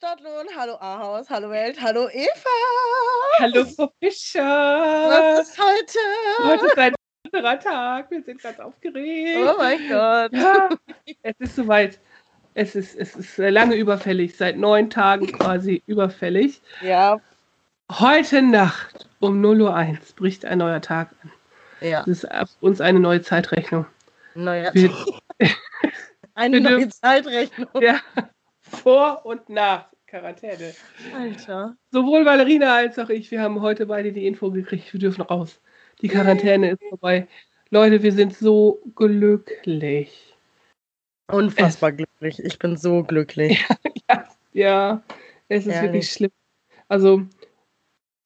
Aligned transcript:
Stadtlohn, 0.00 0.44
hallo 0.54 0.74
Ahaus, 0.78 1.30
hallo 1.30 1.48
Welt, 1.48 1.80
hallo 1.80 2.06
Eva. 2.12 2.28
Hallo 3.38 3.64
Frau 3.64 3.90
Fischer. 3.98 4.42
Was 4.42 5.48
ist 5.48 5.58
heute? 5.58 5.98
Heute 6.50 6.66
ist 6.66 6.78
ein 6.78 6.94
anderer 7.32 7.58
Tag. 7.58 8.10
Wir 8.10 8.22
sind 8.22 8.42
ganz 8.42 8.60
aufgeregt. 8.60 9.38
Oh 9.40 9.54
mein 9.56 9.78
Gott. 9.88 10.32
Ja, 10.34 10.68
es 11.22 11.34
ist 11.38 11.56
soweit. 11.56 11.98
Es 12.52 12.74
ist, 12.74 12.94
es 12.94 13.16
ist 13.16 13.38
lange 13.38 13.74
überfällig, 13.76 14.36
seit 14.36 14.58
neun 14.58 14.90
Tagen 14.90 15.32
quasi 15.32 15.82
überfällig. 15.86 16.60
Ja, 16.82 17.18
Heute 17.90 18.42
Nacht 18.42 19.08
um 19.20 19.40
0.01 19.42 19.60
Uhr 19.62 19.98
bricht 20.16 20.44
ein 20.44 20.58
neuer 20.58 20.82
Tag 20.82 21.08
an. 21.22 21.32
ja. 21.80 22.00
Das 22.00 22.22
ist 22.24 22.28
für 22.30 22.46
uns 22.66 22.82
eine 22.82 23.00
neue 23.00 23.22
Zeitrechnung. 23.22 23.86
Neuer 24.34 24.74
Wir, 24.74 24.90
Eine 26.34 26.56
wir 26.56 26.60
neue 26.60 26.78
dürfen- 26.80 26.90
Zeitrechnung. 26.90 27.68
ja, 27.80 28.00
vor 28.70 29.24
und 29.24 29.48
nach 29.48 29.86
Quarantäne. 30.06 30.74
Alter. 31.14 31.76
Sowohl 31.90 32.24
Valerina 32.24 32.74
als 32.74 32.98
auch 32.98 33.08
ich, 33.08 33.30
wir 33.30 33.40
haben 33.40 33.60
heute 33.60 33.86
beide 33.86 34.12
die 34.12 34.26
Info 34.26 34.50
gekriegt, 34.50 34.92
wir 34.92 35.00
dürfen 35.00 35.22
raus. 35.22 35.60
Die 36.00 36.08
Quarantäne 36.08 36.72
ist 36.72 36.82
vorbei. 36.88 37.26
Leute, 37.70 38.02
wir 38.02 38.12
sind 38.12 38.36
so 38.36 38.80
glücklich. 38.94 40.34
Unfassbar 41.32 41.92
glücklich. 41.92 42.38
Ich 42.44 42.58
bin 42.58 42.76
so 42.76 43.02
glücklich. 43.02 43.64
Ja, 44.52 45.02
es 45.48 45.66
ist 45.66 45.74
Ehrlich. 45.74 45.82
wirklich 45.82 46.10
schlimm. 46.10 46.30
Also, 46.88 47.26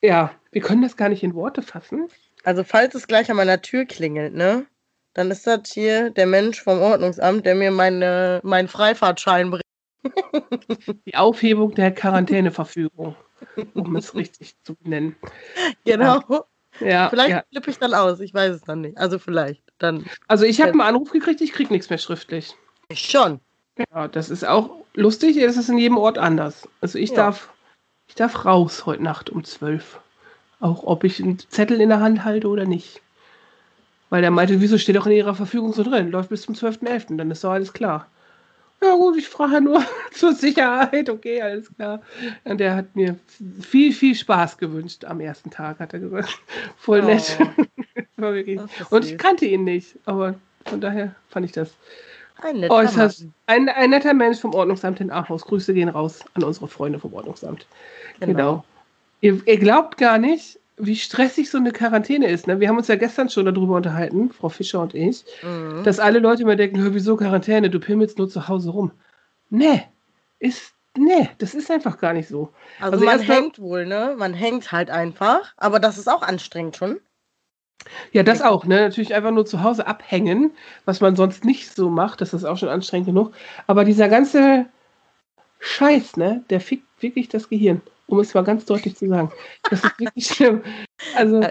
ja, 0.00 0.30
wir 0.52 0.62
können 0.62 0.82
das 0.82 0.96
gar 0.96 1.08
nicht 1.08 1.24
in 1.24 1.34
Worte 1.34 1.60
fassen. 1.60 2.06
Also, 2.44 2.62
falls 2.62 2.94
es 2.94 3.08
gleich 3.08 3.28
an 3.32 3.36
meiner 3.36 3.60
Tür 3.62 3.84
klingelt, 3.84 4.34
ne? 4.34 4.64
Dann 5.14 5.32
ist 5.32 5.48
das 5.48 5.72
hier 5.72 6.10
der 6.10 6.26
Mensch 6.26 6.62
vom 6.62 6.78
Ordnungsamt, 6.80 7.44
der 7.46 7.56
mir 7.56 7.72
meine, 7.72 8.38
meinen 8.44 8.68
Freifahrtschein 8.68 9.50
bringt. 9.50 9.64
Die 11.06 11.14
Aufhebung 11.14 11.74
der 11.74 11.92
Quarantäneverfügung, 11.92 13.16
um 13.74 13.96
es 13.96 14.14
richtig 14.14 14.54
zu 14.62 14.76
nennen. 14.82 15.16
Genau. 15.84 16.22
Ja, 16.80 17.10
Vielleicht 17.10 17.30
ja. 17.30 17.42
flippe 17.50 17.70
ich 17.70 17.78
dann 17.78 17.92
aus. 17.94 18.20
Ich 18.20 18.32
weiß 18.32 18.54
es 18.54 18.62
dann 18.62 18.80
nicht. 18.80 18.96
Also, 18.96 19.18
vielleicht. 19.18 19.62
Dann 19.78 20.04
Also 20.28 20.44
ich 20.44 20.60
habe 20.60 20.70
einen 20.72 20.80
Anruf 20.80 21.10
gekriegt, 21.10 21.40
ich 21.40 21.52
kriege 21.52 21.72
nichts 21.72 21.90
mehr 21.90 21.98
schriftlich. 21.98 22.54
schon. 22.92 23.40
Ja, 23.92 24.08
das 24.08 24.30
ist 24.30 24.44
auch 24.46 24.70
lustig, 24.94 25.36
es 25.38 25.56
ist 25.56 25.68
in 25.68 25.78
jedem 25.78 25.96
Ort 25.98 26.18
anders. 26.18 26.68
Also 26.80 26.98
ich 26.98 27.10
Ja. 27.10 27.16
darf, 27.16 27.50
ich 28.08 28.14
darf 28.14 28.44
raus 28.44 28.86
heute 28.86 29.02
Nacht 29.02 29.30
um 29.30 29.42
12. 29.44 30.00
Auch 30.60 30.84
ob 30.84 31.04
ich 31.04 31.22
einen 31.22 31.38
Zettel 31.38 31.80
in 31.80 31.88
der 31.88 32.00
Hand 32.00 32.24
halte 32.24 32.48
oder 32.48 32.66
nicht. 32.66 33.00
Weil 34.10 34.22
der 34.22 34.30
meinte, 34.30 34.60
wieso 34.60 34.76
steht 34.76 34.96
doch 34.96 35.06
in 35.06 35.12
ihrer 35.12 35.34
Verfügung 35.34 35.72
so 35.72 35.82
drin? 35.82 36.10
Läuft 36.10 36.28
bis 36.30 36.42
zum 36.42 36.54
12.11., 36.54 37.16
dann 37.16 37.30
ist 37.30 37.44
doch 37.44 37.52
alles 37.52 37.72
klar. 37.72 38.08
Ja 38.82 38.94
gut, 38.94 39.16
ich 39.18 39.28
frage 39.28 39.60
nur 39.60 39.84
zur 40.12 40.32
Sicherheit, 40.32 41.10
okay, 41.10 41.42
alles 41.42 41.74
klar. 41.74 42.00
Und 42.44 42.58
der 42.58 42.76
hat 42.76 42.96
mir 42.96 43.18
viel, 43.60 43.92
viel 43.92 44.14
Spaß 44.14 44.56
gewünscht 44.56 45.04
am 45.04 45.20
ersten 45.20 45.50
Tag, 45.50 45.80
hat 45.80 45.92
er 45.92 46.00
gesagt. 46.00 46.38
Voll 46.76 47.02
nett. 47.02 47.38
Oh, 48.20 48.24
Und 48.90 49.04
ich 49.04 49.18
kannte 49.18 49.46
ihn 49.46 49.64
nicht, 49.64 49.98
aber 50.06 50.34
von 50.66 50.80
daher 50.80 51.14
fand 51.28 51.46
ich 51.46 51.52
das 51.52 51.72
Ein 52.42 52.60
netter 52.60 52.74
äußerst. 52.74 53.26
Ein, 53.46 53.68
ein 53.68 53.90
netter 53.90 54.14
Mensch 54.14 54.38
vom 54.38 54.54
Ordnungsamt 54.54 55.00
in 55.00 55.10
Ahaus. 55.10 55.44
Grüße 55.44 55.74
gehen 55.74 55.88
raus 55.88 56.20
an 56.34 56.44
unsere 56.44 56.68
Freunde 56.68 56.98
vom 56.98 57.12
Ordnungsamt. 57.14 57.66
Genau. 58.20 58.64
Ihr, 59.22 59.40
ihr 59.46 59.58
glaubt 59.58 59.98
gar 59.98 60.18
nicht, 60.18 60.59
wie 60.82 60.96
stressig 60.96 61.50
so 61.50 61.58
eine 61.58 61.72
Quarantäne 61.72 62.26
ist. 62.28 62.46
Ne? 62.46 62.60
Wir 62.60 62.68
haben 62.68 62.76
uns 62.78 62.88
ja 62.88 62.96
gestern 62.96 63.28
schon 63.28 63.46
darüber 63.46 63.76
unterhalten, 63.76 64.30
Frau 64.32 64.48
Fischer 64.48 64.80
und 64.80 64.94
ich, 64.94 65.24
Mhm. 65.42 65.82
dass 65.84 65.98
alle 65.98 66.18
Leute 66.18 66.42
immer 66.42 66.56
denken, 66.56 66.80
"Hör, 66.80 66.94
wieso 66.94 67.16
Quarantäne, 67.16 67.70
du 67.70 67.80
pimmelst 67.80 68.18
nur 68.18 68.28
zu 68.28 68.48
Hause 68.48 68.70
rum. 68.70 68.90
Nee, 69.50 69.82
ist, 70.38 70.72
nee, 70.96 71.28
das 71.38 71.54
ist 71.54 71.70
einfach 71.70 71.98
gar 71.98 72.12
nicht 72.12 72.28
so. 72.28 72.52
Also, 72.80 72.92
also 72.92 73.04
man 73.04 73.16
mal- 73.18 73.24
hängt 73.26 73.58
wohl, 73.58 73.86
ne? 73.86 74.14
Man 74.18 74.34
hängt 74.34 74.72
halt 74.72 74.90
einfach. 74.90 75.52
Aber 75.56 75.80
das 75.80 75.98
ist 75.98 76.08
auch 76.08 76.22
anstrengend 76.22 76.76
schon. 76.76 77.00
Ja, 78.12 78.22
das 78.22 78.42
auch, 78.42 78.66
ne? 78.66 78.80
Natürlich 78.82 79.14
einfach 79.14 79.30
nur 79.30 79.46
zu 79.46 79.62
Hause 79.62 79.86
abhängen, 79.86 80.52
was 80.84 81.00
man 81.00 81.16
sonst 81.16 81.44
nicht 81.44 81.74
so 81.74 81.88
macht, 81.88 82.20
das 82.20 82.34
ist 82.34 82.44
auch 82.44 82.58
schon 82.58 82.68
anstrengend 82.68 83.06
genug. 83.06 83.32
Aber 83.66 83.84
dieser 83.84 84.08
ganze 84.08 84.66
Scheiß, 85.60 86.16
ne, 86.16 86.44
der 86.50 86.60
fickt 86.60 86.86
wirklich 87.02 87.28
das 87.28 87.48
Gehirn, 87.48 87.80
um 88.10 88.20
es 88.20 88.34
mal 88.34 88.44
ganz 88.44 88.64
deutlich 88.64 88.96
zu 88.96 89.08
sagen. 89.08 89.30
Das 89.68 89.84
ist 89.84 89.98
wirklich 89.98 90.26
schlimm. 90.34 90.62
Also, 91.14 91.46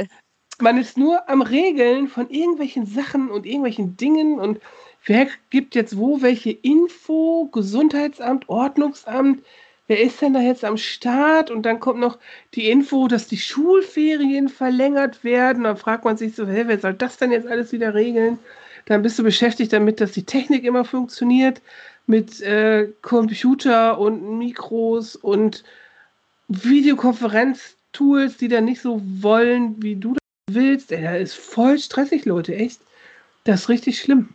man 0.60 0.78
ist 0.78 0.98
nur 0.98 1.28
am 1.30 1.42
Regeln 1.42 2.08
von 2.08 2.30
irgendwelchen 2.30 2.86
Sachen 2.86 3.30
und 3.30 3.46
irgendwelchen 3.46 3.96
Dingen 3.98 4.40
und 4.40 4.60
wer 5.06 5.28
gibt 5.50 5.76
jetzt 5.76 5.98
wo 5.98 6.22
welche 6.22 6.52
Info, 6.52 7.50
Gesundheitsamt, 7.52 8.50
Ordnungsamt, 8.50 9.44
wer 9.88 10.02
ist 10.02 10.22
denn 10.22 10.34
da 10.34 10.42
jetzt 10.42 10.66
am 10.66 10.78
Start? 10.78 11.50
Und 11.50 11.64
dann 11.64 11.80
kommt 11.80 12.00
noch 12.00 12.20
die 12.54 12.70
Info, 12.70 13.08
dass 13.08 13.28
die 13.28 13.38
Schulferien 13.38 14.50
verlängert 14.50 15.24
werden. 15.24 15.64
Dann 15.64 15.78
fragt 15.78 16.06
man 16.06 16.18
sich 16.18 16.36
so, 16.36 16.46
hä, 16.46 16.64
wer 16.68 16.80
soll 16.80 16.94
das 16.94 17.18
denn 17.18 17.32
jetzt 17.32 17.48
alles 17.48 17.72
wieder 17.72 17.94
regeln? 17.94 18.38
Dann 18.86 19.02
bist 19.02 19.18
du 19.18 19.24
beschäftigt 19.24 19.74
damit, 19.74 20.02
dass 20.02 20.12
die 20.12 20.26
Technik 20.26 20.64
immer 20.64 20.86
funktioniert, 20.86 21.62
mit 22.06 22.42
äh, 22.42 22.92
Computer 23.02 24.00
und 24.00 24.40
Mikros 24.40 25.16
und 25.16 25.64
Videokonferenztools, 26.50 28.38
die 28.38 28.48
dann 28.48 28.66
nicht 28.66 28.82
so 28.82 29.02
wollen, 29.22 29.82
wie 29.82 29.96
du 29.96 30.14
das 30.14 30.56
willst. 30.56 30.92
Ey, 30.92 31.04
das 31.04 31.32
ist 31.32 31.36
voll 31.36 31.80
stressig, 31.80 32.26
Leute, 32.26 32.56
echt. 32.56 32.82
Das 33.46 33.62
ist 33.62 33.70
richtig 33.70 34.00
schlimm. 34.00 34.30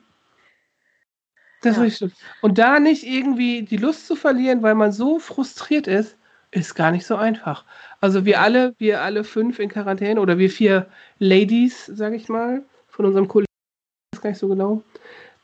Das 1.61 1.73
ist 1.73 1.77
Ja. 1.77 1.83
richtig 1.83 1.99
schlimm. 1.99 2.13
Und 2.41 2.59
da 2.59 2.81
nicht 2.81 3.05
irgendwie 3.05 3.63
die 3.63 3.77
Lust 3.77 4.07
zu 4.07 4.17
verlieren, 4.17 4.63
weil 4.63 4.75
man 4.75 4.93
so 4.93 5.19
frustriert 5.19 5.87
ist, 5.87 6.17
ist 6.51 6.75
gar 6.75 6.93
nicht 6.93 7.05
so 7.07 7.17
einfach. 7.17 7.65
Also 8.01 8.25
wir 8.25 8.41
alle, 8.41 8.75
wir 8.79 9.03
alle 9.03 9.25
fünf 9.25 9.59
in 9.59 9.69
Quarantäne 9.69 10.21
oder 10.21 10.39
wir 10.39 10.51
vier 10.51 10.87
Ladies, 11.19 11.87
sage 11.87 12.17
ich 12.17 12.29
mal, 12.29 12.63
von 12.89 13.07
unserem 13.07 13.27
Kollegen, 13.27 13.49
ich 14.13 14.19
weiß 14.19 14.23
gar 14.23 14.31
nicht 14.31 14.39
so 14.39 14.49
genau, 14.49 14.83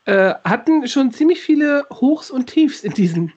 äh, 0.05 0.33
hatten 0.45 0.87
schon 0.87 1.11
ziemlich 1.11 1.41
viele 1.41 1.85
Hochs 1.91 2.31
und 2.31 2.47
Tiefs 2.47 2.83
in 2.83 2.93
diesen 2.93 3.33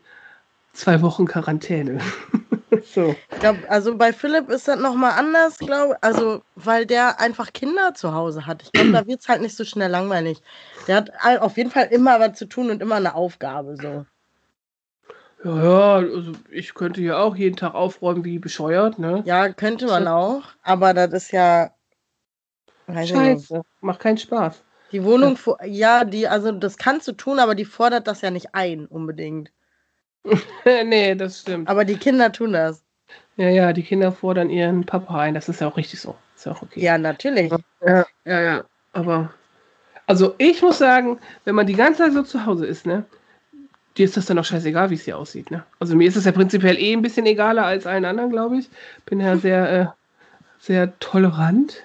zwei 0.72 1.02
Wochen 1.02 1.26
Quarantäne. 1.26 1.98
so. 2.94 3.14
Glaub, 3.40 3.56
also 3.68 3.96
bei 3.96 4.12
Philipp 4.12 4.48
ist 4.48 4.68
das 4.68 4.78
nochmal 4.78 5.18
anders, 5.18 5.58
glaube 5.58 5.96
Also, 6.00 6.42
weil 6.56 6.86
der 6.86 7.20
einfach 7.20 7.52
Kinder 7.52 7.94
zu 7.94 8.14
Hause 8.14 8.46
hat. 8.46 8.62
Ich 8.62 8.72
glaube, 8.72 8.92
da 8.92 9.06
wird 9.06 9.20
es 9.20 9.28
halt 9.28 9.42
nicht 9.42 9.56
so 9.56 9.64
schnell 9.64 9.90
langweilig. 9.90 10.42
Der 10.86 10.96
hat 10.96 11.10
auf 11.40 11.56
jeden 11.56 11.70
Fall 11.70 11.88
immer 11.90 12.20
was 12.20 12.38
zu 12.38 12.46
tun 12.46 12.70
und 12.70 12.82
immer 12.82 12.96
eine 12.96 13.14
Aufgabe. 13.14 13.76
So. 13.76 14.06
Ja, 15.44 15.62
ja, 15.62 15.94
also 15.96 16.32
ich 16.50 16.74
könnte 16.74 17.02
ja 17.02 17.18
auch 17.18 17.36
jeden 17.36 17.56
Tag 17.56 17.74
aufräumen 17.74 18.24
wie 18.24 18.38
bescheuert, 18.38 18.98
ne? 18.98 19.22
Ja, 19.26 19.52
könnte 19.52 19.86
man 19.86 20.08
auch, 20.08 20.42
aber 20.62 20.94
das 20.94 21.12
ist 21.12 21.32
ja. 21.32 21.70
Scheiße, 22.88 23.62
macht 23.80 24.00
keinen 24.00 24.18
Spaß. 24.18 24.62
Die 24.92 25.04
Wohnung, 25.04 25.38
ja, 25.64 26.04
die, 26.04 26.28
also 26.28 26.52
das 26.52 26.78
kannst 26.78 27.08
du 27.08 27.12
tun, 27.12 27.38
aber 27.38 27.54
die 27.54 27.64
fordert 27.64 28.06
das 28.06 28.20
ja 28.20 28.30
nicht 28.30 28.54
ein, 28.54 28.86
unbedingt. 28.86 29.50
nee, 30.84 31.14
das 31.14 31.40
stimmt. 31.40 31.68
Aber 31.68 31.84
die 31.84 31.96
Kinder 31.96 32.32
tun 32.32 32.52
das. 32.52 32.82
Ja, 33.36 33.48
ja, 33.48 33.72
die 33.72 33.82
Kinder 33.82 34.12
fordern 34.12 34.50
ihren 34.50 34.86
Papa 34.86 35.18
ein. 35.18 35.34
Das 35.34 35.48
ist 35.48 35.60
ja 35.60 35.68
auch 35.68 35.76
richtig 35.76 36.00
so. 36.00 36.14
Ist 36.36 36.46
ja 36.46 36.52
auch 36.52 36.62
okay. 36.62 36.80
Ja, 36.80 36.98
natürlich. 36.98 37.52
Ja, 37.84 38.06
ja, 38.24 38.40
ja. 38.40 38.64
Aber, 38.92 39.32
also 40.06 40.34
ich 40.38 40.62
muss 40.62 40.78
sagen, 40.78 41.18
wenn 41.44 41.54
man 41.54 41.66
die 41.66 41.74
ganze 41.74 42.04
Zeit 42.04 42.12
so 42.12 42.22
zu 42.22 42.46
Hause 42.46 42.66
ist, 42.66 42.86
ne, 42.86 43.04
dir 43.96 44.04
ist 44.04 44.16
das 44.16 44.26
dann 44.26 44.38
auch 44.38 44.44
scheißegal, 44.44 44.90
wie 44.90 44.94
es 44.94 45.04
hier 45.04 45.18
aussieht, 45.18 45.50
ne? 45.50 45.64
Also 45.80 45.96
mir 45.96 46.08
ist 46.08 46.16
es 46.16 46.24
ja 46.24 46.32
prinzipiell 46.32 46.78
eh 46.78 46.92
ein 46.92 47.02
bisschen 47.02 47.26
egaler 47.26 47.66
als 47.66 47.86
allen 47.86 48.04
anderen, 48.04 48.30
glaube 48.30 48.58
ich. 48.58 48.70
Bin 49.06 49.20
ja 49.20 49.36
sehr, 49.36 49.72
äh, 49.72 49.86
sehr 50.58 50.98
tolerant. 51.00 51.84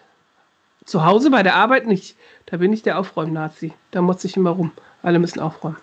Zu 0.86 1.06
Hause 1.06 1.30
bei 1.30 1.44
der 1.44 1.56
Arbeit 1.56 1.88
nicht. 1.88 2.16
Da 2.46 2.58
bin 2.58 2.74
ich 2.74 2.84
der 2.84 2.98
Aufräumen-Nazi. 3.00 3.74
Da 3.92 4.02
motze 4.02 4.28
ich 4.28 4.38
immer 4.38 4.52
rum. 4.52 4.72
Alle 5.04 5.20
müssen 5.20 5.40
aufräumen. 5.40 5.78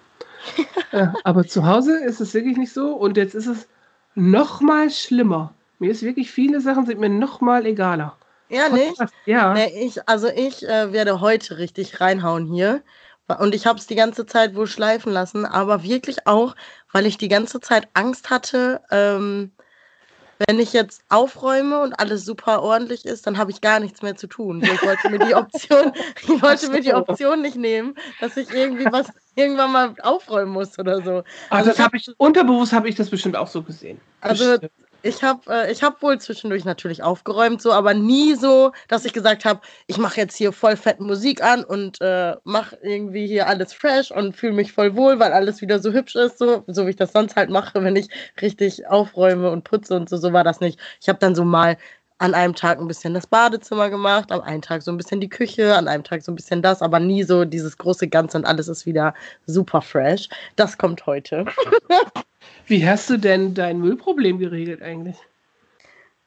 Äh, 0.93 1.09
aber 1.25 1.47
zu 1.47 1.67
Hause 1.67 1.99
ist 2.05 2.21
es 2.21 2.35
wirklich 2.35 2.57
nicht 2.57 2.73
so. 2.73 2.95
Und 2.95 3.17
jetzt 3.17 3.35
ist 3.35 3.47
es 3.47 3.69
noch 4.15 4.61
mal 4.61 4.91
schlimmer. 4.91 5.53
Mir 5.79 5.91
ist 5.91 6.03
wirklich, 6.03 6.31
viele 6.31 6.61
Sachen 6.61 6.87
sind 6.87 7.01
mir 7.01 7.09
noch 7.09 7.41
mal 7.41 7.67
egaler. 7.67 8.17
Ja, 8.49 8.69
nicht? 8.69 8.97
Ja. 9.25 9.55
Nee, 9.55 9.87
ich, 9.87 10.09
also 10.09 10.29
ich 10.29 10.67
äh, 10.67 10.93
werde 10.93 11.21
heute 11.21 11.59
richtig 11.59 12.01
reinhauen 12.01 12.47
hier. 12.47 12.83
Und 13.39 13.55
ich 13.57 13.67
habe 13.67 13.79
es 13.79 13.89
die 13.89 13.97
ganze 13.97 14.25
Zeit 14.25 14.55
wohl 14.55 14.69
schleifen 14.69 15.13
lassen, 15.13 15.45
aber 15.45 15.83
wirklich 15.83 16.29
auch, 16.29 16.55
weil 16.93 17.07
ich 17.07 17.19
die 17.19 17.29
ganze 17.29 17.61
Zeit 17.61 17.89
Angst 17.95 18.31
hatte, 18.31 18.81
ähm, 18.91 19.51
wenn 20.47 20.61
ich 20.61 20.73
jetzt 20.73 21.03
aufräume 21.09 21.81
und 21.81 21.99
alles 21.99 22.25
super 22.25 22.63
ordentlich 22.63 23.05
ist, 23.05 23.27
dann 23.27 23.39
habe 23.39 23.51
ich 23.51 23.61
gar 23.61 23.81
nichts 23.81 24.03
mehr 24.03 24.17
zu 24.17 24.27
tun. 24.27 24.63
Ich 24.63 24.83
wollte 24.83 25.11
mir 25.11 25.19
die 25.19 25.35
Option, 25.35 25.93
ich 26.23 26.43
wollte 26.43 26.71
mir 26.71 26.83
die 26.83 26.95
Option 26.95 27.43
nicht 27.43 27.57
nehmen, 27.57 27.95
dass 28.21 28.37
ich 28.37 28.51
irgendwie 28.51 28.85
was 28.85 29.09
irgendwann 29.37 29.73
mal 29.73 29.95
aufräumen 30.03 30.53
muss 30.53 30.79
oder 30.79 31.03
so. 31.03 31.23
Also, 31.51 31.71
das 31.71 31.79
habe 31.79 31.97
ich 31.97 32.09
unterbewusst 32.19 32.73
habe 32.73 32.89
ich 32.89 32.95
das 32.95 33.11
bestimmt 33.11 33.37
auch 33.37 33.47
so 33.47 33.63
gesehen. 33.63 34.01
Also 34.21 34.53
Bestimmt. 34.53 34.73
ich 35.03 35.23
habe 35.23 35.41
äh, 35.49 35.71
ich 35.71 35.83
hab 35.83 36.03
wohl 36.03 36.19
zwischendurch 36.19 36.65
natürlich 36.65 37.03
aufgeräumt, 37.03 37.63
so, 37.63 37.73
aber 37.73 37.95
nie 37.95 38.35
so, 38.35 38.73
dass 38.89 39.05
ich 39.05 39.13
gesagt 39.13 39.45
habe, 39.45 39.61
ich 39.87 39.99
mache 39.99 40.21
jetzt 40.21 40.37
hier 40.37 40.53
voll 40.53 40.77
fette 40.77 41.03
Musik 41.03 41.43
an 41.43 41.63
und 41.65 42.01
äh, 42.01 42.35
mache 42.45 42.79
irgendwie 42.83 43.27
hier 43.27 43.47
alles 43.47 43.73
fresh 43.73 44.11
und 44.11 44.35
fühle 44.35 44.55
mich 44.55 44.73
voll 44.73 44.97
wohl, 44.97 45.21
weil 45.21 45.33
alles 45.33 45.61
wieder 45.61 45.79
so 45.79 45.93
hübsch 45.93 46.17
ist, 46.17 46.39
so, 46.39 46.65
so 46.67 46.87
wie 46.87 46.91
ich 46.91 46.97
das 46.97 47.13
sonst 47.13 47.37
halt 47.37 47.51
mache, 47.51 47.83
wenn 47.85 47.95
ich 47.95 48.09
richtig 48.41 48.87
aufräume 48.89 49.51
und 49.51 49.65
putze 49.65 49.95
und 49.95 50.09
so, 50.09 50.17
so 50.17 50.33
war 50.33 50.45
das 50.45 50.61
nicht. 50.61 50.81
Ich 51.01 51.09
habe 51.09 51.19
dann 51.19 51.35
so 51.35 51.45
mal 51.45 51.77
an 52.19 52.35
einem 52.35 52.55
Tag 52.55 52.79
ein 52.79 52.89
bisschen 52.89 53.15
das 53.15 53.27
Badezimmer 53.27 53.91
gemacht, 53.91 54.33
am 54.33 54.41
einen 54.41 54.63
Tag 54.63 54.83
so 54.83 54.91
ein 54.91 54.97
bisschen 54.97 55.21
die 55.21 55.29
Küche, 55.29 55.75
an 55.75 55.89
einem 55.89 56.05
Tag 56.05 56.23
so 56.23 56.33
ein 56.33 56.37
bisschen 56.37 56.63
das, 56.63 56.83
aber 56.83 56.99
nie 56.99 57.23
so 57.25 57.45
dieses 57.45 57.77
große 57.77 58.09
Ganze 58.09 58.39
und 58.39 58.45
alles 58.45 58.69
ist 58.69 58.87
wieder 58.87 59.15
super 59.47 59.83
fresh. 59.83 60.29
Das 60.57 60.79
kommt 60.79 61.07
heute. 61.07 61.45
Wie 62.67 62.89
hast 62.89 63.11
du 63.11 63.19
denn 63.19 63.55
dein 63.55 63.81
Müllproblem 63.81 64.39
geregelt 64.39 64.83
eigentlich? 64.83 65.17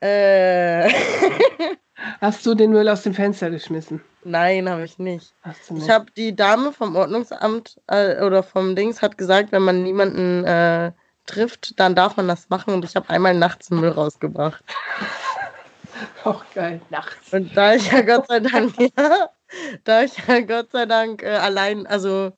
Äh, 0.01 0.89
Hast 2.21 2.45
du 2.45 2.55
den 2.55 2.71
Müll 2.71 2.87
aus 2.87 3.03
dem 3.03 3.13
Fenster 3.13 3.49
geschmissen? 3.49 4.01
nein, 4.23 4.69
habe 4.69 4.83
ich 4.83 4.99
nicht. 4.99 5.33
Nicht? 5.69 5.83
Ich 5.83 5.89
habe 5.89 6.11
die 6.15 6.35
Dame 6.35 6.71
vom 6.71 6.95
Ordnungsamt 6.95 7.79
äh, 7.87 8.21
oder 8.21 8.43
vom 8.43 8.75
Dings 8.75 9.01
hat 9.01 9.17
gesagt, 9.17 9.51
wenn 9.51 9.63
man 9.63 9.83
niemanden 9.83 10.43
äh, 10.45 10.91
trifft, 11.25 11.79
dann 11.79 11.95
darf 11.95 12.17
man 12.17 12.27
das 12.27 12.49
machen 12.49 12.73
und 12.73 12.85
ich 12.85 12.95
habe 12.95 13.09
einmal 13.09 13.33
nachts 13.33 13.69
Müll 13.69 13.89
rausgebracht. 13.89 14.63
auch 16.23 16.43
geil. 16.53 16.81
Nachts. 16.89 17.33
Und 17.33 17.55
da 17.55 17.73
ich 17.73 17.91
ja 17.91 18.01
Gott 18.01 18.27
sei 18.27 18.39
Dank, 18.39 18.73
ja, 18.97 19.29
da 19.83 20.03
ich 20.03 20.17
ja 20.27 20.39
Gott 20.41 20.71
sei 20.71 20.85
Dank 20.85 21.23
äh, 21.23 21.29
allein, 21.29 21.87
also 21.87 22.31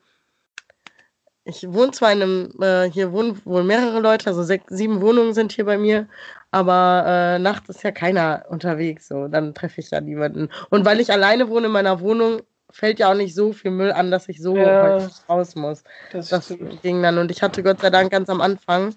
ich 1.44 1.72
wohne 1.72 1.92
zwar 1.92 2.12
in 2.12 2.22
einem, 2.22 2.54
äh, 2.62 2.90
hier 2.90 3.12
wohnen 3.12 3.42
wohl 3.46 3.64
mehrere 3.64 4.00
Leute, 4.00 4.28
also 4.28 4.44
sechs, 4.44 4.66
sieben 4.70 5.02
Wohnungen 5.02 5.34
sind 5.34 5.52
hier 5.52 5.66
bei 5.66 5.78
mir, 5.78 6.08
aber 6.52 7.04
äh, 7.08 7.40
nachts 7.40 7.70
ist 7.70 7.84
ja 7.84 7.92
keiner 7.92 8.46
unterwegs, 8.50 9.08
so, 9.08 9.28
dann 9.28 9.54
treffe 9.56 9.82
ich 9.82 9.90
ja 9.90 10.02
niemanden. 10.02 10.50
Und 10.70 10.86
weil 10.86 11.00
ich 11.00 11.12
alleine 11.12 11.50
wohne 11.50 11.68
in 11.68 11.72
meiner 11.72 12.00
Wohnung, 12.00 12.42
fällt 12.70 13.00
ja 13.00 13.10
auch 13.10 13.16
nicht 13.16 13.36
so 13.36 13.52
viel 13.54 13.72
Müll 13.72 13.92
an, 13.92 14.12
dass 14.12 14.30
ich 14.30 14.42
so 14.42 14.56
Ja. 14.56 14.82
häufig 14.82 15.14
raus 15.28 15.56
muss. 15.56 15.84
Das, 16.12 16.30
Das 16.30 16.48
ging 16.82 17.02
dann 17.04 17.18
und 17.18 17.32
ich 17.32 17.42
hatte 17.42 17.64
Gott 17.64 17.82
sei 17.82 17.90
Dank 17.90 18.12
ganz 18.12 18.30
am 18.30 18.40
Anfang 18.40 18.96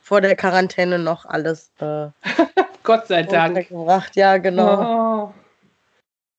vor 0.00 0.20
der 0.20 0.36
Quarantäne 0.36 0.98
noch 0.98 1.24
alles 1.26 1.72
äh, 1.80 2.08
Gott 2.84 3.08
sei 3.08 3.24
Dank. 3.24 3.68
gebracht. 3.68 4.14
Ja, 4.14 4.38
genau. 4.38 5.28
Oh, 5.28 5.34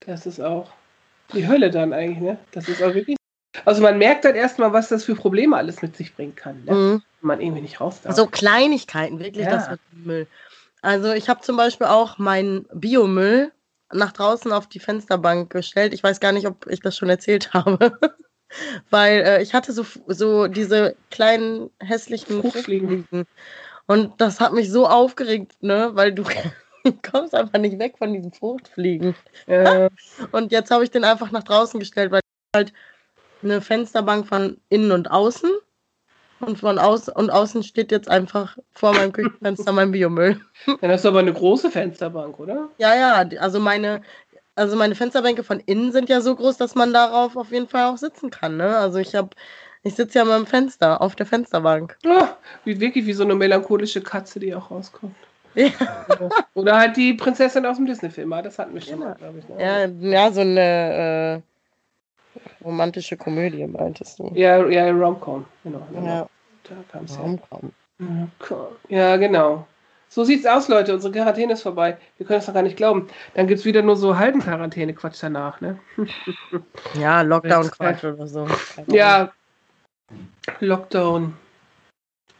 das 0.05 0.25
ist 0.25 0.39
auch 0.39 0.71
die 1.33 1.47
Hölle 1.47 1.69
dann 1.71 1.91
eigentlich, 1.91 2.19
ne? 2.19 2.37
Das 2.51 2.69
ist 2.69 2.81
auch 2.81 2.93
wirklich. 2.93 3.17
Also 3.65 3.81
man 3.81 3.97
merkt 3.97 4.25
dann 4.25 4.35
erstmal, 4.35 4.71
was 4.73 4.89
das 4.89 5.03
für 5.05 5.15
Probleme 5.15 5.55
alles 5.57 5.81
mit 5.81 5.95
sich 5.97 6.15
bringen 6.15 6.35
kann, 6.35 6.63
ne? 6.65 6.73
Mhm. 6.73 6.91
wenn 7.21 7.27
man 7.27 7.41
irgendwie 7.41 7.61
nicht 7.61 7.81
raus 7.81 8.01
darf. 8.01 8.15
So 8.15 8.27
Kleinigkeiten, 8.27 9.19
wirklich 9.19 9.45
Ja. 9.45 9.51
das 9.57 9.67
dem 9.67 10.03
Müll. 10.03 10.27
Also 10.81 11.13
ich 11.13 11.29
habe 11.29 11.41
zum 11.41 11.57
Beispiel 11.57 11.87
auch 11.87 12.19
meinen 12.19 12.67
Biomüll 12.73 13.51
nach 13.91 14.11
draußen 14.11 14.51
auf 14.51 14.67
die 14.67 14.79
Fensterbank 14.79 15.51
gestellt. 15.51 15.93
Ich 15.93 16.03
weiß 16.03 16.19
gar 16.19 16.31
nicht, 16.31 16.45
ob 16.47 16.67
ich 16.67 16.79
das 16.79 16.95
schon 16.97 17.09
erzählt 17.09 17.53
habe. 17.53 17.97
Weil 18.89 19.21
äh, 19.21 19.41
ich 19.41 19.53
hatte 19.53 19.73
so, 19.73 19.85
so 20.07 20.47
diese 20.47 20.95
kleinen 21.09 21.71
hässlichen 21.79 22.41
Fruchtfliegen. 22.41 22.89
Fruchtfliegen. 22.89 23.27
Und 23.87 24.19
das 24.19 24.39
hat 24.39 24.53
mich 24.53 24.71
so 24.71 24.87
aufgeregt, 24.87 25.53
ne? 25.61 25.91
Weil 25.93 26.13
du 26.13 26.23
kommst 27.11 27.35
einfach 27.35 27.59
nicht 27.59 27.79
weg 27.79 27.97
von 27.97 28.13
diesen 28.13 28.33
Fruchtfliegen. 28.33 29.15
äh, 29.47 29.89
Und 30.31 30.51
jetzt 30.51 30.71
habe 30.71 30.83
ich 30.83 30.91
den 30.91 31.03
einfach 31.03 31.31
nach 31.31 31.43
draußen 31.43 31.79
gestellt, 31.79 32.11
weil 32.11 32.21
halt 32.55 32.73
eine 33.43 33.61
Fensterbank 33.61 34.27
von 34.27 34.57
innen 34.69 34.91
und 34.91 35.11
außen. 35.11 35.51
Und 36.41 36.59
von 36.59 36.77
außen 36.79 37.13
und 37.13 37.29
außen 37.29 37.63
steht 37.63 37.91
jetzt 37.91 38.09
einfach 38.09 38.57
vor 38.73 38.93
meinem 38.93 39.13
Küchenfenster 39.13 39.71
mein 39.71 39.91
Biomüll. 39.91 40.41
dann 40.81 40.91
hast 40.91 41.05
du 41.05 41.09
aber 41.09 41.19
eine 41.19 41.33
große 41.33 41.71
Fensterbank, 41.71 42.39
oder? 42.39 42.69
Ja, 42.77 42.93
ja, 42.93 43.39
also 43.39 43.59
meine, 43.59 44.01
also 44.55 44.75
meine 44.75 44.95
Fensterbänke 44.95 45.43
von 45.43 45.61
innen 45.61 45.93
sind 45.93 46.09
ja 46.09 46.19
so 46.19 46.35
groß, 46.35 46.57
dass 46.57 46.75
man 46.75 46.91
darauf 46.91 47.37
auf 47.37 47.51
jeden 47.51 47.69
Fall 47.69 47.85
auch 47.85 47.97
sitzen 47.97 48.31
kann. 48.31 48.57
Ne? 48.57 48.77
Also 48.77 48.99
ich 48.99 49.15
habe, 49.15 49.29
ich 49.85 49.95
sitze 49.95 50.17
ja 50.19 50.25
mal 50.25 50.35
am 50.37 50.47
Fenster, 50.47 50.99
auf 51.01 51.15
der 51.15 51.25
Fensterbank. 51.27 51.95
Oh, 52.05 52.27
wie, 52.63 52.79
wirklich 52.79 53.05
wie 53.05 53.13
so 53.13 53.23
eine 53.23 53.35
melancholische 53.35 54.01
Katze, 54.01 54.39
die 54.39 54.53
auch 54.55 54.71
rauskommt. 54.71 55.15
Ja, 55.53 55.69
Oder 56.55 56.77
halt 56.77 56.97
die 56.97 57.13
Prinzessin 57.13 57.65
aus 57.65 57.77
dem 57.77 57.85
Disney-Film, 57.85 58.33
ah, 58.33 58.41
das 58.41 58.57
hatten 58.59 58.73
wir 58.73 58.81
schon 58.81 58.99
Ja. 58.99 59.05
mal, 59.09 59.15
glaube 59.15 59.39
ich. 59.39 59.47
Ne? 59.47 59.55
ja, 59.61 59.85
ja, 59.85 60.31
so 60.31 60.41
eine 60.41 61.41
äh, 62.35 62.63
romantische 62.65 63.15
Komödie, 63.15 63.65
meintest 63.67 64.19
du. 64.19 64.31
Ja, 64.33 64.65
ja, 64.67 64.91
Romcom, 64.91 65.45
genau. 65.63 65.87
genau. 65.93 66.05
Ja, 66.05 66.29
Da 66.63 66.75
kam 66.91 67.05
es 67.05 67.15
ja. 67.15 67.21
Rom-Com. 67.21 67.71
Ja, 68.89 69.15
genau. 69.17 69.67
So 70.09 70.23
sieht's 70.23 70.45
aus, 70.45 70.67
Leute. 70.67 70.93
Unsere 70.93 71.13
Quarantäne 71.13 71.53
ist 71.53 71.61
vorbei. 71.61 71.97
Wir 72.17 72.25
können 72.25 72.39
es 72.39 72.45
doch 72.45 72.53
gar 72.53 72.63
nicht 72.63 72.77
glauben. 72.77 73.07
Dann 73.35 73.47
gibt's 73.47 73.65
wieder 73.65 73.81
nur 73.81 73.95
so 73.95 74.17
halben 74.17 74.41
Quarantäne-Quatsch 74.41 75.21
danach, 75.21 75.61
ne? 75.61 75.79
Ja, 76.99 77.21
Lockdown-Quatsch 77.21 78.03
oder 78.03 78.27
so. 78.27 78.47
Ja. 78.87 79.31
Lockdown. 80.59 81.35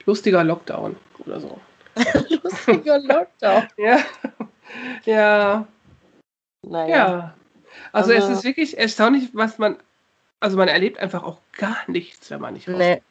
Lustiger 0.06 0.44
Lockdown 0.44 0.96
oder 1.20 1.40
so. 1.40 1.60
Lustiger 2.44 3.00
Lockdown. 3.00 3.68
Ja. 3.78 4.00
Ja. 5.06 5.68
Naja. 6.62 6.96
Ja. 6.96 7.34
Also 7.92 8.12
es 8.12 8.24
Aber- 8.26 8.34
ist 8.34 8.44
wirklich 8.44 8.78
erstaunlich, 8.78 9.30
was 9.34 9.58
man. 9.58 9.78
Also 10.42 10.58
man 10.58 10.68
erlebt 10.68 11.00
einfach 11.00 11.24
auch 11.24 11.40
gar 11.58 11.78
nichts, 11.88 12.30
wenn 12.30 12.42
man 12.42 12.54
nicht 12.54 12.68
raus. 12.70 12.76
Nee. 12.78 13.02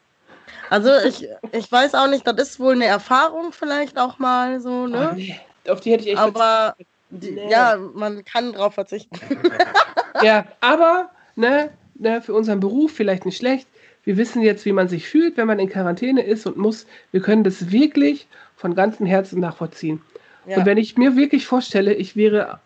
Also 0.69 0.89
ich, 1.05 1.27
ich 1.51 1.71
weiß 1.71 1.95
auch 1.95 2.07
nicht, 2.07 2.25
das 2.25 2.35
ist 2.37 2.59
wohl 2.59 2.73
eine 2.73 2.85
Erfahrung 2.85 3.51
vielleicht 3.51 3.97
auch 3.97 4.19
mal 4.19 4.61
so, 4.61 4.83
Oh, 4.83 4.87
ne? 4.87 5.11
nee. 5.15 5.39
Auf 5.67 5.81
die 5.81 5.91
hätte 5.91 6.03
ich 6.03 6.11
echt 6.11 6.19
Aber 6.19 6.75
die, 7.09 7.31
Nee. 7.31 7.49
ja, 7.49 7.77
man 7.77 8.23
kann 8.23 8.53
drauf 8.53 8.75
verzichten. 8.75 9.19
Ja, 10.21 10.45
aber 10.61 11.09
ne, 11.35 11.71
ne, 11.95 12.21
für 12.21 12.33
unseren 12.33 12.61
Beruf 12.61 12.93
vielleicht 12.93 13.25
nicht 13.25 13.35
schlecht. 13.37 13.67
Wir 14.05 14.17
wissen 14.17 14.41
jetzt, 14.41 14.65
wie 14.65 14.71
man 14.71 14.87
sich 14.87 15.07
fühlt, 15.07 15.35
wenn 15.35 15.47
man 15.47 15.59
in 15.59 15.69
Quarantäne 15.69 16.23
ist 16.23 16.45
und 16.45 16.57
muss. 16.57 16.85
Wir 17.11 17.21
können 17.21 17.43
das 17.43 17.71
wirklich 17.71 18.27
von 18.55 18.75
ganzem 18.75 19.05
Herzen 19.05 19.39
nachvollziehen. 19.39 20.01
Ja. 20.47 20.57
Und 20.57 20.65
wenn 20.65 20.77
ich 20.77 20.97
mir 20.97 21.15
wirklich 21.15 21.45
vorstelle, 21.45 21.93
ich 21.93 22.15
wäre 22.15 22.59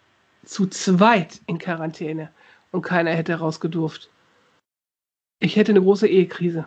zu 0.45 0.67
zweit 0.67 1.39
in 1.47 1.57
Quarantäne 1.57 2.29
und 2.71 2.81
keiner 2.81 3.11
hätte 3.11 3.35
rausgedurft. 3.35 4.09
Ich 5.39 5.55
hätte 5.55 5.71
eine 5.71 5.81
große 5.81 6.07
Ehekrise. 6.07 6.65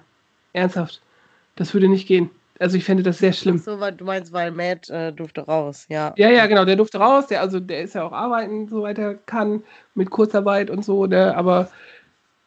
Ernsthaft. 0.54 1.02
Das 1.56 1.74
würde 1.74 1.88
nicht 1.88 2.08
gehen. 2.08 2.30
Also 2.58 2.76
ich 2.76 2.84
fände 2.84 3.02
das 3.02 3.18
sehr 3.18 3.32
schlimm. 3.32 3.58
so, 3.58 3.80
weil 3.80 3.92
du 3.92 4.04
meinst, 4.04 4.32
weil 4.32 4.52
Matt 4.52 4.88
äh, 4.88 5.12
durfte 5.12 5.42
raus, 5.42 5.86
ja. 5.88 6.14
Ja, 6.16 6.30
ja, 6.30 6.46
genau, 6.46 6.64
der 6.64 6.76
durfte 6.76 6.98
raus, 6.98 7.26
der, 7.26 7.40
also 7.40 7.58
der 7.58 7.82
ist 7.82 7.94
ja 7.94 8.04
auch 8.04 8.12
arbeiten, 8.12 8.68
soweit 8.68 8.98
er 8.98 9.14
kann, 9.14 9.64
mit 9.94 10.10
Kurzarbeit 10.10 10.70
und 10.70 10.84
so, 10.84 11.06
ne, 11.06 11.36
aber 11.36 11.70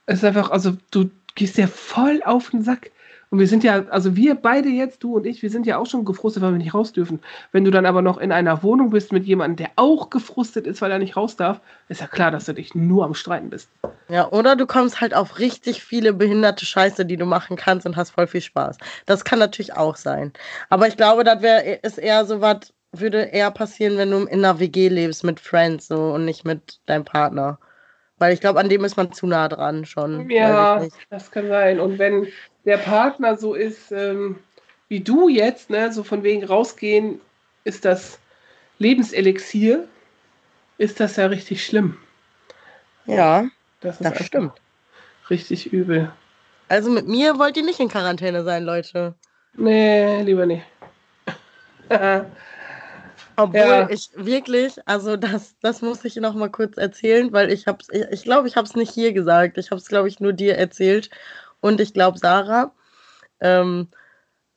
es 0.06 0.20
ist 0.20 0.24
einfach, 0.24 0.52
also 0.52 0.78
du 0.92 1.10
gehst 1.36 1.58
ja 1.58 1.68
voll 1.68 2.22
auf 2.26 2.50
den 2.50 2.64
Sack. 2.64 2.92
Und 3.30 3.40
wir 3.40 3.48
sind 3.48 3.64
ja, 3.64 3.86
also 3.90 4.16
wir 4.16 4.36
beide 4.36 4.70
jetzt, 4.70 5.04
du 5.04 5.16
und 5.16 5.26
ich, 5.26 5.42
wir 5.42 5.50
sind 5.50 5.66
ja 5.66 5.78
auch 5.78 5.88
schon 5.88 6.06
gefrustet, 6.06 6.44
weil 6.44 6.52
wir 6.52 6.58
nicht 6.58 6.74
raus 6.74 6.94
dürfen. 6.94 7.20
Wenn 7.52 7.66
du 7.66 7.72
dann 7.72 7.86
aber 7.86 8.02
noch 8.02 8.18
in 8.18 8.32
einer 8.32 8.64
Wohnung 8.64 8.92
bist 8.92 9.12
mit 9.12 9.26
jemandem, 9.26 9.58
der 9.58 9.72
auch 9.76 10.10
gefrustet 10.10 10.68
ist, 10.68 10.82
weil 10.82 10.92
er 10.92 11.00
nicht 11.00 11.18
raus 11.18 11.36
darf, 11.36 11.60
ist 11.90 12.02
ja 12.02 12.08
klar, 12.08 12.32
dass 12.32 12.46
du 12.46 12.54
dich 12.54 12.76
nur 12.76 13.04
am 13.04 13.14
Streiten 13.14 13.50
bist. 13.50 13.70
Ja, 14.10 14.32
oder 14.32 14.56
du 14.56 14.66
kommst 14.66 15.02
halt 15.02 15.14
auf 15.14 15.40
richtig 15.40 15.84
viele 15.84 16.14
behinderte 16.14 16.66
Scheiße, 16.66 17.06
die 17.06 17.18
du 17.18 17.26
machen 17.26 17.58
kannst 17.58 17.86
und 17.86 17.98
hast 17.98 18.12
voll 18.12 18.28
viel 18.28 18.42
Spaß. 18.42 18.78
Das 19.06 19.26
kann 19.26 19.40
natürlich 19.40 19.74
auch 19.74 19.96
sein. 19.96 20.32
Aber 20.70 20.88
ich 20.88 20.96
glaube, 20.96 21.24
das 21.24 21.42
wäre 21.42 21.80
ist 21.82 21.98
eher 21.98 22.26
so 22.26 22.42
was, 22.42 22.74
würde 22.94 23.24
eher 23.24 23.52
passieren, 23.52 23.98
wenn 23.98 24.12
du 24.12 24.20
in 24.20 24.46
einer 24.46 24.60
WG 24.60 24.88
lebst 24.88 25.24
mit 25.24 25.40
Friends 25.40 25.88
so 25.88 26.14
und 26.14 26.26
nicht 26.26 26.46
mit 26.46 26.80
deinem 26.86 27.04
Partner. 27.04 27.60
Weil 28.18 28.34
ich 28.34 28.40
glaube, 28.40 28.60
an 28.60 28.70
dem 28.70 28.84
ist 28.86 28.96
man 28.96 29.12
zu 29.12 29.28
nah 29.28 29.48
dran 29.50 29.86
schon. 29.86 30.30
Ja, 30.30 30.86
das 31.10 31.32
kann 31.32 31.48
sein. 31.50 31.80
Und 31.80 32.00
wenn 32.00 32.28
der 32.64 32.78
Partner 32.78 33.38
so 33.38 33.54
ist, 33.54 33.92
ähm, 33.92 34.40
wie 34.88 35.02
du 35.02 35.28
jetzt, 35.28 35.70
ne, 35.70 35.92
so 35.92 36.04
von 36.04 36.24
wegen 36.24 36.44
rausgehen, 36.46 37.20
ist 37.66 37.84
das 37.84 38.20
Lebenselixier, 38.78 39.88
ist 40.78 41.00
das 41.00 41.16
ja 41.18 41.26
richtig 41.26 41.66
schlimm. 41.66 41.98
Ja, 43.06 43.46
Das 43.82 44.00
ist 44.00 44.10
das 44.10 44.26
stimmt. 44.26 44.54
richtig 45.30 45.72
übel. 45.74 46.12
Also 46.70 46.90
mit 46.90 47.08
mir 47.08 47.38
wollt 47.38 47.58
ihr 47.58 47.64
nicht 47.64 47.80
in 47.80 47.90
Quarantäne 47.90 48.44
sein, 48.44 48.64
Leute. 48.64 49.16
Nee, 49.54 50.22
lieber 50.24 50.46
nicht. 50.46 50.66
Obwohl 53.38 53.60
Ja. 53.60 53.90
ich 53.90 54.10
wirklich, 54.16 54.76
also 54.88 55.18
das, 55.18 55.56
das 55.62 55.82
muss 55.82 56.06
ich 56.06 56.16
noch 56.18 56.34
mal 56.36 56.50
kurz 56.50 56.78
erzählen, 56.78 57.32
weil 57.34 57.52
ich 57.52 57.68
hab's, 57.68 57.88
ich, 57.92 58.04
ich 58.12 58.24
glaube, 58.24 58.48
ich 58.48 58.56
habe 58.56 58.68
es 58.68 58.76
nicht 58.76 58.94
hier 58.94 59.14
gesagt. 59.14 59.58
Ich 59.58 59.72
habe 59.72 59.80
es, 59.82 59.88
glaube 59.88 60.08
ich, 60.08 60.20
nur 60.20 60.34
dir 60.34 60.58
erzählt 60.58 61.10
und 61.62 61.80
ich 61.82 61.94
glaube 61.94 62.18
Sarah. 62.20 62.74
Ähm, 63.42 63.90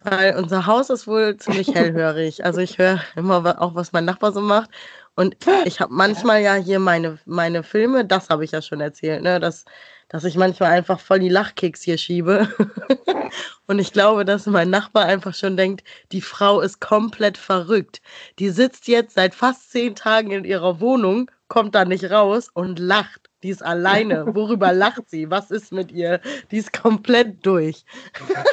Weil 0.01 0.37
unser 0.37 0.67
Haus 0.67 0.91
ist 0.91 1.07
wohl 1.09 1.37
ziemlich 1.39 1.75
hellhörig. 1.75 2.45
Also 2.45 2.61
ich 2.61 2.79
höre 2.79 3.01
immer 3.17 3.61
auch, 3.61 3.75
was 3.75 3.93
mein 3.93 4.05
Nachbar 4.05 4.33
so 4.33 4.41
macht. 4.41 4.71
Und 5.17 5.37
ich 5.65 5.81
habe 5.81 5.93
manchmal 5.95 6.43
ja 6.43 6.55
hier 6.55 6.79
meine, 6.79 7.19
meine 7.27 7.63
Filme, 7.65 8.05
das 8.07 8.31
habe 8.31 8.45
ich 8.45 8.53
ja 8.53 8.63
schon 8.63 8.81
erzählt, 8.81 9.23
ne? 9.23 9.41
dass, 9.41 9.65
dass 10.09 10.25
ich 10.25 10.37
manchmal 10.37 10.73
einfach 10.73 11.01
voll 11.01 11.19
die 11.21 11.29
Lachkicks 11.31 11.83
hier 11.83 11.99
schiebe. 11.99 12.49
und 13.69 13.79
ich 13.79 13.93
glaube, 13.93 14.25
dass 14.25 14.47
mein 14.47 14.71
Nachbar 14.71 15.05
einfach 15.05 15.35
schon 15.35 15.57
denkt, 15.57 15.85
die 16.11 16.23
Frau 16.23 16.61
ist 16.61 16.81
komplett 16.81 17.37
verrückt. 17.37 18.01
Die 18.39 18.49
sitzt 18.49 18.89
jetzt 18.89 19.15
seit 19.15 19.35
fast 19.35 19.71
zehn 19.71 19.95
Tagen 19.95 20.31
in 20.31 20.45
ihrer 20.45 20.81
Wohnung, 20.81 21.31
kommt 21.49 21.75
da 21.75 21.85
nicht 21.85 22.11
raus 22.11 22.49
und 22.53 22.79
lacht. 22.79 23.29
Die 23.43 23.51
ist 23.51 23.63
alleine. 23.63 24.25
Worüber 24.35 24.73
lacht 24.73 25.11
sie? 25.11 25.31
Was 25.31 25.51
ist 25.51 25.71
mit 25.71 25.93
ihr? 25.93 26.21
Die 26.51 26.57
ist 26.57 26.73
komplett 26.73 27.45
durch. 27.45 27.85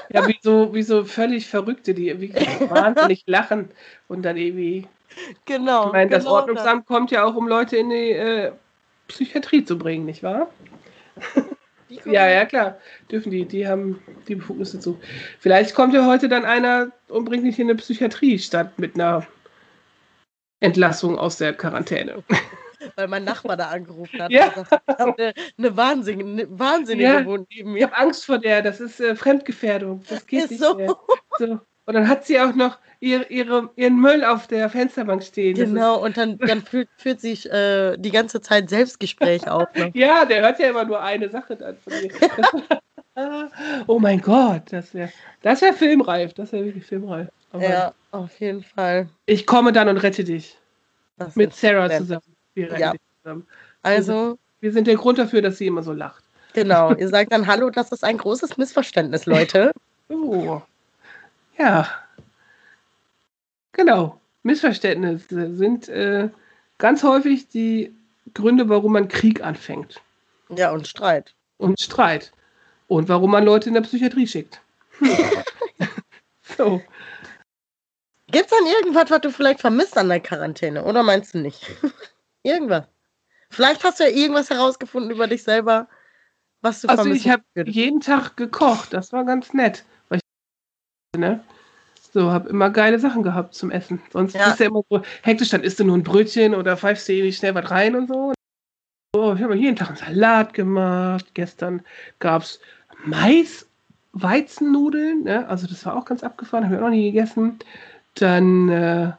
Ja, 0.10 0.28
wie 0.28 0.38
so, 0.42 0.74
wie 0.74 0.84
so 0.84 1.06
völlig 1.06 1.48
Verrückte, 1.48 1.94
die 1.94 2.20
wirklich 2.20 2.48
wahnsinnig 2.70 3.24
lachen 3.26 3.70
und 4.10 4.24
dann 4.24 4.36
irgendwie. 4.36 4.86
Genau. 5.46 5.88
Ich 5.88 5.94
meine, 5.94 6.12
das 6.12 6.26
genau 6.26 6.36
Ordnungsamt 6.36 6.86
kommt 6.88 7.12
ja 7.12 7.24
auch, 7.24 7.36
um 7.36 7.48
Leute 7.48 7.78
in 7.78 7.90
die 7.90 8.12
äh, 8.12 8.52
Psychiatrie 9.08 9.64
zu 9.64 9.78
bringen, 9.78 10.06
nicht 10.06 10.24
wahr? 10.24 10.50
Die 12.04 12.10
Ja, 12.12 12.28
ja, 12.30 12.46
klar. 12.46 12.78
Dürfen 13.12 13.32
die, 13.32 13.46
die 13.46 13.68
haben 13.68 14.02
die 14.28 14.36
Befugnisse 14.36 14.80
zu. 14.80 15.00
Vielleicht 15.40 15.74
kommt 15.76 15.94
ja 15.94 16.06
heute 16.06 16.28
dann 16.30 16.46
einer 16.46 16.92
und 17.08 17.26
bringt 17.26 17.46
dich 17.46 17.60
in 17.60 17.70
eine 17.70 17.76
Psychiatrie 17.78 18.40
statt 18.40 18.78
mit 18.80 18.96
einer 18.96 19.26
Entlassung 20.60 21.18
aus 21.18 21.38
der 21.38 21.54
Quarantäne. 21.54 22.24
Weil 22.96 23.08
mein 23.08 23.24
Nachbar 23.24 23.58
da 23.58 23.70
angerufen 23.70 24.22
hat. 24.22 24.32
Ja. 24.32 24.48
und 24.48 24.54
gesagt, 24.56 24.84
Ich 24.90 24.96
habe 25.00 25.16
eine, 25.18 25.34
eine 25.58 25.78
Wahnsinnige, 25.78 26.30
eine 26.30 26.60
Wahnsinnige 26.60 27.04
Ja. 27.10 27.26
wohnt 27.26 27.48
neben 27.50 27.70
Ich 27.70 27.82
mir. 27.82 27.86
habe 27.88 27.98
Angst 27.98 28.26
vor 28.26 28.38
der, 28.38 28.62
das 28.62 28.80
ist 28.80 29.00
äh, 29.00 29.16
Fremdgefährdung. 29.16 30.04
Das 30.10 30.26
geht 30.28 30.44
Ist 30.46 30.52
nicht 30.52 30.62
so. 30.64 30.76
mehr. 30.76 30.96
So. 31.40 31.60
Und 31.86 31.94
dann 31.94 32.08
hat 32.08 32.26
sie 32.26 32.40
auch 32.40 32.54
noch 32.56 32.78
ihr, 33.00 33.30
ihre, 33.30 33.70
ihren 33.76 34.00
Müll 34.00 34.24
auf 34.24 34.48
der 34.48 34.70
Fensterbank 34.70 35.24
stehen. 35.24 35.56
Genau, 35.56 36.04
und 36.04 36.18
dann, 36.18 36.38
dann 36.40 36.62
führt, 36.64 36.90
führt 36.98 37.20
sich 37.22 37.52
äh, 37.52 37.96
die 37.98 38.12
ganze 38.12 38.42
Zeit 38.42 38.70
Selbstgespräch 38.70 39.48
auf. 39.50 39.68
Ne? 39.76 39.92
Ja, 39.96 40.26
der 40.26 40.42
hört 40.42 40.60
ja 40.60 40.70
immer 40.70 40.86
nur 40.86 41.02
eine 41.02 41.30
Sache 41.30 41.56
dann 41.56 41.78
von 41.78 41.94
ihr. 41.94 42.10
Oh 43.88 43.98
mein 43.98 44.20
Gott, 44.22 44.64
das 44.72 44.94
wäre 44.94 45.10
das 45.42 45.62
wär 45.62 45.74
filmreif. 45.74 46.34
Das 46.34 46.52
wäre 46.52 46.66
wirklich 46.66 46.86
filmreif. 46.86 47.30
Aber 47.54 47.64
Ja, 47.64 47.94
auf 48.12 48.38
jeden 48.42 48.62
Fall. 48.62 49.08
Ich 49.26 49.46
komme 49.48 49.72
dann 49.72 49.88
und 49.88 49.98
rette 49.98 50.26
dich. 50.26 50.58
Das 51.18 51.36
Mit 51.38 51.54
Sarah 51.56 51.88
nett. 51.88 52.00
zusammen. 52.00 52.24
Wir 52.56 52.66
retten 52.72 52.82
Ja. 52.82 52.92
dich 52.92 53.00
zusammen. 53.24 53.48
Also, 53.84 54.38
Wir 54.60 54.74
sind 54.74 54.88
der 54.88 54.96
Grund 54.96 55.18
dafür, 55.18 55.42
dass 55.42 55.58
sie 55.60 55.68
immer 55.68 55.82
so 55.82 55.94
lacht. 55.94 56.24
genau. 56.54 56.94
Ihr 56.98 57.08
sagt 57.08 57.32
dann 57.32 57.48
Hallo, 57.48 57.70
das 57.70 57.94
ist 57.94 58.04
ein 58.04 58.18
großes 58.18 58.58
Missverständnis, 58.58 59.26
Leute. 59.26 59.72
Oh. 60.10 60.62
Ja. 61.58 61.88
Genau. 63.74 64.20
Missverständnisse 64.44 65.56
sind 65.56 65.90
äh, 65.90 66.30
ganz 66.78 67.04
häufig 67.04 67.48
die 67.50 67.96
Gründe, 68.34 68.70
warum 68.70 68.94
man 68.94 69.08
Krieg 69.08 69.42
anfängt. 69.44 70.02
Ja, 70.50 70.72
und 70.72 70.88
Streit. 70.88 71.34
Und 71.58 71.80
Streit. 71.80 72.32
Und 72.88 73.10
warum 73.10 73.32
man 73.32 73.44
Leute 73.44 73.70
in 73.70 73.74
der 73.74 73.82
Psychiatrie 73.82 74.28
schickt. 74.28 74.62
so. 76.58 76.82
Gibt's 78.28 78.52
dann 78.52 78.68
irgendwas, 78.68 79.10
was 79.10 79.22
du 79.22 79.32
vielleicht 79.32 79.62
vermisst 79.62 79.98
an 79.98 80.10
der 80.10 80.20
Quarantäne? 80.20 80.84
Oder 80.84 81.04
meinst 81.04 81.34
du 81.34 81.40
nicht? 81.40 81.66
irgendwas. 82.44 82.86
Vielleicht 83.50 83.84
hast 83.84 84.00
du 84.00 84.04
ja 84.04 84.10
irgendwas 84.10 84.50
herausgefunden 84.50 85.12
über 85.12 85.28
dich 85.28 85.44
selber, 85.44 85.88
was 86.62 86.82
du 86.82 86.90
Also 86.90 87.04
vermisst. 87.04 87.26
ich 87.26 87.32
habe 87.32 87.44
jeden 87.66 88.02
Tag 88.02 88.36
gekocht. 88.38 88.94
Das 88.94 89.14
war 89.14 89.24
ganz 89.24 89.54
nett. 89.54 89.86
Ne? 91.18 91.44
So, 92.14 92.32
habe 92.32 92.50
immer 92.50 92.70
geile 92.70 92.98
Sachen 93.00 93.24
gehabt 93.24 93.56
zum 93.56 93.72
Essen. 93.72 94.02
Sonst 94.12 94.36
Ja. 94.36 94.52
ist 94.52 94.60
ja 94.60 94.68
immer 94.68 94.84
so 94.90 95.02
hektisch, 95.22 95.50
dann 95.50 95.64
isst 95.64 95.80
du 95.80 95.84
nur 95.84 95.98
ein 95.98 96.04
Brötchen 96.04 96.56
oder 96.56 96.78
pfeifst 96.78 97.08
dir 97.08 97.16
irgendwie 97.16 97.34
schnell 97.34 97.56
was 97.56 97.70
rein 97.70 97.96
und 97.96 98.08
so. 98.08 98.34
So, 99.14 99.34
ich 99.34 99.42
habe 99.42 99.56
jeden 99.56 99.76
Tag 99.76 99.90
einen 99.90 99.98
Salat 99.98 100.54
gemacht. 100.54 101.26
Gestern 101.34 101.82
gab 102.20 102.44
es 102.44 102.60
Mais, 103.06 103.66
Weizennudeln, 104.14 105.24
ne? 105.24 105.48
also 105.50 105.68
das 105.68 105.86
war 105.86 105.96
auch 105.98 106.06
ganz 106.06 106.24
abgefahren, 106.24 106.64
habe 106.66 106.76
ich 106.76 106.80
auch 106.80 106.86
noch 106.86 106.90
nie 106.92 107.12
gegessen. 107.12 107.60
Dann 108.16 108.70
äh, 108.70 109.12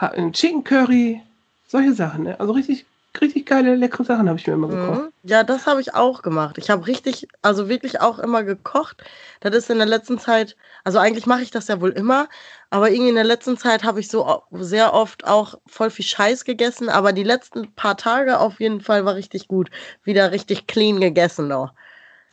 ein 0.00 0.32
Chicken 0.32 0.64
Curry, 0.64 1.20
solche 1.66 1.92
Sachen. 1.92 2.24
Ne? 2.24 2.40
Also 2.40 2.52
richtig, 2.52 2.86
richtig 3.20 3.46
geile, 3.46 3.74
leckere 3.74 4.04
Sachen 4.04 4.28
habe 4.28 4.38
ich 4.38 4.46
mir 4.46 4.54
immer 4.54 4.68
gekocht. 4.68 5.00
Mhm. 5.00 5.12
Ja, 5.24 5.42
das 5.42 5.66
habe 5.66 5.80
ich 5.80 5.94
auch 5.94 6.22
gemacht. 6.22 6.58
Ich 6.58 6.70
habe 6.70 6.86
richtig, 6.86 7.28
also 7.42 7.68
wirklich 7.68 8.00
auch 8.00 8.18
immer 8.18 8.44
gekocht. 8.44 9.02
Das 9.40 9.54
ist 9.54 9.70
in 9.70 9.78
der 9.78 9.86
letzten 9.86 10.18
Zeit, 10.18 10.56
also 10.84 10.98
eigentlich 10.98 11.26
mache 11.26 11.42
ich 11.42 11.50
das 11.50 11.68
ja 11.68 11.80
wohl 11.80 11.90
immer, 11.90 12.28
aber 12.70 12.90
irgendwie 12.90 13.10
in 13.10 13.14
der 13.14 13.24
letzten 13.24 13.56
Zeit 13.56 13.84
habe 13.84 14.00
ich 14.00 14.08
so 14.08 14.42
sehr 14.52 14.94
oft 14.94 15.26
auch 15.26 15.54
voll 15.66 15.90
viel 15.90 16.04
Scheiß 16.04 16.44
gegessen, 16.44 16.88
aber 16.88 17.12
die 17.12 17.24
letzten 17.24 17.72
paar 17.74 17.96
Tage 17.96 18.38
auf 18.38 18.60
jeden 18.60 18.80
Fall 18.80 19.04
war 19.04 19.14
richtig 19.14 19.48
gut. 19.48 19.70
Wieder 20.04 20.32
richtig 20.32 20.66
clean 20.66 21.00
gegessen 21.00 21.48
noch. 21.48 21.72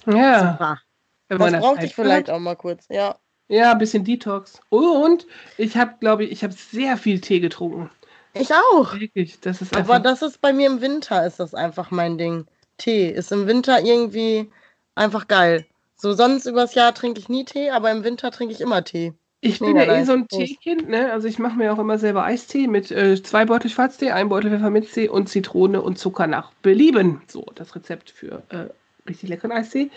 Ja, 0.06 0.52
Super. 0.52 0.82
Das 1.28 1.52
brauchte 1.54 1.86
ich 1.86 1.96
vielleicht 1.96 2.28
hat. 2.28 2.36
auch 2.36 2.40
mal 2.40 2.56
kurz. 2.56 2.86
Ja. 2.90 3.18
Ja, 3.48 3.72
ein 3.72 3.78
bisschen 3.78 4.04
Detox. 4.04 4.60
Und 4.70 5.28
ich 5.58 5.78
habe, 5.78 5.96
glaube 6.00 6.24
ich, 6.26 6.32
ich 6.32 6.44
habe 6.44 6.54
sehr 6.54 6.98
viel 6.98 7.22
Tee 7.22 7.40
getrunken. 7.40 7.90
Ich 8.38 8.52
auch. 8.54 8.94
Wirklich, 9.00 9.40
das 9.40 9.62
ist 9.62 9.76
Aber 9.76 10.00
das 10.00 10.22
ist 10.22 10.42
bei 10.42 10.52
mir 10.54 10.68
im 10.68 10.82
Winter, 10.82 11.26
ist 11.26 11.40
das 11.40 11.54
einfach 11.54 11.92
mein 11.92 12.18
Ding. 12.18 12.46
Tee 12.78 13.10
ist 13.10 13.32
im 13.32 13.48
Winter 13.48 13.82
irgendwie 13.82 14.52
einfach 14.96 15.28
geil. 15.28 15.66
So 15.96 16.14
sonst 16.14 16.46
übers 16.46 16.76
Jahr 16.76 16.94
trinke 16.94 17.20
ich 17.20 17.30
nie 17.30 17.46
Tee, 17.46 17.70
aber 17.70 17.92
im 17.92 18.04
Winter 18.04 18.32
trinke 18.32 18.54
ich 18.54 18.60
immer 18.60 18.84
Tee. 18.84 19.14
ich 19.40 19.60
bin 19.60 19.78
ja 19.78 19.84
eh 19.84 20.04
so 20.04 20.14
ein. 20.14 20.28
Teekind, 20.28 20.90
ne? 20.90 21.12
Also 21.12 21.28
ich 21.28 21.40
mache 21.40 21.56
mir 21.56 21.72
auch 21.72 21.80
immer 21.80 21.98
selber 21.98 22.24
Eistee 22.24 22.68
mit 22.68 22.92
äh, 22.92 23.22
zwei 23.22 23.46
Beutel 23.46 23.70
Schwarztee, 23.70 24.12
ein 24.12 24.28
Beutel 24.28 24.52
Pfefferminztee 24.52 25.08
und 25.08 25.30
Zitrone 25.30 25.82
und 25.82 25.98
Zucker 25.98 26.28
nach 26.28 26.52
Belieben. 26.62 27.22
So, 27.28 27.46
das 27.56 27.76
Rezept 27.76 28.10
für 28.10 28.44
äh, 28.50 28.66
richtig 29.08 29.30
leckeren 29.30 29.54
Eistee. 29.54 29.90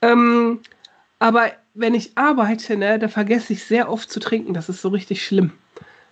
Ähm, 0.00 0.60
aber 1.18 1.52
wenn 1.74 1.94
ich 1.94 2.12
arbeite, 2.16 2.76
ne, 2.76 2.98
da 2.98 3.08
vergesse 3.08 3.52
ich 3.52 3.64
sehr 3.64 3.90
oft 3.90 4.10
zu 4.10 4.20
trinken. 4.20 4.54
Das 4.54 4.68
ist 4.68 4.80
so 4.80 4.88
richtig 4.88 5.24
schlimm. 5.24 5.52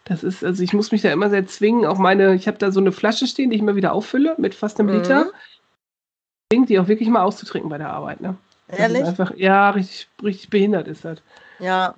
Das 0.04 0.24
ist, 0.24 0.44
also 0.44 0.62
ich 0.62 0.72
muss 0.72 0.90
mich 0.90 1.02
da 1.02 1.12
immer 1.12 1.30
sehr 1.30 1.46
zwingen. 1.46 1.86
Auch 1.86 1.98
meine, 1.98 2.34
ich 2.34 2.48
habe 2.48 2.58
da 2.58 2.72
so 2.72 2.80
eine 2.80 2.92
Flasche 2.92 3.26
stehen, 3.26 3.50
die 3.50 3.56
ich 3.56 3.62
immer 3.62 3.76
wieder 3.76 3.92
auffülle 3.92 4.34
mit 4.38 4.54
fast 4.54 4.80
einem 4.80 4.88
Mhm. 4.88 4.96
Liter. 4.96 5.30
Die 6.52 6.78
auch 6.78 6.88
wirklich 6.88 7.08
mal 7.08 7.22
auszutrinken 7.22 7.70
bei 7.70 7.78
der 7.78 7.90
Arbeit, 7.90 8.20
ne? 8.20 8.36
Ehrlich? 8.68 9.04
Einfach, 9.04 9.32
ja, 9.36 9.70
richtig, 9.70 10.08
richtig 10.22 10.50
behindert 10.50 10.86
ist 10.86 11.04
das. 11.04 11.18
Ja. 11.58 11.94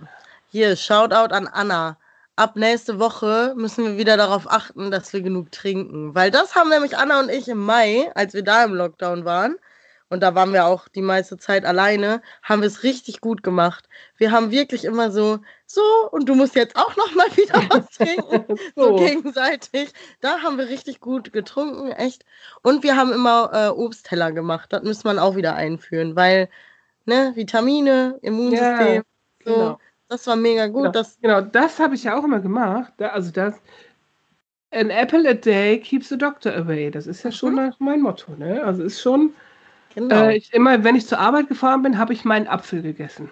Hier, 0.48 0.76
Shoutout 0.76 1.34
an 1.34 1.48
Anna. 1.48 1.96
Ab 2.36 2.56
nächste 2.56 2.98
Woche 2.98 3.54
müssen 3.56 3.84
wir 3.84 3.96
wieder 3.96 4.16
darauf 4.16 4.50
achten, 4.50 4.90
dass 4.90 5.12
wir 5.12 5.22
genug 5.22 5.50
trinken. 5.50 6.14
Weil 6.14 6.30
das 6.30 6.54
haben 6.54 6.68
nämlich 6.68 6.96
Anna 6.96 7.20
und 7.20 7.30
ich 7.30 7.48
im 7.48 7.58
Mai, 7.58 8.10
als 8.14 8.34
wir 8.34 8.42
da 8.42 8.64
im 8.64 8.74
Lockdown 8.74 9.24
waren, 9.24 9.56
und 10.10 10.20
da 10.22 10.34
waren 10.34 10.52
wir 10.52 10.66
auch 10.66 10.88
die 10.88 11.02
meiste 11.02 11.36
Zeit 11.38 11.64
alleine, 11.64 12.22
haben 12.42 12.60
wir 12.62 12.68
es 12.68 12.82
richtig 12.82 13.20
gut 13.20 13.42
gemacht. 13.42 13.88
Wir 14.16 14.30
haben 14.32 14.50
wirklich 14.50 14.84
immer 14.84 15.10
so, 15.10 15.40
so, 15.66 15.80
und 16.12 16.28
du 16.28 16.34
musst 16.34 16.54
jetzt 16.54 16.76
auch 16.76 16.94
noch 16.96 17.14
mal 17.14 17.26
wieder 17.36 17.54
was 17.70 17.90
trinken. 17.90 18.44
so 18.76 18.96
So. 18.96 18.96
gegenseitig. 18.96 19.92
Da 20.20 20.40
haben 20.42 20.58
wir 20.58 20.68
richtig 20.68 21.00
gut 21.00 21.32
getrunken, 21.32 21.90
echt. 21.92 22.24
Und 22.62 22.82
wir 22.82 22.96
haben 22.96 23.12
immer 23.12 23.50
äh, 23.52 23.68
Obstteller 23.68 24.32
gemacht. 24.32 24.72
Das 24.72 24.82
müsste 24.82 25.08
man 25.08 25.18
auch 25.18 25.36
wieder 25.36 25.54
einführen, 25.56 26.14
weil, 26.16 26.48
ne, 27.06 27.32
Vitamine, 27.34 28.18
Immunsystem, 28.22 29.02
so, 29.44 29.52
genau. 29.54 29.78
das 30.08 30.26
war 30.26 30.36
mega 30.36 30.66
gut. 30.68 30.82
Genau, 30.82 30.92
Das, 30.92 31.18
genau, 31.20 31.40
das 31.40 31.78
habe 31.80 31.94
ich 31.94 32.04
ja 32.04 32.18
auch 32.18 32.24
immer 32.24 32.40
gemacht. 32.40 32.92
Da, 32.98 33.08
also 33.08 33.30
das, 33.32 33.54
an 34.72 34.90
apple 34.90 35.28
a 35.28 35.34
day 35.34 35.78
keeps 35.80 36.08
the 36.08 36.18
doctor 36.18 36.52
away. 36.54 36.90
Das 36.90 37.06
ist 37.06 37.22
ja 37.22 37.32
schon 37.32 37.54
Mhm. 37.54 37.72
mein 37.78 38.00
Motto. 38.02 38.32
Ne? 38.36 38.62
Also 38.64 38.82
ist 38.82 39.00
schon, 39.00 39.34
genau. 39.94 40.28
äh, 40.28 40.36
ich, 40.36 40.52
immer 40.52 40.84
wenn 40.84 40.96
ich 40.96 41.06
zur 41.06 41.18
Arbeit 41.18 41.48
gefahren 41.48 41.82
bin, 41.82 41.98
habe 41.98 42.12
ich 42.12 42.24
meinen 42.24 42.46
Apfel 42.48 42.82
gegessen. 42.82 43.30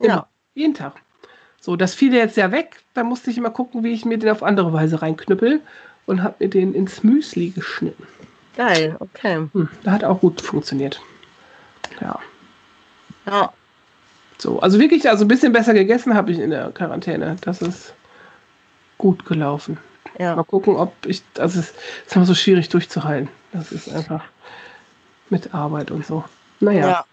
Immer. 0.00 0.08
Ja. 0.08 0.28
Jeden 0.54 0.74
Tag. 0.74 1.02
So, 1.60 1.76
das 1.76 1.94
fiel 1.94 2.12
jetzt 2.14 2.36
ja 2.36 2.50
weg. 2.52 2.82
Da 2.94 3.04
musste 3.04 3.30
ich 3.30 3.38
immer 3.38 3.50
gucken, 3.50 3.84
wie 3.84 3.92
ich 3.92 4.04
mir 4.04 4.18
den 4.18 4.30
auf 4.30 4.42
andere 4.42 4.72
Weise 4.72 5.02
reinknüppel 5.02 5.60
und 6.06 6.22
habe 6.22 6.36
mir 6.40 6.48
den 6.50 6.74
ins 6.74 7.02
Müsli 7.04 7.50
geschnitten. 7.50 8.06
Geil, 8.56 8.96
okay. 9.00 9.48
Hm, 9.52 9.68
da 9.84 9.92
hat 9.92 10.04
auch 10.04 10.20
gut 10.20 10.40
funktioniert. 10.40 11.00
Ja. 12.00 12.18
Ja, 13.26 13.52
So, 14.38 14.60
also 14.60 14.80
wirklich, 14.80 15.08
also 15.08 15.24
ein 15.24 15.28
bisschen 15.28 15.52
besser 15.52 15.74
gegessen 15.74 16.14
habe 16.14 16.32
ich 16.32 16.38
in 16.38 16.50
der 16.50 16.72
Quarantäne. 16.72 17.36
Das 17.42 17.62
ist 17.62 17.94
gut 18.98 19.24
gelaufen. 19.26 19.78
ja. 20.18 20.36
Mal 20.36 20.44
gucken, 20.44 20.76
ob 20.76 20.94
ich, 21.06 21.22
also 21.38 21.60
es 21.60 21.74
ist 22.06 22.16
immer 22.16 22.26
so 22.26 22.34
schwierig 22.34 22.68
durchzuhalten. 22.70 23.30
Das 23.52 23.72
ist 23.72 23.88
einfach 23.88 24.24
mit 25.30 25.54
Arbeit 25.54 25.90
und 25.90 26.06
so. 26.06 26.24
Naja, 26.60 26.88
ja. 26.88 27.04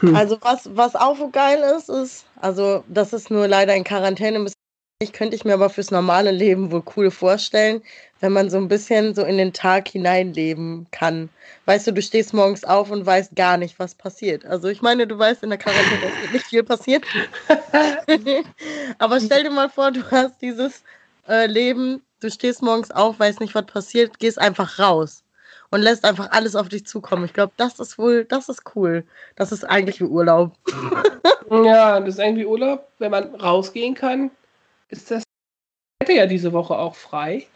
Hm. 0.00 0.14
Also 0.14 0.38
was, 0.40 0.68
was 0.76 0.94
auch 0.94 1.16
so 1.16 1.28
geil 1.30 1.62
ist, 1.76 1.88
ist, 1.88 2.26
also 2.40 2.84
das 2.88 3.12
ist 3.12 3.30
nur 3.30 3.48
leider 3.48 3.74
in 3.74 3.84
Quarantäne 3.84 4.36
ein 4.36 4.44
bisschen 4.44 4.58
Ich 5.02 5.12
könnte 5.12 5.34
ich 5.34 5.44
mir 5.44 5.54
aber 5.54 5.70
fürs 5.70 5.90
normale 5.90 6.30
Leben 6.30 6.70
wohl 6.70 6.84
cool 6.96 7.10
vorstellen, 7.10 7.82
wenn 8.20 8.32
man 8.32 8.50
so 8.50 8.58
ein 8.58 8.68
bisschen 8.68 9.14
so 9.14 9.24
in 9.24 9.38
den 9.38 9.52
Tag 9.52 9.88
hineinleben 9.88 10.86
kann. 10.92 11.28
Weißt 11.64 11.88
du, 11.88 11.92
du 11.92 12.02
stehst 12.02 12.32
morgens 12.32 12.62
auf 12.62 12.90
und 12.90 13.04
weißt 13.04 13.34
gar 13.34 13.56
nicht, 13.56 13.78
was 13.80 13.96
passiert. 13.96 14.44
Also 14.46 14.68
ich 14.68 14.82
meine, 14.82 15.08
du 15.08 15.18
weißt 15.18 15.42
in 15.42 15.50
der 15.50 15.58
Quarantäne, 15.58 16.12
es 16.14 16.22
wird 16.22 16.32
nicht 16.32 16.46
viel 16.46 16.62
passiert. 16.62 17.04
aber 18.98 19.20
stell 19.20 19.42
dir 19.42 19.50
mal 19.50 19.68
vor, 19.68 19.90
du 19.90 20.08
hast 20.08 20.40
dieses 20.40 20.84
äh, 21.28 21.46
Leben, 21.46 22.02
du 22.20 22.30
stehst 22.30 22.62
morgens 22.62 22.92
auf, 22.92 23.18
weißt 23.18 23.40
nicht, 23.40 23.56
was 23.56 23.66
passiert, 23.66 24.20
gehst 24.20 24.38
einfach 24.38 24.78
raus 24.78 25.24
und 25.72 25.80
lässt 25.80 26.04
einfach 26.04 26.30
alles 26.30 26.54
auf 26.54 26.68
dich 26.68 26.86
zukommen. 26.86 27.24
Ich 27.24 27.32
glaube, 27.32 27.52
das 27.56 27.80
ist 27.80 27.98
wohl, 27.98 28.24
das 28.24 28.48
ist 28.48 28.62
cool. 28.76 29.04
Das 29.34 29.50
ist 29.50 29.64
eigentlich 29.64 30.00
wie 30.00 30.04
Urlaub. 30.04 30.52
ja, 31.50 31.98
das 31.98 32.14
ist 32.14 32.20
irgendwie 32.20 32.46
Urlaub, 32.46 32.88
wenn 32.98 33.10
man 33.10 33.34
rausgehen 33.34 33.94
kann 33.94 34.30
ist 34.92 35.10
das 35.10 35.22
hätte 36.02 36.12
ja 36.12 36.26
diese 36.26 36.52
Woche 36.52 36.78
auch 36.78 36.94
frei. 36.94 37.46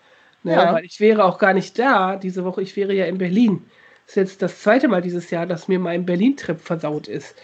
Ne, 0.42 0.52
ja. 0.52 0.72
Weil 0.72 0.84
ich 0.84 1.00
wäre 1.00 1.24
auch 1.24 1.38
gar 1.38 1.52
nicht 1.52 1.78
da 1.78 2.16
diese 2.16 2.44
Woche. 2.44 2.62
Ich 2.62 2.76
wäre 2.76 2.92
ja 2.94 3.06
in 3.06 3.18
Berlin. 3.18 3.64
Das 4.06 4.12
ist 4.12 4.16
jetzt 4.16 4.42
das 4.42 4.62
zweite 4.62 4.88
Mal 4.88 5.02
dieses 5.02 5.30
Jahr, 5.30 5.46
dass 5.46 5.68
mir 5.68 5.78
mein 5.78 6.06
Berlin-Trip 6.06 6.60
versaut 6.60 7.08
ist. 7.08 7.34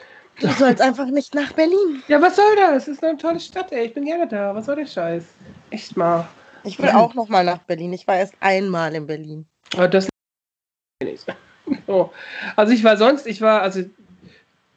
Du 0.40 0.48
sollst 0.48 0.80
einfach 0.80 1.06
nicht 1.06 1.34
nach 1.34 1.52
Berlin. 1.52 2.02
Ja, 2.08 2.22
was 2.22 2.36
soll 2.36 2.56
das? 2.56 2.86
Das 2.86 2.88
ist 2.88 3.04
eine 3.04 3.18
tolle 3.18 3.40
Stadt, 3.40 3.70
ey. 3.72 3.86
Ich 3.86 3.94
bin 3.94 4.04
gerne 4.04 4.26
da. 4.26 4.54
Was 4.54 4.66
soll 4.66 4.76
der 4.76 4.86
Scheiß? 4.86 5.24
Echt 5.70 5.96
mal. 5.96 6.26
Ich 6.64 6.78
will 6.80 6.90
auch 6.90 7.14
noch 7.14 7.28
mal 7.28 7.44
nach 7.44 7.58
Berlin. 7.58 7.92
Ich 7.92 8.06
war 8.06 8.16
erst 8.16 8.34
einmal 8.40 8.94
in 8.94 9.06
Berlin. 9.06 9.46
Aber 9.74 9.88
das 9.88 10.08
nicht. 11.04 11.26
So. 11.87 12.11
Also 12.56 12.73
ich 12.73 12.82
war 12.82 12.97
sonst, 12.97 13.25
ich 13.25 13.40
war, 13.40 13.62
also 13.62 13.85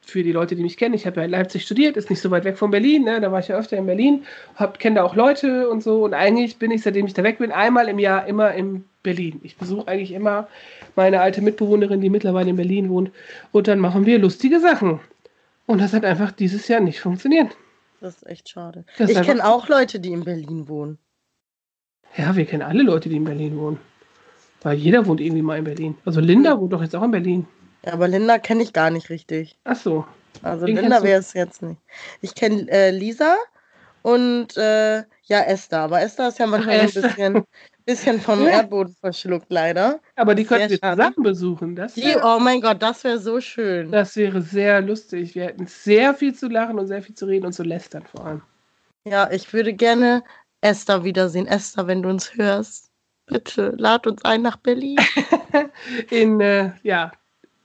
für 0.01 0.23
die 0.23 0.31
Leute, 0.31 0.55
die 0.55 0.61
mich 0.61 0.77
kennen, 0.77 0.93
ich 0.93 1.07
habe 1.07 1.19
ja 1.19 1.25
in 1.25 1.31
Leipzig 1.31 1.63
studiert, 1.63 1.97
ist 1.97 2.11
nicht 2.11 2.21
so 2.21 2.29
weit 2.29 2.43
weg 2.43 2.57
von 2.57 2.69
Berlin, 2.69 3.03
ne? 3.03 3.19
da 3.19 3.31
war 3.31 3.39
ich 3.39 3.47
ja 3.47 3.57
öfter 3.57 3.75
in 3.75 3.87
Berlin, 3.87 4.23
kenne 4.77 4.97
da 4.97 5.03
auch 5.03 5.15
Leute 5.15 5.67
und 5.67 5.81
so 5.81 6.05
und 6.05 6.13
eigentlich 6.13 6.57
bin 6.57 6.69
ich, 6.71 6.83
seitdem 6.83 7.07
ich 7.07 7.13
da 7.13 7.23
weg 7.23 7.39
bin, 7.39 7.51
einmal 7.51 7.89
im 7.89 7.97
Jahr 7.97 8.27
immer 8.27 8.53
in 8.53 8.85
Berlin. 9.01 9.39
Ich 9.43 9.57
besuche 9.57 9.87
eigentlich 9.87 10.11
immer 10.11 10.47
meine 10.95 11.21
alte 11.21 11.41
Mitbewohnerin, 11.41 12.01
die 12.01 12.09
mittlerweile 12.09 12.51
in 12.51 12.55
Berlin 12.55 12.89
wohnt 12.89 13.11
und 13.51 13.67
dann 13.67 13.79
machen 13.79 14.05
wir 14.05 14.19
lustige 14.19 14.59
Sachen. 14.59 14.99
Und 15.65 15.81
das 15.81 15.93
hat 15.93 16.05
einfach 16.05 16.31
dieses 16.31 16.67
Jahr 16.67 16.81
nicht 16.81 16.99
funktioniert. 16.99 17.57
Das 17.99 18.17
ist 18.17 18.27
echt 18.27 18.49
schade. 18.49 18.85
Das 18.97 19.09
ich 19.09 19.21
kenne 19.23 19.43
auch 19.43 19.67
Leute, 19.67 19.99
die 19.99 20.11
in 20.11 20.23
Berlin 20.23 20.67
wohnen. 20.67 20.99
Ja, 22.15 22.35
wir 22.35 22.45
kennen 22.45 22.61
alle 22.61 22.83
Leute, 22.83 23.09
die 23.09 23.15
in 23.15 23.23
Berlin 23.23 23.57
wohnen. 23.57 23.79
Weil 24.65 24.79
jeder 24.79 25.05
wohnt 25.05 25.21
irgendwie 25.21 25.43
mal 25.43 25.59
in 25.59 25.63
Berlin. 25.63 25.95
Also 26.05 26.19
Linda 26.19 26.59
wohnt 26.59 26.73
doch 26.73 26.81
jetzt 26.81 26.95
auch 26.95 27.03
in 27.03 27.11
Berlin. 27.11 27.45
Ja, 27.85 27.93
aber 27.93 28.07
Linda 28.07 28.39
kenne 28.39 28.63
ich 28.63 28.73
gar 28.73 28.89
nicht 28.89 29.11
richtig. 29.11 29.59
Ach 29.63 29.75
so. 29.75 30.05
Also 30.41 30.65
Wen 30.65 30.77
Linda 30.77 31.03
wäre 31.03 31.19
es 31.19 31.33
jetzt 31.33 31.61
nicht. 31.61 31.79
Ich 32.21 32.33
kenne 32.33 32.67
äh, 32.71 32.89
Lisa 32.89 33.35
und 34.01 34.57
äh, 34.57 35.03
ja 35.25 35.41
Esther. 35.45 35.81
Aber 35.81 36.01
Esther 36.01 36.29
ist 36.29 36.39
ja 36.39 36.47
manchmal 36.47 36.79
ein 36.79 36.91
bisschen, 36.91 37.43
bisschen 37.85 38.19
vom 38.19 38.47
Erdboden 38.47 38.95
verschluckt, 38.99 39.45
leider. 39.49 39.99
Aber 40.15 40.33
die 40.33 40.45
könnten 40.45 40.71
wir 40.71 40.81
zusammen 40.81 41.21
besuchen. 41.21 41.75
Das 41.75 41.93
die, 41.93 42.15
oh 42.23 42.39
mein 42.39 42.59
Gott, 42.59 42.81
das 42.81 43.03
wäre 43.03 43.19
so 43.19 43.39
schön. 43.39 43.91
Das 43.91 44.15
wäre 44.15 44.41
sehr 44.41 44.81
lustig. 44.81 45.35
Wir 45.35 45.43
hätten 45.43 45.67
sehr 45.67 46.15
viel 46.15 46.33
zu 46.33 46.47
lachen 46.47 46.79
und 46.79 46.87
sehr 46.87 47.03
viel 47.03 47.13
zu 47.13 47.27
reden 47.27 47.45
und 47.45 47.53
zu 47.53 47.61
lästern 47.61 48.05
vor 48.11 48.25
allem. 48.25 48.41
Ja, 49.07 49.29
ich 49.29 49.53
würde 49.53 49.73
gerne 49.73 50.23
Esther 50.61 51.03
wiedersehen. 51.03 51.45
Esther, 51.45 51.85
wenn 51.85 52.01
du 52.01 52.09
uns 52.09 52.35
hörst, 52.35 52.84
bitte 53.27 53.73
lad 53.77 54.07
uns 54.07 54.23
ein 54.23 54.41
nach 54.41 54.57
Berlin. 54.57 54.97
In, 56.09 56.39
äh, 56.41 56.71
ja, 56.83 57.11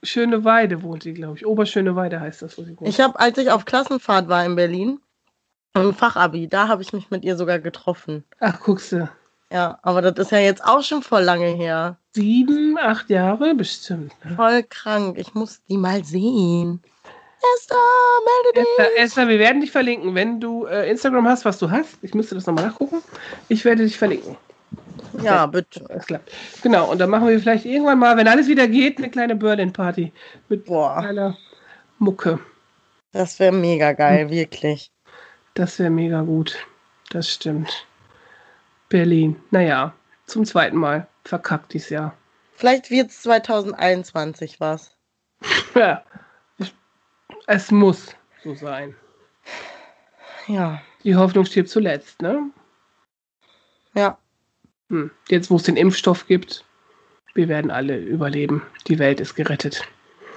Schöne 0.03 0.43
Weide 0.43 0.81
wohnt 0.81 1.03
sie, 1.03 1.13
glaube 1.13 1.37
ich. 1.37 1.45
Oberschöne 1.45 1.95
Weide 1.95 2.19
heißt 2.19 2.41
das, 2.41 2.57
wo 2.57 2.63
sie 2.63 2.79
wohnt. 2.79 2.89
Ich 2.89 2.99
habe, 2.99 3.19
als 3.19 3.37
ich 3.37 3.51
auf 3.51 3.65
Klassenfahrt 3.65 4.27
war 4.27 4.43
in 4.43 4.55
Berlin, 4.55 4.99
im 5.75 5.93
Fachabi, 5.93 6.47
da 6.47 6.67
habe 6.67 6.81
ich 6.81 6.91
mich 6.91 7.11
mit 7.11 7.23
ihr 7.23 7.37
sogar 7.37 7.59
getroffen. 7.59 8.23
Ach, 8.39 8.59
guckst 8.59 8.91
du. 8.93 9.09
Ja, 9.51 9.77
aber 9.83 10.01
das 10.01 10.17
ist 10.17 10.31
ja 10.31 10.39
jetzt 10.39 10.63
auch 10.63 10.81
schon 10.81 11.03
voll 11.03 11.21
lange 11.21 11.47
her. 11.47 11.97
Sieben, 12.13 12.77
acht 12.79 13.09
Jahre 13.09 13.53
bestimmt. 13.53 14.13
Ne? 14.23 14.35
Voll 14.35 14.63
krank. 14.63 15.17
Ich 15.19 15.33
muss 15.35 15.61
die 15.69 15.77
mal 15.77 16.03
sehen. 16.03 16.81
Esther, 17.55 17.75
melde 18.25 18.61
dich. 18.61 18.77
Esther, 18.77 19.03
Esther, 19.03 19.27
wir 19.27 19.39
werden 19.39 19.61
dich 19.61 19.71
verlinken. 19.71 20.15
Wenn 20.15 20.39
du 20.39 20.65
äh, 20.65 20.89
Instagram 20.89 21.27
hast, 21.27 21.45
was 21.45 21.59
du 21.59 21.69
hast, 21.69 21.97
ich 22.01 22.13
müsste 22.13 22.35
das 22.35 22.45
nochmal 22.47 22.67
nachgucken. 22.67 23.03
Ich 23.49 23.65
werde 23.65 23.83
dich 23.83 23.97
verlinken. 23.97 24.35
Ja, 25.21 25.45
bitte. 25.45 25.85
Es 25.89 26.05
klappt. 26.05 26.31
Genau, 26.61 26.91
und 26.91 26.99
dann 26.99 27.09
machen 27.09 27.27
wir 27.27 27.39
vielleicht 27.39 27.65
irgendwann 27.65 27.99
mal, 27.99 28.17
wenn 28.17 28.27
alles 28.27 28.47
wieder 28.47 28.67
geht, 28.67 28.97
eine 28.97 29.09
kleine 29.09 29.35
Berlin-Party. 29.35 30.11
Mit 30.49 30.65
Boah. 30.65 30.99
kleiner 31.01 31.37
Mucke. 31.99 32.39
Das 33.11 33.39
wäre 33.39 33.51
mega 33.51 33.93
geil, 33.93 34.25
hm. 34.25 34.29
wirklich. 34.29 34.91
Das 35.53 35.79
wäre 35.79 35.89
mega 35.89 36.21
gut. 36.21 36.57
Das 37.09 37.29
stimmt. 37.29 37.85
Berlin. 38.89 39.35
Naja, 39.51 39.93
zum 40.25 40.45
zweiten 40.45 40.77
Mal. 40.77 41.07
Verkackt 41.25 41.73
dieses 41.73 41.89
Jahr. 41.89 42.15
Vielleicht 42.53 42.89
wird 42.89 43.11
es 43.11 43.21
2021 43.23 44.59
was. 44.59 44.95
ja. 45.75 46.03
Es 47.47 47.71
muss 47.71 48.15
so 48.43 48.55
sein. 48.55 48.95
Ja. 50.47 50.81
Die 51.03 51.15
Hoffnung 51.15 51.45
stirbt 51.45 51.69
zuletzt, 51.69 52.21
ne? 52.21 52.49
Ja. 53.93 54.17
Hm. 54.91 55.09
Jetzt, 55.29 55.49
wo 55.49 55.55
es 55.55 55.63
den 55.63 55.77
Impfstoff 55.77 56.27
gibt, 56.27 56.65
wir 57.33 57.47
werden 57.47 57.71
alle 57.71 57.97
überleben. 57.97 58.61
Die 58.87 58.99
Welt 58.99 59.21
ist 59.21 59.35
gerettet. 59.35 59.83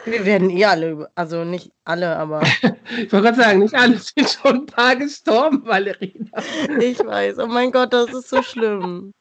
Wir 0.05 0.25
werden 0.25 0.49
eh 0.49 0.65
alle, 0.65 1.11
also 1.17 1.45
nicht 1.45 1.73
alle, 1.85 2.15
aber. 2.17 2.43
ich 2.97 3.13
wollte 3.13 3.23
gerade 3.23 3.37
sagen, 3.37 3.59
nicht 3.59 3.75
alle 3.75 3.99
sind 3.99 4.31
schon 4.31 4.61
ein 4.61 4.67
paar 4.67 4.95
gestorben, 4.95 5.65
Valerina. 5.67 6.31
ich 6.79 6.99
weiß, 7.01 7.39
oh 7.39 7.47
mein 7.49 7.73
Gott, 7.73 7.93
das 7.93 8.13
ist 8.13 8.29
so 8.29 8.43
schlimm. 8.43 9.13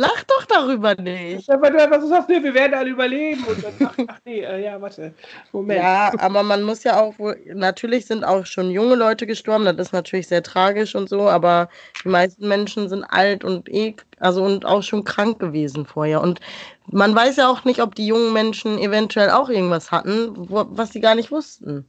Lach 0.00 0.22
doch 0.24 0.46
darüber 0.46 0.94
nicht. 0.94 1.46
Ja, 1.46 1.60
weil 1.60 1.72
du 1.72 1.82
einfach 1.82 2.00
so 2.00 2.08
sagst, 2.08 2.30
nee, 2.30 2.42
wir 2.42 2.54
werden 2.54 2.72
alle 2.72 2.88
überleben. 2.88 3.44
Und 3.44 3.62
dann, 3.62 3.74
ach, 3.84 3.94
ach 4.08 4.18
nee, 4.24 4.40
äh, 4.40 4.64
ja, 4.64 4.80
warte. 4.80 5.12
Moment. 5.52 5.78
Ja, 5.78 6.10
aber 6.16 6.42
man 6.42 6.62
muss 6.62 6.84
ja 6.84 6.98
auch 6.98 7.18
wohl, 7.18 7.38
natürlich 7.52 8.06
sind 8.06 8.24
auch 8.24 8.46
schon 8.46 8.70
junge 8.70 8.94
Leute 8.94 9.26
gestorben, 9.26 9.66
das 9.66 9.88
ist 9.88 9.92
natürlich 9.92 10.26
sehr 10.26 10.42
tragisch 10.42 10.94
und 10.94 11.10
so, 11.10 11.28
aber 11.28 11.68
die 12.02 12.08
meisten 12.08 12.48
Menschen 12.48 12.88
sind 12.88 13.04
alt 13.04 13.44
und 13.44 13.68
eh, 13.68 13.94
also 14.20 14.42
und 14.42 14.64
auch 14.64 14.82
schon 14.82 15.04
krank 15.04 15.38
gewesen 15.38 15.84
vorher. 15.84 16.22
Und 16.22 16.40
man 16.86 17.14
weiß 17.14 17.36
ja 17.36 17.50
auch 17.50 17.66
nicht, 17.66 17.82
ob 17.82 17.94
die 17.94 18.06
jungen 18.06 18.32
Menschen 18.32 18.78
eventuell 18.78 19.28
auch 19.28 19.50
irgendwas 19.50 19.90
hatten, 19.90 20.32
wo, 20.34 20.64
was 20.70 20.94
sie 20.94 21.00
gar 21.00 21.14
nicht 21.14 21.30
wussten. 21.30 21.84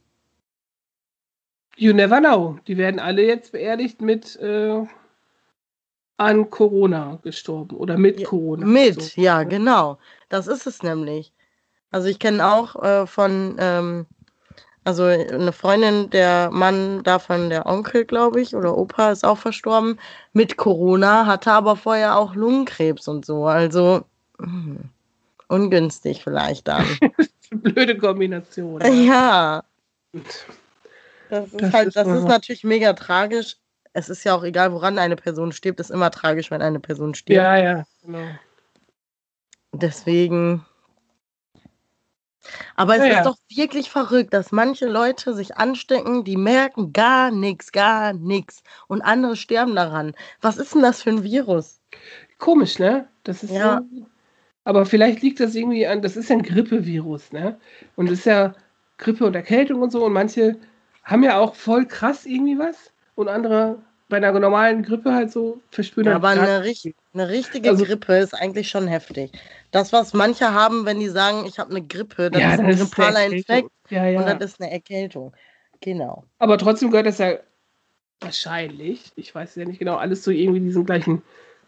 You 1.78 1.94
never 1.94 2.20
know. 2.20 2.60
Die 2.68 2.78
werden 2.78 3.00
alle 3.00 3.26
jetzt 3.26 3.54
beerdigt 3.54 4.02
mit 4.02 4.36
äh, 4.36 4.84
an 6.22 6.52
Corona 6.52 7.18
gestorben 7.24 7.76
oder 7.76 7.98
mit 7.98 8.20
ja, 8.20 8.28
Corona. 8.28 8.66
Mit, 8.66 9.02
so. 9.02 9.22
ja, 9.22 9.44
genau. 9.44 9.98
Das 10.30 10.46
ist 10.46 10.68
es 10.68 10.84
nämlich. 10.84 11.34
Also 11.90 12.08
ich 12.08 12.20
kenne 12.20 12.48
auch 12.48 12.82
äh, 12.82 13.08
von, 13.08 13.56
ähm, 13.58 14.06
also 14.84 15.04
eine 15.06 15.52
Freundin, 15.52 16.12
der 16.12 16.52
Mann 16.52 17.02
davon, 17.04 17.50
der 17.50 17.66
Onkel, 17.66 18.06
glaube 18.06 18.40
ich, 18.40 18.56
oder 18.56 18.78
Opa 18.78 19.12
ist 19.12 19.26
auch 19.26 19.40
verstorben 19.40 20.00
mit 20.32 20.58
Corona, 20.58 21.26
hatte 21.26 21.52
aber 21.52 21.76
vorher 21.76 22.18
auch 22.18 22.36
Lungenkrebs 22.36 23.08
und 23.08 23.26
so. 23.26 23.48
Also 23.48 24.04
mh, 24.38 24.48
hm, 24.48 24.80
ungünstig 25.48 26.24
vielleicht 26.24 26.68
dann. 26.68 26.86
Blöde 27.52 27.98
Kombination. 27.98 28.80
Ja. 29.06 29.64
Das 31.30 31.48
ist 31.48 31.62
das 31.62 31.74
halt, 31.74 31.88
ist 31.88 31.98
das 31.98 32.08
ist 32.08 32.28
natürlich 32.28 32.64
mega 32.64 32.94
tragisch 32.94 33.58
es 33.94 34.10
ist 34.10 34.24
ja 34.24 34.36
auch 34.36 34.44
egal, 34.44 34.72
woran 34.72 34.98
eine 34.98 35.16
Person 35.16 35.52
stirbt, 35.52 35.80
ist 35.80 35.92
immer 35.92 36.12
tragisch, 36.12 36.52
wenn 36.52 36.62
eine 36.62 36.80
Person 36.80 37.14
stirbt. 37.14 37.36
Ja, 37.36 37.58
ja, 37.58 37.84
genau. 38.04 38.28
Deswegen. 39.74 40.66
Aber 42.76 42.96
es 42.96 43.00
ja, 43.00 43.06
ist 43.06 43.16
ja. 43.18 43.24
doch 43.24 43.38
wirklich 43.50 43.90
verrückt, 43.90 44.34
dass 44.34 44.52
manche 44.52 44.88
Leute 44.88 45.34
sich 45.34 45.58
anstecken, 45.58 46.24
die 46.24 46.38
merken 46.38 46.92
gar 46.92 47.32
nichts, 47.32 47.72
gar 47.72 48.14
nichts. 48.14 48.64
Und 48.88 49.02
andere 49.02 49.36
sterben 49.36 49.76
daran. 49.76 50.16
Was 50.42 50.58
ist 50.58 50.74
denn 50.74 50.82
das 50.82 51.04
für 51.04 51.12
ein 51.12 51.24
Virus? 51.24 51.80
Komisch, 52.40 52.80
ne? 52.80 53.08
Das 53.24 53.44
ist 53.44 53.52
ja. 53.52 53.82
Aber 54.64 54.86
vielleicht 54.86 55.22
liegt 55.22 55.40
das 55.40 55.56
irgendwie 55.56 55.86
an, 55.86 56.02
das 56.02 56.18
ist 56.18 56.30
ja 56.30 56.36
ein 56.36 56.44
Grippevirus, 56.44 57.32
ne? 57.32 57.60
Und 57.96 58.08
es 58.08 58.20
ist 58.20 58.26
ja 58.26 58.56
Grippe 58.98 59.26
und 59.26 59.36
Erkältung 59.36 59.82
und 59.82 59.92
so. 59.92 60.06
Und 60.06 60.14
manche 60.14 60.58
haben 61.04 61.24
ja 61.24 61.40
auch 61.40 61.56
voll 61.56 61.86
krass 61.86 62.26
irgendwie 62.26 62.58
was 62.58 62.91
und 63.22 63.30
andere 63.30 63.78
bei 64.10 64.18
einer 64.18 64.38
normalen 64.38 64.84
Grippe 64.84 65.14
halt 65.14 65.32
so 65.32 65.62
verspüren. 65.72 66.10
Ja, 66.10 66.16
aber 66.18 66.30
eine, 66.30 66.64
richtig, 66.64 66.96
eine 67.14 67.30
richtige 67.30 67.70
also, 67.70 67.86
Grippe 67.86 68.18
ist 68.18 68.34
eigentlich 68.34 68.70
schon 68.70 68.88
heftig. 68.88 69.32
Das, 69.72 69.94
was 69.94 70.14
manche 70.14 70.54
haben, 70.54 70.86
wenn 70.86 71.00
die 71.00 71.08
sagen, 71.08 71.46
ich 71.48 71.58
habe 71.58 71.72
eine 71.72 71.82
Grippe, 71.82 72.30
das 72.30 72.42
ja, 72.42 72.54
ist 72.54 72.60
ein 72.60 72.76
grippaler 72.76 73.26
Infekt 73.28 73.70
ja, 73.90 74.06
ja. 74.06 74.20
und 74.20 74.42
das 74.42 74.52
ist 74.52 74.62
eine 74.62 74.70
Erkältung. 74.70 75.34
Genau. 75.80 76.26
Aber 76.40 76.58
trotzdem 76.58 76.92
gehört 76.92 77.08
das 77.08 77.20
ja 77.20 77.38
wahrscheinlich, 78.20 79.12
ich 79.16 79.34
weiß 79.34 79.56
ja 79.56 79.66
nicht 79.66 79.80
genau, 79.80 79.96
alles 79.96 80.22
zu 80.24 80.32
irgendwie 80.32 80.60
diesen 80.60 80.86
gleichen 80.86 81.24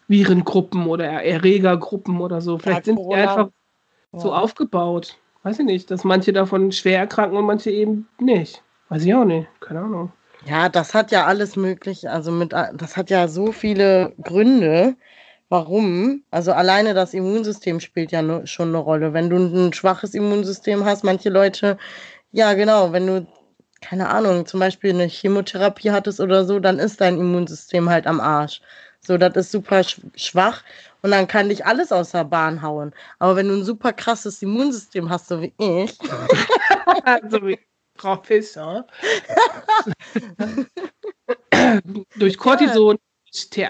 Virengruppen 0.07 0.85
oder 0.87 1.05
Erregergruppen 1.05 2.19
oder 2.19 2.41
so. 2.41 2.57
Vielleicht 2.59 2.85
sind 2.85 2.99
die 2.99 3.15
einfach 3.15 3.49
so 4.11 4.33
aufgebaut. 4.33 5.17
Weiß 5.43 5.59
ich 5.59 5.65
nicht, 5.65 5.89
dass 5.89 6.03
manche 6.03 6.31
davon 6.31 6.71
schwer 6.71 6.99
erkranken 6.99 7.37
und 7.37 7.45
manche 7.45 7.71
eben 7.71 8.07
nicht. 8.19 8.61
Weiß 8.89 9.03
ich 9.03 9.15
auch 9.15 9.25
nicht. 9.25 9.47
Keine 9.59 9.79
Ahnung. 9.79 10.11
Ja, 10.45 10.67
das 10.67 10.93
hat 10.93 11.11
ja 11.11 11.25
alles 11.25 11.55
möglich, 11.55 12.09
also 12.09 12.31
mit, 12.31 12.51
das 12.51 12.97
hat 12.97 13.09
ja 13.09 13.27
so 13.29 13.51
viele 13.53 14.13
Gründe, 14.21 14.95
warum. 15.49 16.23
Also 16.31 16.51
alleine 16.51 16.93
das 16.93 17.13
Immunsystem 17.13 17.79
spielt 17.79 18.11
ja 18.11 18.21
nur, 18.21 18.45
schon 18.45 18.69
eine 18.69 18.77
Rolle. 18.79 19.13
Wenn 19.13 19.29
du 19.29 19.37
ein 19.37 19.71
schwaches 19.73 20.13
Immunsystem 20.13 20.83
hast, 20.85 21.03
manche 21.03 21.29
Leute, 21.29 21.77
ja 22.31 22.53
genau, 22.55 22.91
wenn 22.91 23.07
du, 23.07 23.27
keine 23.81 24.09
Ahnung, 24.09 24.45
zum 24.45 24.59
Beispiel 24.59 24.91
eine 24.91 25.07
Chemotherapie 25.07 25.91
hattest 25.91 26.19
oder 26.19 26.45
so, 26.45 26.59
dann 26.59 26.79
ist 26.79 26.99
dein 27.01 27.17
Immunsystem 27.19 27.89
halt 27.89 28.05
am 28.07 28.19
Arsch. 28.19 28.61
So, 29.01 29.17
das 29.17 29.35
ist 29.35 29.51
super 29.51 29.83
schwach 30.15 30.63
und 31.01 31.11
dann 31.11 31.27
kann 31.27 31.49
dich 31.49 31.65
alles 31.65 31.91
aus 31.91 32.11
der 32.11 32.25
Bahn 32.25 32.61
hauen. 32.61 32.93
Aber 33.19 33.35
wenn 33.35 33.47
du 33.49 33.55
ein 33.55 33.65
super 33.65 33.93
krasses 33.93 34.41
Immunsystem 34.41 35.09
hast, 35.09 35.27
so 35.29 35.41
wie 35.41 35.53
ich. 35.57 35.97
so 37.29 37.45
wie 37.47 37.59
Frau 37.95 38.21
Fischer. 38.21 38.85
Durch 42.15 42.37
Cortison. 42.37 42.97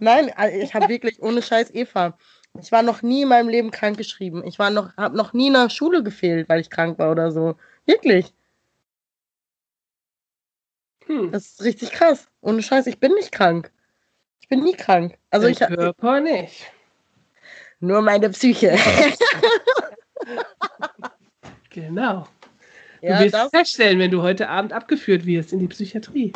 Nein, 0.00 0.28
äh, 0.38 0.62
ich 0.62 0.74
habe 0.74 0.88
wirklich 0.88 1.22
ohne 1.22 1.42
Scheiß 1.42 1.74
Eva. 1.74 2.16
Ich 2.60 2.72
war 2.72 2.82
noch 2.82 3.02
nie 3.02 3.22
in 3.22 3.28
meinem 3.28 3.48
Leben 3.48 3.70
krank 3.70 3.98
geschrieben. 3.98 4.44
Ich 4.46 4.58
war 4.58 4.70
noch, 4.70 4.96
habe 4.96 5.16
noch 5.16 5.32
nie 5.32 5.48
in 5.48 5.54
der 5.54 5.70
Schule 5.70 6.02
gefehlt, 6.02 6.48
weil 6.48 6.60
ich 6.60 6.70
krank 6.70 6.98
war 6.98 7.10
oder 7.10 7.32
so. 7.32 7.56
Wirklich. 7.84 8.32
Hm. 11.06 11.32
Das 11.32 11.46
ist 11.46 11.64
richtig 11.64 11.90
krass. 11.90 12.28
Ohne 12.40 12.62
Scheiß, 12.62 12.86
ich 12.86 13.00
bin 13.00 13.12
nicht 13.14 13.32
krank. 13.32 13.72
Ich 14.40 14.48
bin 14.48 14.60
nie 14.60 14.74
krank. 14.74 15.18
Also 15.30 15.48
ich 15.48 15.58
Körper 15.58 16.20
nicht. 16.20 16.70
Nur 17.80 18.02
meine 18.02 18.30
Psyche. 18.30 18.78
genau. 21.74 22.26
Ja, 23.02 23.18
du 23.18 23.24
wirst 23.24 23.34
das... 23.34 23.50
feststellen, 23.50 23.98
wenn 23.98 24.10
du 24.10 24.22
heute 24.22 24.48
Abend 24.48 24.72
abgeführt 24.72 25.26
wirst 25.26 25.52
in 25.52 25.58
die 25.58 25.68
Psychiatrie. 25.68 26.32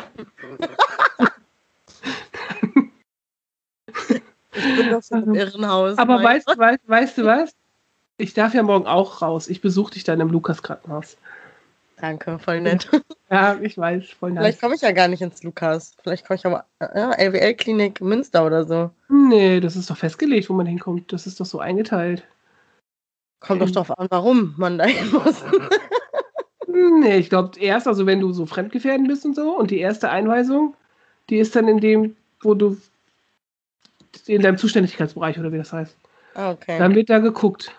ich 4.53 4.77
bin 4.77 4.89
doch 4.91 5.01
so 5.01 5.15
im 5.15 5.33
Irrenhaus. 5.33 5.97
Aber 5.97 6.21
weißt, 6.21 6.47
weißt, 6.47 6.81
weißt 6.87 7.17
du 7.17 7.25
was? 7.25 7.55
Ich 8.17 8.33
darf 8.33 8.53
ja 8.53 8.61
morgen 8.63 8.85
auch 8.85 9.21
raus. 9.21 9.47
Ich 9.47 9.61
besuche 9.61 9.93
dich 9.93 10.03
dann 10.03 10.19
im 10.19 10.29
Lukas-Krankenhaus. 10.29 11.17
Danke, 11.97 12.39
voll 12.39 12.61
nett. 12.61 12.89
Ja, 13.31 13.59
ich 13.61 13.77
weiß, 13.77 14.09
voll 14.09 14.31
nett. 14.31 14.41
Vielleicht 14.41 14.59
komme 14.59 14.73
ich 14.73 14.81
ja 14.81 14.91
gar 14.91 15.07
nicht 15.07 15.21
ins 15.21 15.43
Lukas. 15.43 15.95
Vielleicht 16.01 16.25
komme 16.25 16.37
ich 16.37 16.45
aber 16.47 16.65
ja, 16.81 17.11
LWL-Klinik 17.11 18.01
Münster 18.01 18.43
oder 18.43 18.65
so. 18.65 18.89
Nee, 19.07 19.59
das 19.59 19.75
ist 19.75 19.91
doch 19.91 19.97
festgelegt, 19.97 20.49
wo 20.49 20.55
man 20.55 20.65
hinkommt. 20.65 21.13
Das 21.13 21.27
ist 21.27 21.39
doch 21.39 21.45
so 21.45 21.59
eingeteilt. 21.59 22.23
Kommt 23.39 23.61
doch 23.61 23.71
darauf 23.71 23.97
an, 23.97 24.07
warum 24.09 24.53
man 24.57 24.77
da 24.77 24.85
hin 24.85 25.11
muss. 25.11 25.43
nee, 26.67 27.17
ich 27.17 27.29
glaube 27.29 27.59
erst, 27.59 27.87
also 27.87 28.05
wenn 28.05 28.19
du 28.19 28.31
so 28.31 28.45
fremdgefährden 28.45 29.07
bist 29.07 29.25
und 29.25 29.35
so, 29.35 29.57
und 29.57 29.71
die 29.71 29.79
erste 29.79 30.09
Einweisung, 30.09 30.75
die 31.29 31.37
ist 31.37 31.55
dann 31.55 31.67
in 31.67 31.79
dem, 31.79 32.15
wo 32.41 32.53
du 32.53 32.77
in 34.27 34.41
deinem 34.41 34.57
Zuständigkeitsbereich 34.57 35.39
oder 35.39 35.51
wie 35.51 35.57
das 35.57 35.71
heißt. 35.71 35.95
Ah, 36.35 36.51
okay. 36.51 36.77
Dann 36.77 36.95
wird 36.95 37.09
da 37.09 37.19
geguckt. 37.19 37.73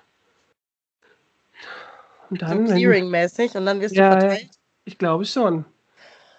Und 2.31 2.43
dann, 2.43 2.67
so 2.67 2.75
Clearing-mäßig 2.75 3.57
und 3.57 3.67
dann 3.67 3.81
wirst 3.81 3.97
du 3.97 4.01
ja, 4.01 4.13
verteilt? 4.13 4.51
Ich 4.85 4.99
glaube 4.99 5.25
schon. 5.25 5.65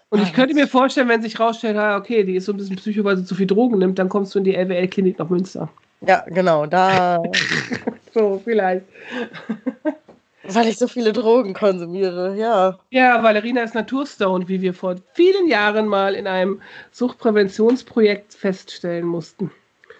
Und 0.09 0.19
ah, 0.19 0.23
ich 0.23 0.33
könnte 0.33 0.53
mir 0.53 0.67
vorstellen, 0.67 1.09
wenn 1.09 1.21
sich 1.21 1.39
rausstellt, 1.39 1.77
ah, 1.77 1.97
okay, 1.97 2.23
die 2.23 2.35
ist 2.35 2.45
so 2.45 2.53
ein 2.53 2.57
bisschen 2.57 2.75
psycho, 2.77 3.03
weil 3.03 3.17
sie 3.17 3.25
zu 3.25 3.35
viel 3.35 3.47
Drogen 3.47 3.77
nimmt, 3.77 3.99
dann 3.99 4.09
kommst 4.09 4.33
du 4.33 4.39
in 4.39 4.45
die 4.45 4.55
LWL-Klinik 4.55 5.19
nach 5.19 5.29
Münster. 5.29 5.69
Ja, 6.05 6.23
genau, 6.27 6.65
da. 6.65 7.21
so, 8.13 8.41
vielleicht. 8.43 8.85
Weil 10.43 10.67
ich 10.67 10.77
so 10.77 10.87
viele 10.87 11.13
Drogen 11.13 11.53
konsumiere, 11.53 12.35
ja. 12.35 12.79
Ja, 12.89 13.21
Valerina 13.21 13.61
ist 13.61 13.75
Naturstone, 13.75 14.47
wie 14.47 14.61
wir 14.61 14.73
vor 14.73 14.95
vielen 15.13 15.47
Jahren 15.47 15.87
mal 15.87 16.15
in 16.15 16.25
einem 16.25 16.61
Suchtpräventionsprojekt 16.91 18.33
feststellen 18.33 19.05
mussten. 19.05 19.51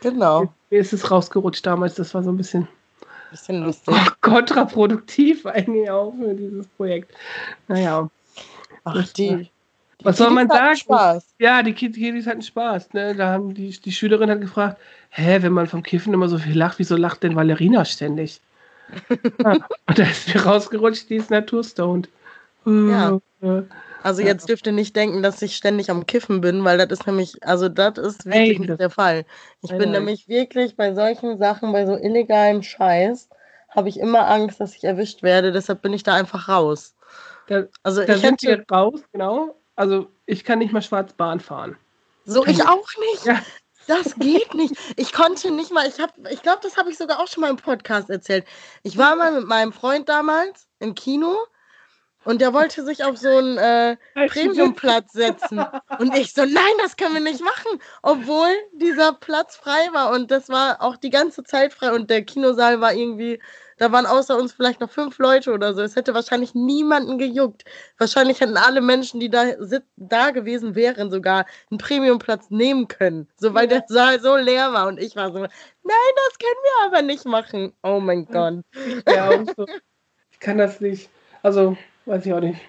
Genau. 0.02 0.52
Mir 0.72 0.80
ist 0.80 0.94
es 0.94 1.12
rausgerutscht 1.12 1.66
damals, 1.66 1.94
das 1.94 2.14
war 2.16 2.24
so 2.24 2.32
ein 2.32 2.38
bisschen 2.38 2.68
bisschen 3.32 3.62
lustig. 3.64 3.96
kontraproduktiv 4.22 5.46
eigentlich 5.46 5.90
auch 5.90 6.14
für 6.14 6.36
dieses 6.36 6.68
Projekt. 6.68 7.12
Naja. 7.68 8.10
Ach, 8.84 9.14
die. 9.14 9.50
Was 10.04 10.18
soll 10.18 10.30
man 10.32 10.48
sagen? 10.48 10.76
Spaß. 10.76 11.36
Ja, 11.40 11.64
die 11.64 11.74
Kiddies 11.74 12.28
hatten 12.28 12.42
Spaß. 12.42 12.94
Ne? 12.94 13.16
Da 13.16 13.28
haben 13.32 13.54
die, 13.54 13.70
die 13.70 13.92
Schülerin 13.92 14.30
hat 14.30 14.42
gefragt, 14.42 14.78
hä, 15.10 15.40
wenn 15.42 15.54
man 15.54 15.68
vom 15.68 15.84
Kiffen 15.84 16.14
immer 16.14 16.28
so 16.28 16.38
viel 16.38 16.58
lacht, 16.58 16.80
wieso 16.80 16.96
lacht 16.96 17.24
denn 17.24 17.36
Valerina 17.36 17.86
ständig? 17.86 18.42
ja. 19.44 19.54
Und 19.88 20.00
da 20.00 20.04
ist 20.04 20.34
mir 20.34 20.42
rausgerutscht, 20.42 21.10
die 21.10 21.16
ist 21.16 21.30
naturstoned. 21.30 22.10
Ja. 22.66 23.20
Also 24.04 24.22
jetzt 24.22 24.50
dürft 24.50 24.66
ihr 24.68 24.74
nicht 24.74 24.96
denken, 24.96 25.24
dass 25.24 25.42
ich 25.42 25.56
ständig 25.56 25.90
am 25.90 26.06
Kiffen 26.06 26.42
bin, 26.42 26.64
weil 26.64 26.78
das 26.78 26.92
ist 26.92 27.08
nämlich, 27.08 27.44
also 27.44 27.70
das 27.70 27.98
ist 27.98 28.26
wirklich 28.26 28.60
Ey, 28.60 28.68
nicht 28.68 28.80
der 28.80 28.90
Fall. 28.90 29.26
Ich 29.62 29.70
bin 29.70 29.92
nein. 29.92 29.92
nämlich 29.92 30.28
wirklich 30.28 30.76
bei 30.76 30.94
solchen 30.94 31.38
Sachen, 31.38 31.72
bei 31.72 31.86
so 31.86 31.96
illegalem 31.96 32.64
Scheiß, 32.64 33.30
habe 33.70 33.90
ich 33.90 34.00
immer 34.00 34.28
Angst, 34.28 34.60
dass 34.60 34.76
ich 34.76 34.84
erwischt 34.84 35.24
werde. 35.24 35.52
Deshalb 35.52 35.82
bin 35.82 35.94
ich 35.94 36.04
da 36.04 36.16
einfach 36.16 36.50
raus. 36.50 36.96
Da, 37.48 37.64
also 37.84 38.04
da 38.04 38.16
ich 38.16 38.22
sind 38.22 38.42
hätte, 38.42 38.66
wir 38.68 38.76
raus, 38.76 39.02
genau. 39.12 39.56
Also 39.82 40.12
ich 40.28 40.44
kann 40.44 40.60
nicht 40.60 40.74
mal 40.74 40.84
Schwarzbahn 40.84 41.40
fahren. 41.40 41.76
So, 42.26 42.46
ich 42.46 42.64
auch 42.68 42.88
nicht. 43.00 43.26
Ja. 43.26 43.42
Das 43.88 44.14
geht 44.14 44.54
nicht. 44.54 44.76
Ich 44.96 45.12
konnte 45.12 45.50
nicht 45.50 45.72
mal, 45.72 45.88
ich 45.88 46.00
habe, 46.00 46.14
ich 46.30 46.44
glaube, 46.44 46.60
das 46.62 46.78
habe 46.78 46.92
ich 46.92 47.00
sogar 47.00 47.20
auch 47.20 47.28
schon 47.28 47.42
mal 47.42 47.50
im 47.50 47.56
Podcast 47.56 48.08
erzählt. 48.12 48.46
Ich 48.84 49.00
war 49.00 49.16
mal 49.16 49.32
mit 49.32 49.48
meinem 49.48 49.74
Freund 49.74 50.08
damals 50.08 50.68
im 50.78 50.94
Kino 50.94 51.36
und 52.26 52.42
der 52.42 52.54
wollte 52.54 52.86
sich 52.86 53.04
auf 53.04 53.18
so 53.18 53.28
einen 53.30 53.58
äh, 53.58 53.98
Premiumplatz 54.28 55.14
setzen. 55.14 55.66
Und 55.98 56.16
ich 56.16 56.32
so, 56.32 56.46
nein, 56.46 56.74
das 56.84 56.96
können 56.96 57.16
wir 57.16 57.22
nicht 57.22 57.42
machen. 57.42 57.82
Obwohl 58.04 58.50
dieser 58.74 59.14
Platz 59.14 59.56
frei 59.56 59.90
war. 59.94 60.12
Und 60.12 60.30
das 60.30 60.48
war 60.48 60.80
auch 60.84 60.96
die 60.96 61.10
ganze 61.10 61.44
Zeit 61.44 61.74
frei. 61.74 61.92
Und 61.92 62.12
der 62.12 62.24
Kinosaal 62.24 62.82
war 62.82 62.94
irgendwie, 62.94 63.42
da 63.82 63.92
waren 63.92 64.06
außer 64.06 64.38
uns 64.38 64.54
vielleicht 64.54 64.80
noch 64.80 64.92
fünf 64.92 65.18
Leute 65.18 65.52
oder 65.52 65.74
so. 65.74 65.82
Es 65.82 65.96
hätte 65.96 66.14
wahrscheinlich 66.14 66.54
niemanden 66.54 67.18
gejuckt. 67.18 67.66
Wahrscheinlich 67.98 68.40
hätten 68.40 68.56
alle 68.56 68.80
Menschen, 68.80 69.20
die 69.20 69.32
da, 69.32 69.46
da 69.96 70.30
gewesen 70.30 70.76
wären, 70.76 71.10
sogar 71.10 71.48
einen 71.72 71.80
Premiumplatz 71.80 72.52
nehmen 72.52 72.88
können. 72.88 73.28
So, 73.38 73.56
weil 73.56 73.68
der 73.68 73.84
Saal 73.88 74.20
so 74.20 74.36
leer 74.36 74.72
war. 74.72 74.88
Und 74.88 75.00
ich 75.00 75.16
war 75.16 75.32
so, 75.32 75.40
nein, 75.40 75.50
das 75.84 76.38
können 76.38 76.62
wir 76.64 76.86
aber 76.86 77.02
nicht 77.02 77.26
machen. 77.26 77.74
Oh 77.82 78.00
mein 78.00 78.28
Gott. 78.28 78.64
Ja, 79.08 79.32
so. 79.58 79.66
Ich 80.30 80.40
kann 80.40 80.60
das 80.60 80.80
nicht. 80.80 81.10
Also, 81.42 81.76
Weiß 82.06 82.24
ich 82.26 82.34
auch 82.34 82.40
nicht. 82.40 82.60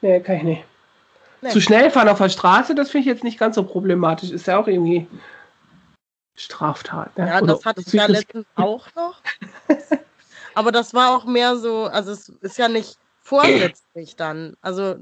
Nee, 0.00 0.20
kann 0.20 0.36
ich 0.36 0.42
nicht. 0.42 0.64
Nee. 1.42 1.50
Zu 1.50 1.60
schnell 1.60 1.90
fahren 1.90 2.08
auf 2.08 2.18
der 2.18 2.30
Straße, 2.30 2.74
das 2.74 2.90
finde 2.90 3.02
ich 3.02 3.12
jetzt 3.12 3.24
nicht 3.24 3.38
ganz 3.38 3.56
so 3.56 3.62
problematisch. 3.62 4.30
Ist 4.30 4.46
ja 4.46 4.58
auch 4.58 4.68
irgendwie 4.68 5.06
Straftat. 6.40 7.16
Ne? 7.18 7.28
Ja, 7.28 7.40
Oder 7.40 7.54
das 7.54 7.64
hatte 7.64 7.82
ich 7.86 7.92
ja 7.92 8.06
letztens 8.06 8.46
auch 8.54 8.86
noch. 8.94 9.20
Aber 10.54 10.72
das 10.72 10.94
war 10.94 11.16
auch 11.16 11.26
mehr 11.26 11.56
so, 11.56 11.84
also 11.84 12.12
es 12.12 12.28
ist 12.28 12.58
ja 12.58 12.68
nicht 12.68 12.98
vorsätzlich 13.22 14.16
dann. 14.16 14.56
Also 14.60 14.96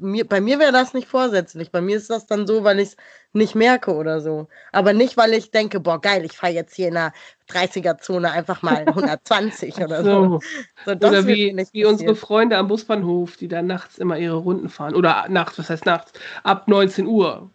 mir, 0.00 0.26
bei 0.26 0.40
mir 0.40 0.58
wäre 0.58 0.72
das 0.72 0.94
nicht 0.94 1.08
vorsätzlich. 1.08 1.70
Bei 1.70 1.80
mir 1.80 1.96
ist 1.96 2.08
das 2.08 2.26
dann 2.26 2.46
so, 2.46 2.64
weil 2.64 2.78
ich 2.78 2.90
es 2.90 2.96
nicht 3.32 3.54
merke 3.54 3.92
oder 3.94 4.20
so. 4.20 4.48
Aber 4.72 4.92
nicht, 4.92 5.16
weil 5.16 5.34
ich 5.34 5.50
denke, 5.50 5.80
boah, 5.80 6.00
geil, 6.00 6.24
ich 6.24 6.32
fahre 6.32 6.52
jetzt 6.52 6.74
hier 6.76 6.88
in 6.88 6.94
der 6.94 7.12
30er-Zone 7.50 8.30
einfach 8.30 8.62
mal 8.62 8.76
120 8.86 9.76
oder 9.78 10.02
so. 10.02 10.40
so 10.86 10.92
oder 10.92 11.26
wie, 11.26 11.54
wie 11.72 11.84
unsere 11.84 12.14
Freunde 12.14 12.56
am 12.56 12.68
Busbahnhof, 12.68 13.36
die 13.36 13.48
dann 13.48 13.66
nachts 13.66 13.98
immer 13.98 14.16
ihre 14.16 14.36
Runden 14.36 14.68
fahren. 14.68 14.94
Oder 14.94 15.26
nachts, 15.28 15.58
was 15.58 15.68
heißt 15.68 15.84
nachts? 15.84 16.12
Ab 16.44 16.68
19 16.68 17.06
Uhr. 17.06 17.50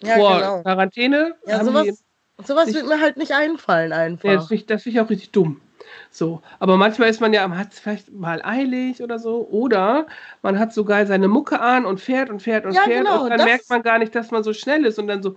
Ja, 0.00 0.14
Vor 0.14 0.36
genau. 0.36 0.62
Quarantäne. 0.62 1.34
Ja, 1.46 1.64
sowas, 1.64 2.04
sowas 2.44 2.72
wird 2.74 2.86
mir 2.86 3.00
halt 3.00 3.16
nicht 3.16 3.32
einfallen 3.32 3.92
einfach. 3.92 4.28
Ja, 4.28 4.36
das 4.36 4.48
finde 4.82 4.98
ich, 4.98 5.00
auch 5.00 5.10
richtig 5.10 5.30
dumm. 5.30 5.60
So, 6.10 6.42
aber 6.58 6.76
manchmal 6.76 7.08
ist 7.08 7.20
man 7.20 7.32
ja, 7.32 7.46
man 7.46 7.58
hat 7.58 7.72
es 7.72 7.78
vielleicht 7.78 8.12
mal 8.12 8.40
eilig 8.42 9.02
oder 9.02 9.18
so, 9.18 9.46
oder 9.48 10.06
man 10.42 10.58
hat 10.58 10.72
sogar 10.72 11.06
seine 11.06 11.28
Mucke 11.28 11.60
an 11.60 11.84
und 11.84 12.00
fährt 12.00 12.30
und 12.30 12.40
fährt 12.40 12.64
und 12.64 12.72
ja, 12.72 12.82
fährt 12.82 13.04
genau, 13.04 13.24
und 13.24 13.30
dann 13.30 13.44
merkt 13.44 13.68
man 13.70 13.82
gar 13.82 13.98
nicht, 13.98 14.14
dass 14.14 14.30
man 14.30 14.42
so 14.42 14.52
schnell 14.52 14.84
ist 14.84 14.98
und 14.98 15.06
dann 15.06 15.22
so, 15.22 15.36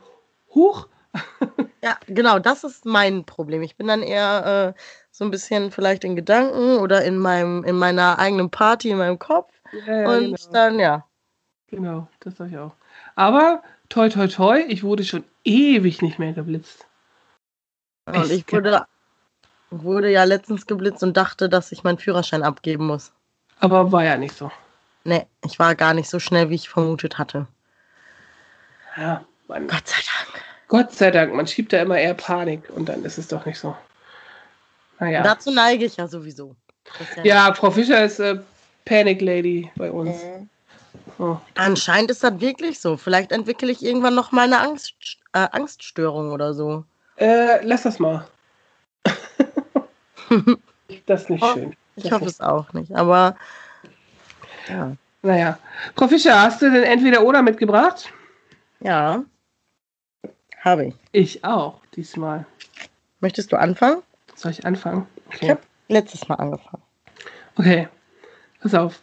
huch. 0.54 0.88
ja, 1.84 1.98
genau, 2.08 2.40
das 2.40 2.64
ist 2.64 2.86
mein 2.86 3.26
Problem. 3.26 3.62
Ich 3.62 3.76
bin 3.76 3.88
dann 3.88 4.04
eher 4.04 4.76
äh, 4.76 4.80
so 5.12 5.26
ein 5.26 5.32
bisschen 5.32 5.72
vielleicht 5.72 6.04
in 6.04 6.16
Gedanken 6.16 6.78
oder 6.78 7.04
in 7.04 7.18
meinem, 7.18 7.64
in 7.64 7.76
meiner 7.76 8.20
eigenen 8.20 8.50
Party, 8.50 8.92
in 8.92 8.98
meinem 8.98 9.20
Kopf. 9.20 9.54
Ja, 9.72 10.02
ja, 10.02 10.10
und 10.10 10.36
genau. 10.36 10.52
dann, 10.52 10.80
ja. 10.80 11.06
Genau, 11.68 12.08
das 12.22 12.38
sag 12.38 12.50
ich 12.50 12.58
auch. 12.58 12.74
Aber 13.16 13.62
toi 13.90 14.10
toi 14.10 14.28
toi, 14.28 14.64
ich 14.68 14.84
wurde 14.84 15.04
schon 15.04 15.24
ewig 15.44 16.02
nicht 16.02 16.20
mehr 16.20 16.34
geblitzt. 16.34 16.88
Und 18.14 18.32
ich 18.32 18.52
wurde 18.52 18.86
Wurde 19.72 20.10
ja 20.10 20.24
letztens 20.24 20.66
geblitzt 20.66 21.04
und 21.04 21.16
dachte, 21.16 21.48
dass 21.48 21.72
ich 21.72 21.84
meinen 21.84 22.00
Führerschein 22.00 22.44
abgeben 22.44 22.88
muss. 22.88 23.12
Aber 23.60 23.92
war 23.92 24.04
ja 24.04 24.18
nicht 24.18 24.36
so. 24.36 24.52
Nee, 25.04 25.28
ich 25.46 25.60
war 25.60 25.76
gar 25.76 25.94
nicht 25.94 26.10
so 26.10 26.20
schnell, 26.20 26.50
wie 26.50 26.56
ich 26.56 26.70
vermutet 26.70 27.18
hatte. 27.18 27.48
Ja, 28.98 29.24
man, 29.48 29.68
Gott 29.68 29.88
sei 29.88 29.98
Dank. 29.98 30.44
Gott 30.68 30.92
sei 30.92 31.12
Dank, 31.12 31.34
man 31.34 31.48
schiebt 31.48 31.72
da 31.74 31.82
immer 31.82 31.98
eher 31.98 32.14
Panik 32.16 32.70
und 32.70 32.90
dann 32.90 33.04
ist 33.04 33.18
es 33.18 33.28
doch 33.28 33.46
nicht 33.46 33.60
so. 33.60 33.76
Naja. 35.00 35.24
Dazu 35.24 35.52
neige 35.52 35.86
ich 35.86 35.98
ja 35.98 36.08
sowieso. 36.08 36.56
Ja, 37.18 37.24
ja, 37.24 37.54
Frau 37.54 37.72
Fischer 37.72 38.04
ist 38.04 38.20
äh, 38.20 38.40
Panic 38.86 39.22
Lady 39.22 39.72
bei 39.76 39.92
uns. 39.92 40.24
Mhm. 40.24 40.50
Oh. 41.20 41.38
Anscheinend 41.56 42.12
ist 42.12 42.24
das 42.24 42.40
wirklich 42.40 42.80
so. 42.80 42.98
Vielleicht 42.98 43.32
entwickle 43.32 43.72
ich 43.72 43.84
irgendwann 43.84 44.16
noch 44.16 44.32
mal 44.32 44.46
eine 44.46 44.60
Angst, 44.60 44.94
äh, 45.34 45.48
Angststörung 45.52 46.32
oder 46.32 46.54
so. 46.54 46.86
Äh, 47.20 47.64
lass 47.66 47.84
das 47.84 48.00
mal. 48.00 48.28
das 51.06 51.24
ist 51.24 51.30
nicht 51.30 51.44
Oh, 51.44 51.54
schön. 51.54 51.76
Ich 51.96 52.04
Das 52.04 52.12
hoffe 52.14 52.26
nicht. 52.26 52.34
es 52.36 52.42
auch 52.42 52.72
nicht. 52.74 52.96
Aber 52.96 53.36
ja. 54.68 54.96
Naja. 55.22 55.60
Frau 55.98 56.08
Fischer, 56.08 56.42
hast 56.42 56.62
du 56.62 56.72
denn 56.72 56.84
entweder 56.84 57.24
oder 57.24 57.42
mitgebracht? 57.42 58.12
Ja. 58.80 59.24
Habe 60.62 60.86
ich. 60.88 60.96
Ich 61.12 61.44
auch, 61.44 61.82
diesmal. 61.96 62.46
Möchtest 63.20 63.52
du 63.52 63.58
anfangen? 63.58 64.02
Soll 64.36 64.52
ich 64.52 64.66
anfangen? 64.66 65.06
Ich 65.32 65.38
Okay. 65.38 65.50
habe 65.52 65.62
letztes 65.90 66.28
Mal 66.30 66.36
angefangen. 66.36 66.84
Okay, 67.58 67.90
pass 68.62 68.74
auf. 68.74 69.02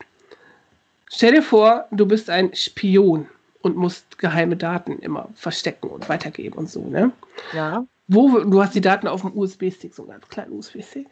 Stell 1.11 1.33
dir 1.35 1.43
vor, 1.43 1.87
du 1.91 2.07
bist 2.07 2.31
ein 2.31 2.55
Spion 2.55 3.29
und 3.61 3.77
musst 3.77 4.19
geheime 4.19 4.57
Daten 4.57 4.99
immer 5.01 5.29
verstecken 5.35 5.89
und 5.89 6.09
weitergeben 6.09 6.57
und 6.57 6.71
so, 6.71 6.81
ne? 6.89 7.13
Ja. 7.53 7.85
Wo, 8.09 8.39
du 8.41 8.63
hast 8.63 8.75
die 8.75 8.81
Daten 8.81 9.09
auf 9.09 9.23
dem 9.23 9.37
USB-Stick, 9.37 9.95
so 9.95 10.03
einen 10.03 10.13
ganz 10.13 10.29
kleinen 10.29 10.53
USB-Stick. 10.53 11.09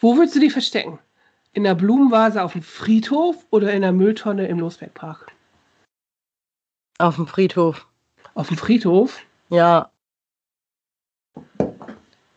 Wo 0.00 0.16
würdest 0.16 0.34
du 0.34 0.40
die 0.40 0.50
verstecken? 0.50 0.98
In 1.52 1.64
der 1.64 1.74
Blumenvase 1.74 2.42
auf 2.42 2.52
dem 2.52 2.62
Friedhof 2.62 3.46
oder 3.50 3.72
in 3.72 3.82
der 3.82 3.92
Mülltonne 3.92 4.46
im 4.46 4.58
Losbergpark? 4.58 5.32
Auf 6.98 7.16
dem 7.16 7.26
Friedhof. 7.26 7.86
Auf 8.34 8.48
dem 8.48 8.56
Friedhof? 8.56 9.20
Ja, 9.48 9.90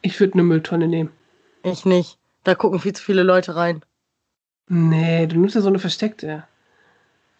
Ich 0.02 0.20
würde 0.20 0.34
eine 0.34 0.44
Mülltonne 0.44 0.88
nehmen. 0.88 1.12
ich 1.64 1.86
nicht. 1.86 2.18
Da 2.46 2.56
gucken 2.56 2.80
viel 2.80 2.94
zu 2.94 3.04
viele 3.04 3.24
Leute 3.24 3.56
rein. 3.56 3.84
Nee, 4.70 5.28
du 5.28 5.38
nimmst 5.38 5.56
ja 5.56 5.62
so 5.62 5.68
eine 5.68 5.80
versteckte. 5.80 6.48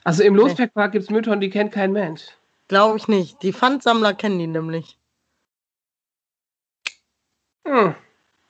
Also 0.04 0.24
im 0.24 0.36
Losbergpark 0.36 0.92
gibt 0.92 1.04
es 1.06 1.10
Mülltonnen, 1.10 1.40
die 1.40 1.50
kennt 1.50 1.72
kein 1.72 1.94
Mensch. 1.94 2.28
Glaube 2.68 2.98
ich 2.98 3.08
nicht. 3.08 3.42
Die 3.44 3.54
Pfandsammler 3.54 4.14
kennen 4.14 4.40
die 4.40 4.48
nämlich. 4.48 4.99
Hm. 7.68 7.96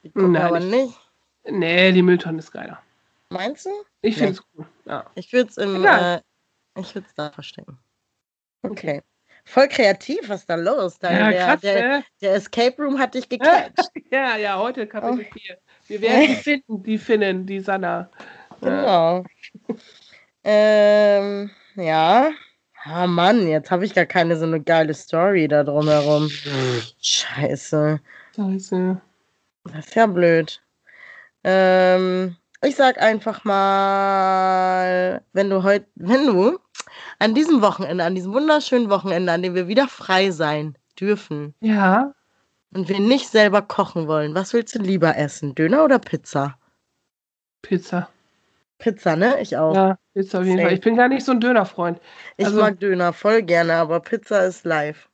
Die 0.03 0.09
gucken 0.11 0.31
Nein, 0.33 0.41
aber 0.43 0.59
ich- 0.59 0.65
nicht. 0.65 0.99
Nee, 1.45 1.91
die 1.91 2.01
Mülltonne 2.03 2.39
ist 2.39 2.51
geiler. 2.51 2.81
Meinst 3.29 3.65
du? 3.65 3.69
Ich 4.01 4.15
Nee. 4.17 4.27
finde 4.27 4.33
es 4.33 4.43
cool. 4.55 4.65
Ja. 4.85 5.05
Ich 5.15 5.31
würde 5.33 5.49
es 5.49 5.57
im. 5.57 5.75
Egal. 5.81 6.21
Äh, 6.75 6.79
ich 6.81 6.93
würde 6.95 7.07
es 7.07 7.15
da 7.15 7.31
verstecken. 7.31 7.77
Okay. 8.63 9.01
Voll 9.45 9.67
kreativ, 9.67 10.29
was 10.29 10.41
ist 10.41 10.49
da 10.49 10.55
los? 10.55 10.99
Da, 10.99 11.11
Ja, 11.11 11.29
der, 11.31 11.45
krass, 11.45 11.61
der, 11.61 11.87
ne? 11.87 12.03
der 12.21 12.33
Escape 12.35 12.75
Room 12.81 12.99
hat 12.99 13.15
dich 13.15 13.27
gecatcht. 13.29 13.89
Ja, 14.11 14.37
ja, 14.37 14.57
heute 14.59 14.85
Kapitel 14.85 15.25
Oh. 15.27 15.33
4. 15.39 15.57
Wir 15.87 16.01
werden 16.01 16.21
die 16.27 16.35
finden, 16.43 16.83
die 16.83 16.97
Finnen, 16.97 17.45
die 17.45 17.59
Sanna. 17.59 18.09
Ja. 18.61 19.23
Genau. 19.23 19.25
ähm, 20.43 21.49
ja. 21.75 22.31
Ah 22.83 23.07
Mann, 23.07 23.47
jetzt 23.47 23.71
habe 23.71 23.85
ich 23.85 23.93
gar 23.93 24.05
keine 24.05 24.37
so 24.37 24.45
eine 24.45 24.61
geile 24.61 24.93
Story 24.93 25.47
da 25.47 25.63
drumherum. 25.63 26.29
Scheiße. 27.01 27.99
Scheiße. 28.39 29.01
Das 29.65 29.87
ist 29.87 29.95
ja 29.95 30.05
blöd. 30.05 30.61
Ähm, 31.43 32.37
ich 32.61 32.75
sag 32.77 32.97
einfach 33.01 33.43
mal, 33.43 35.21
wenn 35.33 35.49
du 35.49 35.63
heute, 35.63 35.85
wenn 35.95 36.25
du 36.27 36.57
an 37.19 37.33
diesem 37.35 37.61
Wochenende, 37.61 38.03
an 38.05 38.15
diesem 38.15 38.33
wunderschönen 38.33 38.89
Wochenende, 38.89 39.33
an 39.33 39.41
dem 39.41 39.55
wir 39.55 39.67
wieder 39.67 39.89
frei 39.89 40.31
sein 40.31 40.77
dürfen 40.99 41.53
Ja, 41.59 42.13
und 42.73 42.87
wir 42.87 42.99
nicht 43.01 43.27
selber 43.27 43.61
kochen 43.61 44.07
wollen, 44.07 44.33
was 44.35 44.53
willst 44.53 44.73
du 44.75 44.79
lieber 44.79 45.17
essen? 45.17 45.53
Döner 45.53 45.83
oder 45.83 45.99
Pizza? 45.99 46.57
Pizza. 47.61 48.09
Pizza, 48.77 49.17
ne? 49.17 49.41
Ich 49.41 49.57
auch. 49.57 49.75
Ja, 49.75 49.97
Pizza 50.13 50.39
auf 50.39 50.45
jeden 50.45 50.57
Safe. 50.57 50.67
Fall. 50.69 50.75
Ich 50.77 50.81
bin 50.81 50.95
gar 50.95 51.09
nicht 51.09 51.25
so 51.25 51.33
ein 51.33 51.41
Dönerfreund. 51.41 51.99
ich 52.37 52.45
also- 52.45 52.61
mag 52.61 52.79
Döner 52.79 53.11
voll 53.11 53.41
gerne, 53.41 53.73
aber 53.75 53.99
Pizza 53.99 54.45
ist 54.45 54.63
live. 54.63 55.09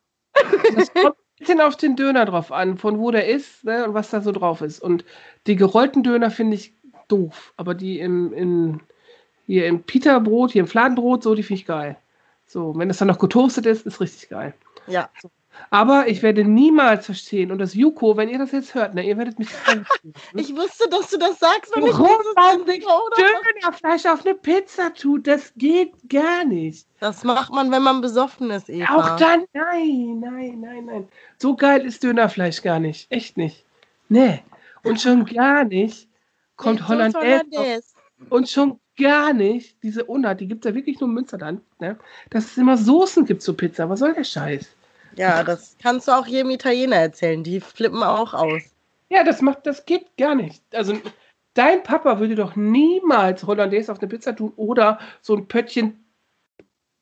Das 0.76 0.94
kommt 0.94 1.16
bisschen 1.38 1.62
auf 1.62 1.76
den 1.76 1.96
Döner 1.96 2.26
drauf 2.26 2.52
an, 2.52 2.78
von 2.78 3.00
wo 3.00 3.12
der 3.12 3.28
ist 3.28 3.64
ne, 3.64 3.86
und 3.86 3.94
was 3.94 4.10
da 4.10 4.22
so 4.22 4.32
drauf 4.32 4.62
ist. 4.62 4.80
Und 4.80 5.06
die 5.48 5.56
gerollten 5.56 6.04
Döner 6.04 6.32
finde 6.32 6.56
ich 6.56 6.74
doof, 7.08 7.54
aber 7.58 7.74
die 7.74 8.00
im, 8.00 8.34
in, 8.34 8.80
hier 9.46 9.68
im 9.68 9.84
Pita-Brot, 9.84 10.52
hier 10.52 10.62
im 10.62 10.68
Fladenbrot, 10.68 11.24
so, 11.24 11.36
die 11.36 11.44
finde 11.44 11.62
ich 11.62 11.68
geil. 11.68 11.98
So, 12.48 12.78
wenn 12.78 12.88
das 12.88 12.98
dann 12.98 13.08
noch 13.08 13.20
getoastet 13.20 13.66
ist, 13.66 13.86
ist 13.86 14.00
richtig 14.00 14.30
geil. 14.30 14.54
Ja. 14.88 15.10
Aber 15.70 16.08
ich 16.08 16.22
werde 16.22 16.44
niemals 16.44 17.06
verstehen, 17.06 17.52
und 17.52 17.58
das 17.60 17.74
Juko, 17.74 18.16
wenn 18.18 18.30
ihr 18.30 18.38
das 18.38 18.52
jetzt 18.52 18.76
hört, 18.76 18.94
ne, 18.94 19.06
ihr 19.08 19.18
werdet 19.18 19.40
mich. 19.40 19.50
Ich 20.36 20.56
wusste, 20.56 20.88
dass 20.90 21.10
du 21.10 21.18
das 21.18 21.40
sagst 21.40 21.74
ich 21.76 21.82
Warum 21.82 22.00
wusste 22.08 22.34
man 22.36 22.66
sich? 22.66 22.86
Dönerfleisch 23.18 24.06
auf 24.06 24.26
eine 24.26 24.36
Pizza 24.36 24.94
tut, 24.94 25.28
das 25.28 25.54
geht 25.56 25.94
gar 26.10 26.46
nicht. 26.46 26.88
Das 27.00 27.24
macht 27.24 27.52
man, 27.52 27.72
wenn 27.72 27.82
man 27.84 28.02
besoffen 28.02 28.52
ist, 28.52 28.70
Eva. 28.70 28.96
Auch 28.96 29.16
dann, 29.18 29.46
nein, 29.54 30.20
nein, 30.20 30.60
nein, 30.62 30.86
nein. 30.86 31.08
So 31.38 31.56
geil 31.56 31.86
ist 31.86 32.04
Dönerfleisch 32.04 32.62
gar 32.62 32.80
nicht. 32.80 33.12
Echt 33.12 33.38
nicht. 33.38 33.66
Nee. 34.10 34.44
Und 34.84 35.02
schon 35.02 35.26
gar 35.26 35.64
nicht 35.64 36.08
kommt 36.58 36.88
Hollandaise. 36.88 37.18
auf- 37.18 37.24
Hollandaise. 37.58 37.88
Und 38.30 38.50
schon 38.50 38.80
gar 38.98 39.34
nicht 39.34 39.82
diese 39.84 40.06
Unart, 40.06 40.40
die 40.40 40.48
gibt 40.48 40.64
es 40.66 40.70
ja 40.70 40.76
wirklich 40.76 41.00
nur 41.00 41.10
im 41.10 41.16
Münsterland, 41.16 41.62
ne? 41.80 41.98
dass 42.30 42.46
es 42.46 42.58
immer 42.58 42.78
Soßen 42.78 43.26
gibt 43.26 43.42
zur 43.42 43.58
Pizza. 43.58 43.90
Was 43.90 44.00
soll 44.00 44.14
der 44.14 44.24
Scheiß? 44.24 44.75
Ja, 45.18 45.44
das 45.44 45.76
kannst 45.82 46.08
du 46.08 46.12
auch 46.12 46.26
jedem 46.26 46.52
Italiener 46.52 46.98
erzählen. 46.98 47.44
Die 47.44 47.60
flippen 47.60 48.04
auch 48.04 48.34
aus. 48.34 48.62
Ja, 49.10 49.24
das 49.24 49.42
macht, 49.42 49.66
das 49.66 49.86
geht 49.86 50.18
gar 50.18 50.36
nicht. 50.36 50.62
Also 50.74 51.00
dein 51.54 51.84
Papa 51.84 52.20
würde 52.20 52.36
doch 52.36 52.56
niemals 52.56 53.44
Hollandaise 53.44 53.92
auf 53.92 54.00
eine 54.00 54.10
Pizza 54.10 54.36
tun 54.36 54.54
oder 54.56 55.00
so 55.22 55.36
ein 55.36 55.48
Pöttchen 55.48 56.06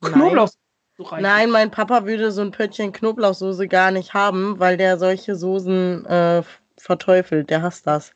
Knoblauch 0.01 0.49
so 0.97 1.03
reichen. 1.03 1.23
Nein, 1.23 1.49
mein 1.49 1.71
Papa 1.71 2.05
würde 2.05 2.31
so 2.31 2.41
ein 2.41 2.51
Pöttchen 2.51 2.91
Knoblauchsoße 2.91 3.67
gar 3.67 3.91
nicht 3.91 4.13
haben, 4.13 4.59
weil 4.59 4.77
der 4.77 4.97
solche 4.97 5.35
Soßen 5.35 6.05
äh, 6.05 6.43
verteufelt. 6.77 7.49
Der 7.49 7.61
hasst 7.61 7.87
das. 7.87 8.13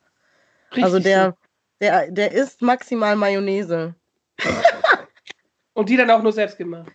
Richtig 0.71 0.83
also 0.83 0.99
der, 0.99 1.35
der, 1.81 2.11
der 2.11 2.31
isst 2.33 2.61
maximal 2.61 3.15
Mayonnaise. 3.15 3.95
Und 5.73 5.89
die 5.89 5.97
dann 5.97 6.11
auch 6.11 6.21
nur 6.21 6.33
selbst 6.33 6.57
gemacht. 6.57 6.91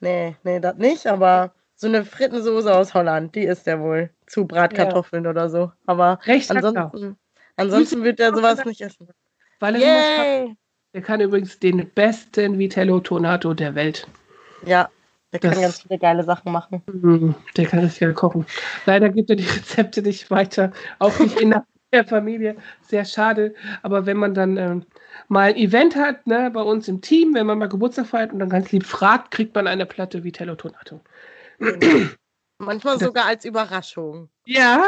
Nee, 0.00 0.36
nee, 0.44 0.60
das 0.60 0.76
nicht, 0.76 1.06
aber 1.06 1.54
so 1.76 1.86
eine 1.86 2.04
Frittensoße 2.04 2.74
aus 2.74 2.94
Holland, 2.94 3.34
die 3.34 3.44
isst 3.44 3.66
er 3.68 3.80
wohl. 3.80 4.10
Zu 4.26 4.46
Bratkartoffeln 4.46 5.26
oder 5.26 5.48
so. 5.48 5.70
Aber 5.86 6.18
Recht 6.24 6.50
ansonsten, 6.50 7.16
ansonsten 7.56 8.02
wird 8.02 8.18
er 8.18 8.34
sowas 8.34 8.64
nicht 8.64 8.80
essen. 8.80 9.08
Weil 9.60 9.76
er. 9.76 9.80
Yay! 10.44 10.56
Der 10.94 11.02
kann 11.02 11.20
übrigens 11.20 11.58
den 11.58 11.90
besten 11.90 12.58
Vitello 12.58 13.00
Tonato 13.00 13.52
der 13.54 13.74
Welt. 13.74 14.08
Ja, 14.64 14.88
der 15.32 15.40
kann 15.40 15.50
Das- 15.50 15.60
ganz 15.60 15.82
viele 15.82 15.98
geile 15.98 16.24
Sachen 16.24 16.50
machen. 16.52 16.82
Mhm, 16.90 17.34
Der 17.56 17.66
kann 17.66 17.80
richtig 17.80 18.00
geil 18.00 18.14
kochen. 18.14 18.46
Leider 18.86 19.10
gibt 19.10 19.28
er 19.30 19.36
die 19.36 19.44
Rezepte 19.46 20.00
nicht 20.02 20.30
weiter, 20.30 20.72
auch 20.98 21.18
nicht 21.18 21.38
innerhalb 21.38 21.66
der 21.92 22.04
Familie. 22.06 22.56
Sehr 22.80 23.04
schade. 23.04 23.54
Aber 23.82 24.06
wenn 24.06 24.16
man 24.16 24.32
dann 24.34 24.56
ähm, 24.56 24.86
mal 25.28 25.50
ein 25.50 25.56
Event 25.56 25.94
hat, 25.96 26.26
ne, 26.26 26.50
bei 26.50 26.62
uns 26.62 26.88
im 26.88 27.02
Team, 27.02 27.34
wenn 27.34 27.46
man 27.46 27.58
mal 27.58 27.68
Geburtstag 27.68 28.06
feiert 28.06 28.32
und 28.32 28.38
dann 28.38 28.48
ganz 28.48 28.72
lieb 28.72 28.86
fragt, 28.86 29.30
kriegt 29.30 29.54
man 29.54 29.66
eine 29.66 29.84
Platte 29.86 30.24
Vitello 30.24 30.54
Tonato. 30.56 31.00
Manchmal 32.58 32.94
Das- 32.98 33.02
sogar 33.04 33.26
als 33.26 33.44
Überraschung. 33.44 34.28
Ja, 34.46 34.82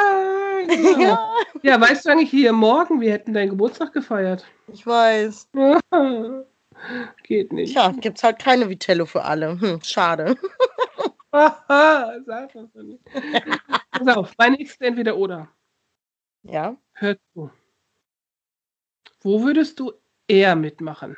genau. 0.67 0.99
ja, 1.01 1.31
ja, 1.63 1.81
weißt 1.81 2.07
du 2.07 2.11
eigentlich 2.11 2.31
hier 2.31 2.53
morgen, 2.53 3.01
wir 3.01 3.13
hätten 3.13 3.35
deinen 3.35 3.51
Geburtstag 3.51 3.93
gefeiert. 3.93 4.47
ich 4.69 4.87
weiß. 4.87 5.49
Geht 7.25 7.53
nicht. 7.53 7.73
Tja, 7.73 7.91
gibt's 7.93 8.23
halt 8.23 8.39
keine 8.39 8.69
Vitello 8.69 9.05
für 9.05 9.25
alle. 9.25 9.61
Hm, 9.61 9.81
schade. 9.83 10.37
Sag 11.33 12.53
das 12.53 12.73
doch 12.73 12.83
nicht. 12.83 13.03
Pass 13.91 14.17
auf, 14.17 14.33
mein 14.39 14.53
nächstes 14.53 14.81
entweder 14.81 15.17
oder. 15.17 15.49
Ja. 16.45 16.77
Hör 16.95 17.17
zu. 17.35 17.51
Wo 19.21 19.43
würdest 19.43 19.81
du 19.81 19.93
eher 20.29 20.55
mitmachen? 20.57 21.17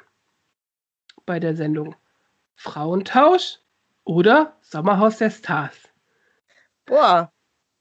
Bei 1.26 1.38
der 1.38 1.54
Sendung 1.54 1.94
Frauentausch 2.56 3.58
oder 4.10 4.56
Sommerhaus 4.60 5.18
der 5.18 5.30
Stars? 5.30 5.76
Boah. 6.84 7.32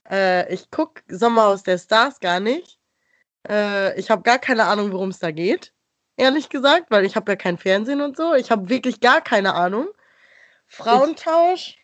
Äh, 0.07 0.53
ich 0.53 0.69
guck 0.69 1.01
Sommerhaus 1.07 1.63
der 1.63 1.79
Stars 1.79 2.19
gar 2.19 2.39
nicht. 2.39 2.77
Äh, 3.49 3.99
ich 3.99 4.11
habe 4.11 4.21
gar 4.21 4.37
keine 4.37 4.65
Ahnung, 4.65 4.91
worum 4.91 5.09
es 5.09 5.17
da 5.17 5.31
geht. 5.31 5.73
Ehrlich 6.17 6.49
gesagt, 6.49 6.91
weil 6.91 7.03
ich 7.03 7.15
habe 7.15 7.31
ja 7.31 7.35
kein 7.35 7.57
Fernsehen 7.57 8.01
und 8.01 8.15
so. 8.15 8.35
Ich 8.35 8.51
habe 8.51 8.69
wirklich 8.69 8.99
gar 8.99 9.21
keine 9.21 9.55
Ahnung. 9.55 9.87
Frauentausch. 10.67 11.77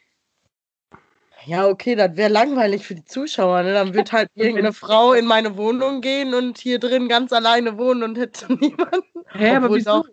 Ja, 1.47 1.67
okay, 1.67 1.95
das 1.95 2.15
wäre 2.15 2.31
langweilig 2.31 2.85
für 2.85 2.93
die 2.93 3.05
Zuschauer. 3.05 3.63
Ne? 3.63 3.73
Dann 3.73 3.95
wird 3.95 4.11
halt 4.11 4.29
irgendeine 4.35 4.73
Frau 4.73 5.13
in 5.13 5.25
meine 5.25 5.57
Wohnung 5.57 6.01
gehen 6.01 6.35
und 6.35 6.59
hier 6.59 6.77
drin 6.77 7.07
ganz 7.07 7.33
alleine 7.33 7.79
wohnen 7.79 8.03
und 8.03 8.17
hätte 8.19 8.53
niemanden. 8.53 9.25
Hä, 9.31 9.55
aber 9.55 9.73
wieso? 9.73 10.03
doch, 10.03 10.09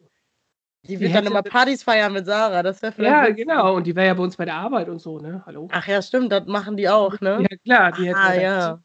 Die 0.85 0.97
Die 0.97 1.01
wird 1.01 1.11
dann 1.11 1.19
hätte- 1.25 1.29
immer 1.29 1.43
Partys 1.43 1.83
feiern 1.85 2.13
mit 2.13 2.27
Sarah. 2.27 2.63
Das 2.63 2.83
wäre 2.83 2.93
vielleicht. 2.93 3.13
Ja, 3.13 3.23
witzig. 3.29 3.37
genau. 3.47 3.77
Und 3.77 3.87
die 3.87 3.95
wäre 3.95 4.09
ja 4.09 4.15
bei 4.15 4.23
uns 4.25 4.37
bei 4.37 4.45
der 4.45 4.55
Arbeit 4.55 4.89
und 4.89 4.99
so, 5.01 5.19
ne? 5.21 5.43
Hallo? 5.47 5.69
Ach 5.71 5.87
ja, 5.87 6.03
stimmt, 6.03 6.33
das 6.33 6.47
machen 6.47 6.77
die 6.77 6.89
auch, 6.89 7.21
ne? 7.21 7.47
Ja, 7.49 7.57
klar. 7.65 7.93
Die 7.93 8.13
ah, 8.13 8.35
ja 8.35 8.41
ja. 8.41 8.83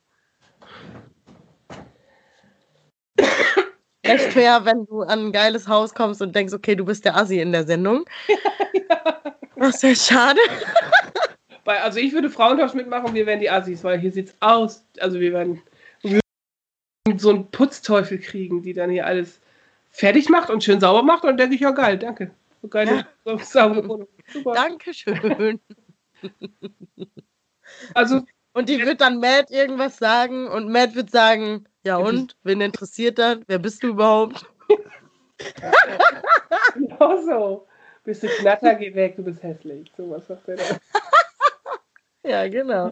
Echt 4.03 4.35
mehr, 4.35 4.63
wenn 4.63 4.85
du 4.85 5.01
an 5.01 5.27
ein 5.27 5.31
geiles 5.31 5.67
Haus 5.67 5.93
kommst 5.93 6.21
und 6.21 6.33
denkst, 6.35 6.53
okay, 6.53 6.75
du 6.75 6.85
bist 6.85 7.03
der 7.03 7.17
Assi 7.17 7.39
in 7.41 7.51
der 7.51 7.65
Sendung. 7.65 8.05
Das 9.59 9.81
wäre 9.81 9.95
schade. 9.95 10.39
Weil, 11.65 11.77
also 11.79 11.97
ich 11.97 12.13
würde 12.13 12.29
Frauentausch 12.29 12.75
mitmachen, 12.75 13.15
wir 13.15 13.25
wären 13.25 13.39
die 13.39 13.49
Assis, 13.49 13.83
weil 13.83 13.97
hier 13.99 14.11
sieht's 14.11 14.35
aus. 14.39 14.85
Also 14.99 15.19
wir 15.19 15.33
werden, 15.33 15.63
so 17.17 17.29
einen 17.31 17.49
Putzteufel 17.49 18.19
kriegen, 18.19 18.61
die 18.61 18.73
dann 18.73 18.91
hier 18.91 19.07
alles 19.07 19.39
fertig 19.97 20.29
macht 20.29 20.49
und 20.49 20.63
schön 20.63 20.79
sauber 20.79 21.03
macht. 21.03 21.23
Und 21.23 21.29
dann 21.29 21.37
denke 21.37 21.55
ich, 21.55 21.61
ja 21.61 21.71
geil, 21.71 21.97
danke. 21.97 22.31
So 22.61 22.67
geile, 22.67 23.05
so 23.25 23.37
saubere 23.41 23.87
Wohnung. 23.87 24.07
Super. 24.31 24.53
Dankeschön. 24.53 25.59
Also 27.93 28.21
Und 28.53 28.69
die 28.69 28.79
wird 28.79 29.01
dann 29.01 29.19
Matt 29.19 29.51
irgendwas 29.51 29.97
sagen 29.97 30.47
und 30.47 30.71
Matt 30.71 30.95
wird 30.95 31.11
sagen, 31.11 31.65
ja 31.83 31.97
und, 31.97 32.35
wen 32.43 32.61
interessiert 32.61 33.19
das? 33.19 33.39
Wer 33.47 33.59
bist 33.59 33.83
du 33.83 33.89
überhaupt? 33.89 34.45
genau 36.73 37.21
so. 37.21 37.67
Bist 38.03 38.23
du 38.23 38.27
Knatter, 38.27 38.75
geh 38.75 38.93
weg, 38.95 39.15
du 39.15 39.23
bist 39.23 39.43
hässlich. 39.43 39.91
So 39.95 40.09
was 40.09 40.27
sagt 40.27 40.47
er 40.47 40.57
dann. 40.57 40.77
Ja, 42.25 42.45
genau. 42.49 42.91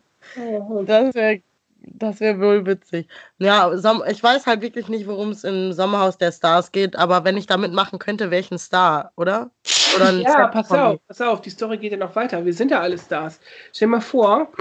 Das 0.86 1.14
wäre 1.14 1.42
das 1.78 2.20
wär 2.20 2.40
wohl 2.40 2.66
witzig. 2.66 3.08
Ja, 3.38 3.72
ich 4.08 4.24
weiß 4.24 4.46
halt 4.48 4.62
wirklich 4.62 4.88
nicht, 4.88 5.08
worum 5.08 5.30
es 5.30 5.44
im 5.44 5.72
Sommerhaus 5.74 6.18
der 6.18 6.32
Stars 6.32 6.72
geht, 6.72 6.96
aber 6.96 7.24
wenn 7.24 7.38
ich 7.38 7.48
damit 7.48 7.74
machen 7.74 8.00
könnte, 8.00 8.32
wäre 8.32 8.42
ich 8.42 8.52
ein 8.52 8.58
Star, 8.60 9.12
oder? 9.16 9.52
Oder 9.96 10.08
ein 10.10 10.22
Ja, 10.24 10.44
Set 10.48 10.52
pass 10.52 10.72
auf, 10.72 11.00
pass 11.08 11.22
auf, 11.22 11.42
die 11.42 11.50
Story 11.50 11.78
geht 11.78 11.92
ja 11.92 11.98
noch 11.98 12.16
weiter. 12.16 12.44
Wir 12.44 12.54
sind 12.54 12.72
ja 12.72 12.82
alle 12.82 12.98
Stars. 12.98 13.40
Stell 13.72 13.88
dir 13.88 13.92
mal 13.92 14.02
vor, 14.02 14.52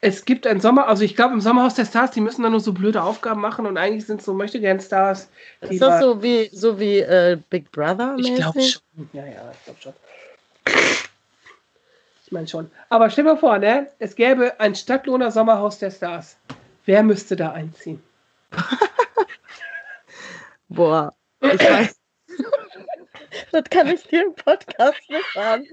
es 0.00 0.24
gibt 0.24 0.46
ein 0.46 0.60
Sommer, 0.60 0.88
also 0.88 1.04
ich 1.04 1.14
glaube 1.14 1.34
im 1.34 1.40
Sommerhaus 1.40 1.74
der 1.74 1.84
Stars, 1.84 2.12
die 2.12 2.20
müssen 2.22 2.42
dann 2.42 2.52
nur 2.52 2.60
so 2.60 2.72
blöde 2.72 3.02
Aufgaben 3.02 3.40
machen 3.40 3.66
und 3.66 3.76
eigentlich 3.76 4.06
sind 4.06 4.22
so 4.22 4.32
möchte 4.32 4.58
gern 4.60 4.80
Stars. 4.80 5.28
die 5.68 5.74
Ist 5.74 5.82
das 5.82 6.00
da- 6.00 6.00
so 6.00 6.22
wie, 6.22 6.48
so 6.52 6.80
wie 6.80 7.00
äh, 7.00 7.38
Big 7.50 7.70
Brother? 7.70 8.14
Ich 8.18 8.34
glaube 8.34 8.58
mäßig? 8.58 8.80
schon. 8.96 9.10
Ja, 9.12 9.26
ja, 9.26 9.52
ich 9.52 9.64
glaube 9.64 9.80
schon. 9.80 9.92
Ich 12.30 12.32
meine 12.32 12.46
schon. 12.46 12.70
Aber 12.90 13.10
stell 13.10 13.24
dir 13.24 13.32
mal 13.32 13.38
vor, 13.40 13.58
ne? 13.58 13.88
Es 13.98 14.14
gäbe 14.14 14.60
ein 14.60 14.76
Stadtlohner 14.76 15.32
Sommerhaus 15.32 15.80
der 15.80 15.90
Stars. 15.90 16.36
Wer 16.84 17.02
müsste 17.02 17.34
da 17.34 17.50
einziehen? 17.50 18.00
Boah, 20.68 21.12
ich 21.40 21.58
weiß. 21.60 22.00
das 23.50 23.64
kann 23.64 23.88
ich 23.88 24.06
dir 24.06 24.26
im 24.26 24.34
Podcast 24.36 25.00
nicht 25.08 25.24
sagen. 25.34 25.66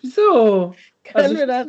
Wieso? 0.00 0.74
Können, 1.04 1.16
Also 1.24 1.36
wir 1.36 1.46
das, 1.46 1.66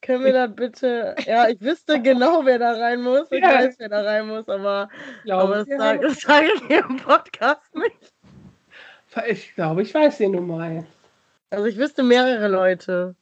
können 0.00 0.24
wir 0.24 0.32
das 0.32 0.54
bitte. 0.54 1.14
Ja, 1.26 1.46
ich 1.50 1.60
wüsste 1.60 2.00
genau, 2.00 2.46
wer 2.46 2.58
da 2.58 2.72
rein 2.72 3.02
muss. 3.02 3.30
Ich 3.30 3.42
Ja. 3.42 3.50
weiß, 3.56 3.74
wer 3.78 3.90
da 3.90 4.00
rein 4.00 4.28
muss, 4.28 4.48
aber, 4.48 4.88
glaube, 5.24 5.42
aber 5.42 5.54
das, 5.56 5.68
ja. 5.68 5.76
sage, 5.76 6.00
das 6.08 6.20
sage 6.22 6.46
ich 6.54 6.66
dir 6.68 6.86
im 6.88 6.96
Podcast 6.96 7.74
nicht. 7.74 8.14
ich 9.26 9.54
glaube, 9.54 9.82
ich 9.82 9.92
weiß 9.92 10.16
den 10.16 10.32
nun 10.32 10.46
mal. 10.46 10.86
Also 11.50 11.66
ich 11.66 11.76
wüsste 11.76 12.02
mehrere 12.02 12.48
Leute. 12.48 13.14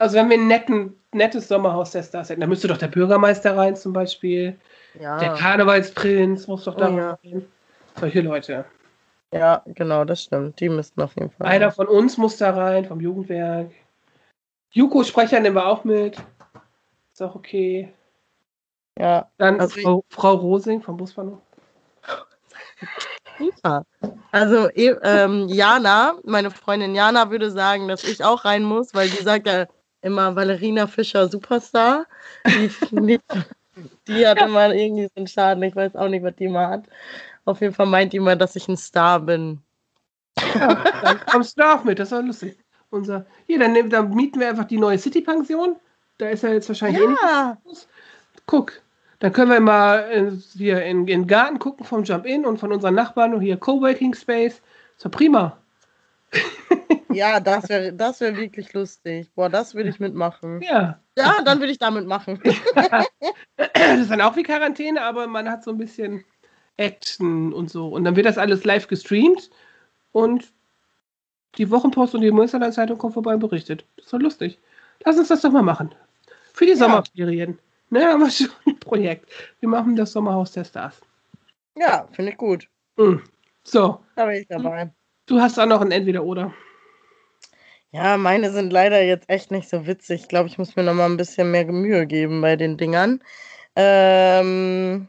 Also 0.00 0.16
wenn 0.16 0.30
wir 0.30 0.38
ein 0.38 0.48
netten, 0.48 0.98
nettes 1.12 1.46
Sommerhaus 1.48 1.90
der 1.90 2.02
Stars 2.02 2.30
hätten, 2.30 2.40
dann 2.40 2.48
müsste 2.48 2.68
doch 2.68 2.78
der 2.78 2.88
Bürgermeister 2.88 3.54
rein 3.54 3.76
zum 3.76 3.92
Beispiel. 3.92 4.58
Ja, 4.98 5.18
Der 5.18 5.34
Karnevalsprinz 5.34 6.46
muss 6.46 6.64
doch 6.64 6.74
da 6.74 6.88
Oh 6.88 6.96
ja. 6.96 7.18
rein. 7.22 7.46
Solche 7.98 8.22
Leute. 8.22 8.64
ja, 9.34 9.62
genau, 9.66 10.06
das 10.06 10.22
stimmt. 10.22 10.58
Die 10.58 10.70
müssten 10.70 11.02
auf 11.02 11.14
jeden 11.16 11.30
Fall. 11.30 11.46
Einer 11.46 11.70
von 11.70 11.86
uns 11.86 12.16
muss 12.16 12.38
da 12.38 12.50
rein, 12.54 12.86
vom 12.86 12.98
Jugendwerk. 12.98 13.72
Juko-Sprecher 14.70 15.38
nehmen 15.38 15.56
wir 15.56 15.66
auch 15.66 15.84
mit. 15.84 16.16
Ist 17.12 17.20
auch 17.22 17.34
okay. 17.34 17.92
Ja, 18.98 19.28
Dann 19.36 19.60
Also 19.60 19.78
Frau, 19.80 20.04
Frau 20.08 20.34
Rosing 20.34 20.80
vom 20.80 20.96
Busbahnhof. 20.96 21.40
super. 23.38 23.84
Also 24.32 24.70
eh, 24.70 24.94
ähm, 25.02 25.46
Jana, 25.48 26.14
meine 26.24 26.50
Freundin 26.50 26.94
Jana 26.94 27.30
würde 27.30 27.50
sagen, 27.50 27.86
dass 27.86 28.02
ich 28.04 28.24
auch 28.24 28.46
rein 28.46 28.62
muss, 28.62 28.94
weil 28.94 29.10
die 29.10 29.22
sagt 29.22 29.46
ja 29.46 29.66
immer 30.02 30.34
Valerina 30.34 30.86
Fischer 30.86 31.28
Superstar. 31.28 32.06
Die, 32.90 33.20
die, 34.08 34.26
hat 34.26 34.42
immer 34.42 34.74
irgendwie 34.74 35.04
so 35.04 35.12
einen 35.16 35.26
Schaden. 35.26 35.62
Ich 35.62 35.76
weiß 35.76 35.96
auch 35.96 36.08
nicht, 36.08 36.22
was 36.22 36.34
die 36.36 36.44
immer 36.44 36.68
hat. 36.68 36.84
Auf 37.44 37.60
jeden 37.60 37.74
Fall 37.74 37.86
meint 37.86 38.12
die 38.12 38.18
immer, 38.18 38.36
dass 38.36 38.56
ich 38.56 38.68
ein 38.68 38.76
Star 38.76 39.20
bin. 39.20 39.60
Dann 40.54 41.20
kommst 41.26 41.56
du 41.56 41.62
da 41.62 41.74
auch 41.74 41.84
mit, 41.84 41.98
das 41.98 42.12
war 42.12 42.22
lustig. 42.22 42.58
Unser, 42.90 43.26
hier, 43.46 43.58
dann, 43.58 43.90
dann 43.90 44.14
mieten 44.14 44.40
wir 44.40 44.48
einfach 44.48 44.64
die 44.64 44.78
neue 44.78 44.98
City-Pension. 44.98 45.76
Da 46.18 46.28
ist 46.28 46.44
er 46.44 46.52
jetzt 46.52 46.68
wahrscheinlich 46.68 47.02
eh. 47.02 47.14
Ja, 47.22 47.56
Guck, 48.46 48.82
dann 49.20 49.32
können 49.32 49.50
wir 49.50 49.60
mal 49.60 50.10
äh, 50.10 50.32
hier 50.56 50.82
in, 50.82 51.00
in 51.00 51.06
den 51.06 51.26
Garten 51.26 51.58
gucken 51.58 51.86
vom 51.86 52.04
Jump-In 52.04 52.44
und 52.44 52.58
von 52.58 52.72
unseren 52.72 52.94
Nachbarn 52.94 53.34
und 53.34 53.42
hier 53.42 53.56
Coworking 53.56 54.14
Space. 54.14 54.60
Ist 54.96 55.04
doch 55.04 55.10
prima. 55.10 55.56
ja, 57.12 57.40
das 57.40 57.68
wäre 57.68 57.92
das 57.92 58.20
wär 58.20 58.36
wirklich 58.36 58.72
lustig. 58.72 59.30
Boah, 59.34 59.48
das 59.48 59.74
würde 59.74 59.88
ich 59.90 60.00
mitmachen. 60.00 60.60
Ja. 60.62 61.00
Ja, 61.16 61.42
dann 61.44 61.58
würde 61.60 61.72
ich 61.72 61.78
damit 61.78 62.06
machen. 62.06 62.40
Das 63.56 63.98
ist 64.00 64.10
dann 64.10 64.20
auch 64.20 64.36
wie 64.36 64.42
Quarantäne, 64.42 65.02
aber 65.02 65.26
man 65.26 65.48
hat 65.50 65.64
so 65.64 65.70
ein 65.70 65.76
bisschen 65.78 66.24
Action 66.76 67.52
und 67.52 67.70
so. 67.70 67.88
Und 67.88 68.04
dann 68.04 68.16
wird 68.16 68.26
das 68.26 68.38
alles 68.38 68.64
live 68.64 68.88
gestreamt 68.88 69.50
und 70.12 70.52
die 71.58 71.70
Wochenpost 71.70 72.14
und 72.14 72.20
die 72.22 72.30
Münsterland 72.30 72.72
Zeitung 72.74 72.96
kommen 72.98 73.12
vorbei 73.12 73.34
und 73.34 73.40
berichtet. 73.40 73.84
Das 73.96 74.06
ist 74.06 74.12
doch 74.12 74.18
lustig. 74.20 74.58
Lass 75.04 75.18
uns 75.18 75.28
das 75.28 75.42
doch 75.42 75.50
mal 75.50 75.62
machen. 75.62 75.94
Für 76.54 76.64
die 76.64 76.72
Ja. 76.72 76.78
Sommerferien. 76.78 77.58
Ne, 77.90 78.04
haben 78.06 78.20
wir 78.20 78.30
schon 78.30 78.48
ein 78.66 78.78
Projekt. 78.78 79.30
Wir 79.60 79.68
machen 79.68 79.96
das 79.96 80.12
Sommerhaus 80.12 80.52
der 80.52 80.64
Stars. 80.64 81.00
Ja, 81.76 82.08
finde 82.12 82.32
ich 82.32 82.38
gut. 82.38 82.68
Mhm. 82.96 83.22
So, 83.64 84.00
Da 84.16 84.26
bin 84.26 84.36
ich 84.36 84.46
dabei. 84.48 84.90
du 85.26 85.40
hast 85.40 85.58
auch 85.58 85.66
noch 85.66 85.80
ein 85.80 85.90
Entweder-Oder. 85.90 86.52
Ja, 87.92 88.16
meine 88.16 88.52
sind 88.52 88.72
leider 88.72 89.02
jetzt 89.02 89.28
echt 89.28 89.50
nicht 89.50 89.68
so 89.68 89.86
witzig. 89.86 90.22
Ich 90.22 90.28
glaube, 90.28 90.48
ich 90.48 90.58
muss 90.58 90.76
mir 90.76 90.84
noch 90.84 90.94
mal 90.94 91.06
ein 91.06 91.16
bisschen 91.16 91.50
mehr 91.50 91.66
Mühe 91.66 92.06
geben 92.06 92.40
bei 92.40 92.54
den 92.54 92.76
Dingern. 92.76 93.20
Ähm, 93.74 95.08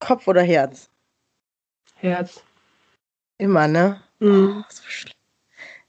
Kopf 0.00 0.26
oder 0.26 0.42
Herz? 0.42 0.90
Herz. 1.96 2.42
Immer, 3.38 3.68
ne? 3.68 4.02
Mhm. 4.20 4.64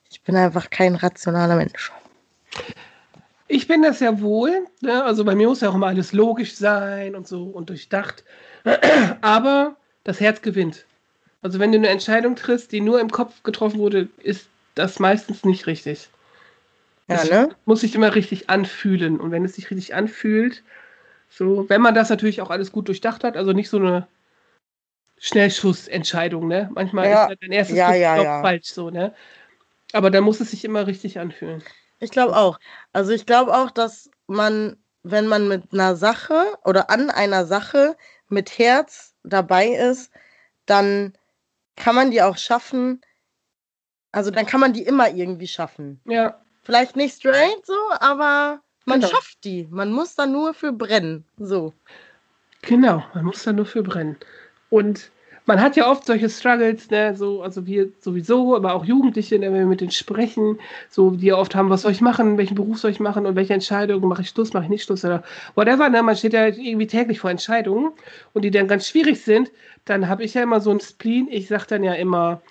Ich 0.09 0.21
bin 0.21 0.35
einfach 0.35 0.69
kein 0.69 0.95
rationaler 0.95 1.55
Mensch. 1.55 1.91
Ich 3.47 3.67
bin 3.67 3.81
das 3.81 3.99
ja 4.01 4.19
wohl. 4.19 4.67
Ne? 4.81 5.03
Also 5.03 5.23
bei 5.23 5.35
mir 5.35 5.47
muss 5.47 5.61
ja 5.61 5.69
auch 5.69 5.75
immer 5.75 5.87
alles 5.87 6.11
logisch 6.11 6.55
sein 6.55 7.15
und 7.15 7.27
so 7.27 7.45
und 7.45 7.69
durchdacht. 7.69 8.23
Aber 9.21 9.77
das 10.03 10.19
Herz 10.19 10.41
gewinnt. 10.41 10.85
Also 11.43 11.59
wenn 11.59 11.71
du 11.71 11.77
eine 11.77 11.89
Entscheidung 11.89 12.35
triffst, 12.35 12.71
die 12.71 12.81
nur 12.81 12.99
im 12.99 13.11
Kopf 13.11 13.43
getroffen 13.43 13.77
wurde, 13.77 14.07
ist 14.23 14.47
das 14.75 14.99
meistens 14.99 15.43
nicht 15.43 15.67
richtig. 15.67 16.09
Ja, 17.09 17.23
ne? 17.25 17.49
muss 17.65 17.81
sich 17.81 17.93
immer 17.95 18.15
richtig 18.15 18.49
anfühlen. 18.49 19.19
Und 19.19 19.31
wenn 19.31 19.43
es 19.43 19.55
sich 19.55 19.69
richtig 19.69 19.93
anfühlt, 19.93 20.63
so, 21.29 21.69
wenn 21.69 21.81
man 21.81 21.93
das 21.93 22.09
natürlich 22.09 22.41
auch 22.41 22.49
alles 22.49 22.71
gut 22.71 22.87
durchdacht 22.87 23.23
hat, 23.25 23.35
also 23.35 23.51
nicht 23.51 23.69
so 23.69 23.77
eine 23.77 24.07
Schnellschussentscheidung, 25.19 26.47
ne? 26.47 26.69
Manchmal 26.73 27.09
Ja. 27.09 27.23
ist 27.23 27.29
halt 27.29 27.43
dein 27.43 27.51
erstes 27.51 27.77
Ja, 27.77 27.93
ja, 27.93 28.13
auch 28.19 28.23
ja. 28.23 28.41
falsch 28.41 28.67
so, 28.67 28.89
ne? 28.89 29.13
Aber 29.91 30.09
dann 30.09 30.23
muss 30.23 30.39
es 30.39 30.51
sich 30.51 30.63
immer 30.63 30.87
richtig 30.87 31.19
anfühlen. 31.19 31.61
Ich 31.99 32.11
glaube 32.11 32.35
auch. 32.35 32.57
Also 32.93 33.11
ich 33.11 33.25
glaube 33.25 33.55
auch, 33.55 33.69
dass 33.69 34.09
man, 34.27 34.77
wenn 35.03 35.27
man 35.27 35.47
mit 35.47 35.73
einer 35.73 35.95
Sache 35.95 36.57
oder 36.63 36.89
an 36.89 37.09
einer 37.09 37.45
Sache 37.45 37.95
mit 38.29 38.57
Herz 38.57 39.13
dabei 39.23 39.67
ist, 39.67 40.11
dann 40.65 41.13
kann 41.75 41.95
man 41.95 42.11
die 42.11 42.21
auch 42.21 42.37
schaffen. 42.37 43.01
Also 44.11 44.29
dann 44.31 44.45
kann 44.45 44.59
man 44.59 44.73
die 44.73 44.83
immer 44.83 45.09
irgendwie 45.09 45.47
schaffen. 45.47 45.99
Ja, 46.05 46.39
Vielleicht 46.63 46.95
nicht 46.95 47.15
straight 47.17 47.65
so, 47.65 47.75
aber 47.99 48.61
man 48.85 49.01
Genau. 49.01 49.11
schafft 49.11 49.43
die. 49.43 49.67
Man 49.69 49.91
muss 49.91 50.15
da 50.15 50.25
nur 50.25 50.53
für 50.53 50.71
brennen. 50.71 51.25
So. 51.37 51.73
Genau, 52.61 53.03
man 53.13 53.25
muss 53.25 53.43
da 53.43 53.51
nur 53.51 53.65
für 53.65 53.83
brennen. 53.83 54.17
Und 54.69 55.11
man 55.45 55.61
hat 55.61 55.75
ja 55.75 55.89
oft 55.89 56.05
solche 56.05 56.29
Struggles, 56.29 56.89
ne, 56.89 57.15
so, 57.15 57.41
also 57.41 57.65
wir 57.65 57.89
sowieso, 57.99 58.55
aber 58.55 58.73
auch 58.73 58.85
Jugendliche, 58.85 59.37
ne, 59.37 59.47
wenn 59.47 59.59
wir 59.59 59.65
mit 59.65 59.81
denen 59.81 59.91
sprechen, 59.91 60.59
so, 60.89 61.11
die 61.11 61.27
ja 61.27 61.35
oft 61.35 61.53
haben, 61.55 61.69
was 61.69 61.81
soll 61.81 61.91
ich 61.91 62.01
machen, 62.01 62.37
welchen 62.37 62.55
Beruf 62.55 62.79
soll 62.79 62.91
ich 62.91 62.99
machen 62.99 63.25
und 63.25 63.35
welche 63.35 63.53
Entscheidung, 63.53 64.07
mache 64.07 64.21
ich 64.21 64.29
Schluss, 64.29 64.53
mache 64.53 64.63
ich 64.65 64.69
nicht 64.69 64.83
Schluss 64.85 65.03
oder 65.03 65.23
whatever, 65.55 65.89
ne, 65.89 66.01
man 66.01 66.15
steht 66.15 66.33
ja 66.33 66.45
irgendwie 66.47 66.87
täglich 66.87 67.19
vor 67.19 67.29
Entscheidungen 67.29 67.91
und 68.33 68.43
die 68.43 68.51
dann 68.51 68.67
ganz 68.67 68.87
schwierig 68.87 69.21
sind, 69.21 69.51
dann 69.85 70.07
habe 70.07 70.23
ich 70.23 70.33
ja 70.33 70.43
immer 70.43 70.61
so 70.61 70.71
ein 70.71 70.79
Spleen, 70.79 71.27
ich 71.29 71.47
sage 71.47 71.65
dann 71.67 71.83
ja 71.83 71.93
immer, 71.93 72.41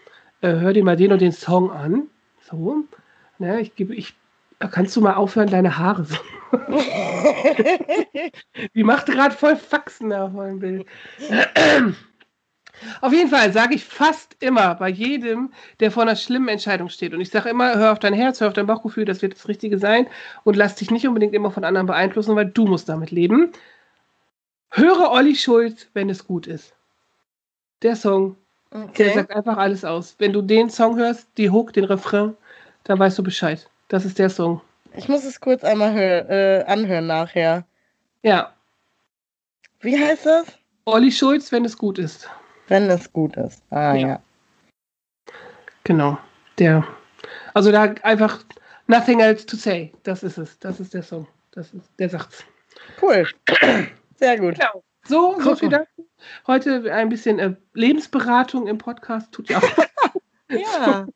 äh, 0.42 0.52
hör 0.52 0.72
dir 0.72 0.84
mal 0.84 0.96
den 0.96 1.12
und 1.12 1.22
den 1.22 1.32
Song 1.32 1.70
an, 1.70 2.08
so, 2.50 2.84
ne, 3.38 3.60
ich 3.60 3.74
gebe, 3.74 3.94
ich, 3.94 4.14
kannst 4.70 4.94
du 4.96 5.00
mal 5.00 5.14
aufhören, 5.14 5.48
deine 5.48 5.78
Haare 5.78 6.04
so. 6.04 6.16
Die 8.74 8.84
macht 8.84 9.06
gerade 9.06 9.34
voll 9.34 9.56
Faxen 9.56 10.10
da 10.10 10.28
vor 10.30 10.46
dem 10.46 10.58
Bild. 10.58 10.86
Auf 13.00 13.12
jeden 13.12 13.30
Fall 13.30 13.52
sage 13.52 13.74
ich 13.74 13.84
fast 13.84 14.36
immer 14.40 14.74
bei 14.74 14.88
jedem, 14.88 15.52
der 15.80 15.90
vor 15.90 16.02
einer 16.02 16.16
schlimmen 16.16 16.48
Entscheidung 16.48 16.88
steht. 16.88 17.14
Und 17.14 17.20
ich 17.20 17.30
sage 17.30 17.48
immer, 17.50 17.76
hör 17.76 17.92
auf 17.92 17.98
dein 17.98 18.14
Herz, 18.14 18.40
hör 18.40 18.48
auf 18.48 18.54
dein 18.54 18.66
Bauchgefühl, 18.66 19.04
das 19.04 19.22
wird 19.22 19.34
das 19.34 19.48
Richtige 19.48 19.78
sein. 19.78 20.06
Und 20.44 20.56
lass 20.56 20.76
dich 20.76 20.90
nicht 20.90 21.06
unbedingt 21.06 21.34
immer 21.34 21.50
von 21.50 21.64
anderen 21.64 21.86
beeinflussen, 21.86 22.36
weil 22.36 22.46
du 22.46 22.66
musst 22.66 22.88
damit 22.88 23.10
leben. 23.10 23.52
Höre 24.70 25.10
Olli 25.12 25.34
Schulz, 25.36 25.88
wenn 25.94 26.10
es 26.10 26.26
gut 26.26 26.46
ist. 26.46 26.74
Der 27.82 27.96
Song, 27.96 28.36
der 28.72 28.80
Okay. 28.90 29.12
sagt 29.12 29.30
einfach 29.30 29.56
alles 29.58 29.84
aus. 29.84 30.14
Wenn 30.18 30.32
du 30.32 30.42
den 30.42 30.70
Song 30.70 30.96
hörst, 30.96 31.28
die 31.36 31.50
Hook, 31.50 31.72
den 31.72 31.84
Refrain, 31.84 32.36
dann 32.84 32.98
weißt 32.98 33.18
du 33.18 33.22
Bescheid. 33.22 33.68
Das 33.88 34.04
ist 34.04 34.18
der 34.18 34.30
Song. 34.30 34.60
Ich 34.96 35.08
muss 35.08 35.24
es 35.24 35.40
kurz 35.40 35.64
einmal 35.64 35.96
äh, 35.96 36.64
anhören 36.70 37.06
nachher. 37.06 37.66
Ja, 38.22 38.54
Wie 39.80 39.98
heißt 39.98 40.26
das? 40.26 40.46
Olli 40.84 41.12
Schulz, 41.12 41.52
wenn 41.52 41.64
es 41.64 41.76
gut 41.76 41.98
ist. 41.98 42.28
Wenn 42.72 42.88
es 42.88 43.12
gut 43.12 43.36
ist. 43.36 43.62
Ah 43.68 43.94
Ja. 43.94 44.08
ja. 44.08 44.22
Genau. 45.84 46.16
Der. 46.56 46.82
Also 47.52 47.70
da 47.70 47.82
einfach 48.02 48.42
nothing 48.86 49.20
else 49.20 49.44
to 49.44 49.58
say. 49.58 49.92
Das 50.04 50.22
ist 50.22 50.38
es. 50.38 50.58
Das 50.58 50.80
ist 50.80 50.94
der 50.94 51.02
Song. 51.02 51.28
Das 51.50 51.74
ist, 51.74 51.90
der 51.98 52.08
sagt's. 52.08 52.42
Cool. 53.02 53.26
Sehr 54.14 54.38
gut. 54.38 54.54
Genau. 54.54 54.82
So, 55.06 55.38
so 55.42 55.54
viel 55.54 55.68
dazu. 55.68 56.08
Heute 56.46 56.90
ein 56.90 57.10
bisschen 57.10 57.38
äh, 57.38 57.54
Lebensberatung 57.74 58.66
im 58.66 58.78
Podcast. 58.78 59.30
Tut 59.32 59.50
ja 59.50 59.58
auch. 59.58 60.12
Ja. 60.48 61.06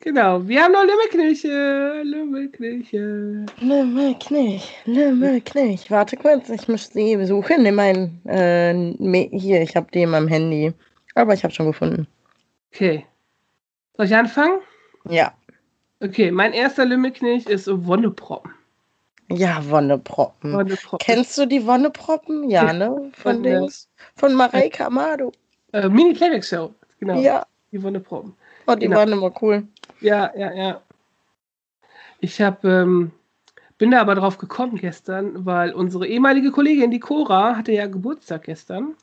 Genau. 0.00 0.46
Wir 0.46 0.62
haben 0.62 0.72
noch 0.72 0.84
Lümmelknilche. 0.84 2.02
Lümmelknilche. 2.02 3.46
Lümmelknich, 3.60 4.76
Lümmelknich. 4.84 5.90
Warte 5.90 6.16
kurz, 6.16 6.48
ich 6.48 6.68
muss 6.68 6.90
sie 6.90 7.24
suchen 7.24 7.64
in 7.66 7.74
mein, 7.74 8.20
äh, 8.26 9.28
hier, 9.36 9.62
ich 9.62 9.76
habe 9.76 9.88
die 9.92 10.02
in 10.02 10.10
meinem 10.10 10.28
Handy. 10.28 10.72
Aber 11.14 11.34
ich 11.34 11.42
habe 11.42 11.52
schon 11.52 11.66
gefunden. 11.66 12.06
Okay. 12.72 13.04
Soll 13.96 14.06
ich 14.06 14.14
anfangen? 14.14 14.60
Ja. 15.08 15.32
Okay, 16.00 16.30
mein 16.30 16.52
erster 16.52 16.84
Lümmelknilch 16.84 17.46
ist 17.46 17.68
Wonneproppen. 17.68 18.52
Ja, 19.30 19.60
Wonneproppen. 19.68 20.52
Wonneproppen. 20.52 20.98
Kennst 21.04 21.36
du 21.36 21.46
die 21.46 21.66
Wonneproppen? 21.66 22.48
Ja, 22.48 22.72
ne? 22.72 23.10
Von 23.12 23.12
Von, 23.12 23.42
Dings. 23.42 23.88
Von 24.14 24.34
Mareike 24.34 24.86
Amado. 24.86 25.32
Äh, 25.72 25.88
Mini 25.88 26.14
Playback 26.14 26.44
Show. 26.44 26.72
Genau. 27.00 27.20
Ja. 27.20 27.44
Die 27.72 27.82
Wonneproppen. 27.82 28.34
Oh, 28.68 28.74
die 28.74 28.86
Genau. 28.86 28.96
waren 28.98 29.12
immer 29.12 29.32
cool. 29.42 29.66
Ja, 30.00 30.30
ja, 30.36 30.52
ja. 30.52 30.80
Ich 32.20 32.40
hab, 32.40 32.64
ähm, 32.64 33.12
bin 33.78 33.90
da 33.90 34.00
aber 34.00 34.14
drauf 34.14 34.38
gekommen 34.38 34.76
gestern, 34.76 35.46
weil 35.46 35.72
unsere 35.72 36.06
ehemalige 36.06 36.50
Kollegin, 36.50 36.90
die 36.90 37.00
Cora, 37.00 37.56
hatte 37.56 37.72
ja 37.72 37.86
Geburtstag 37.86 38.42
gestern. 38.44 38.94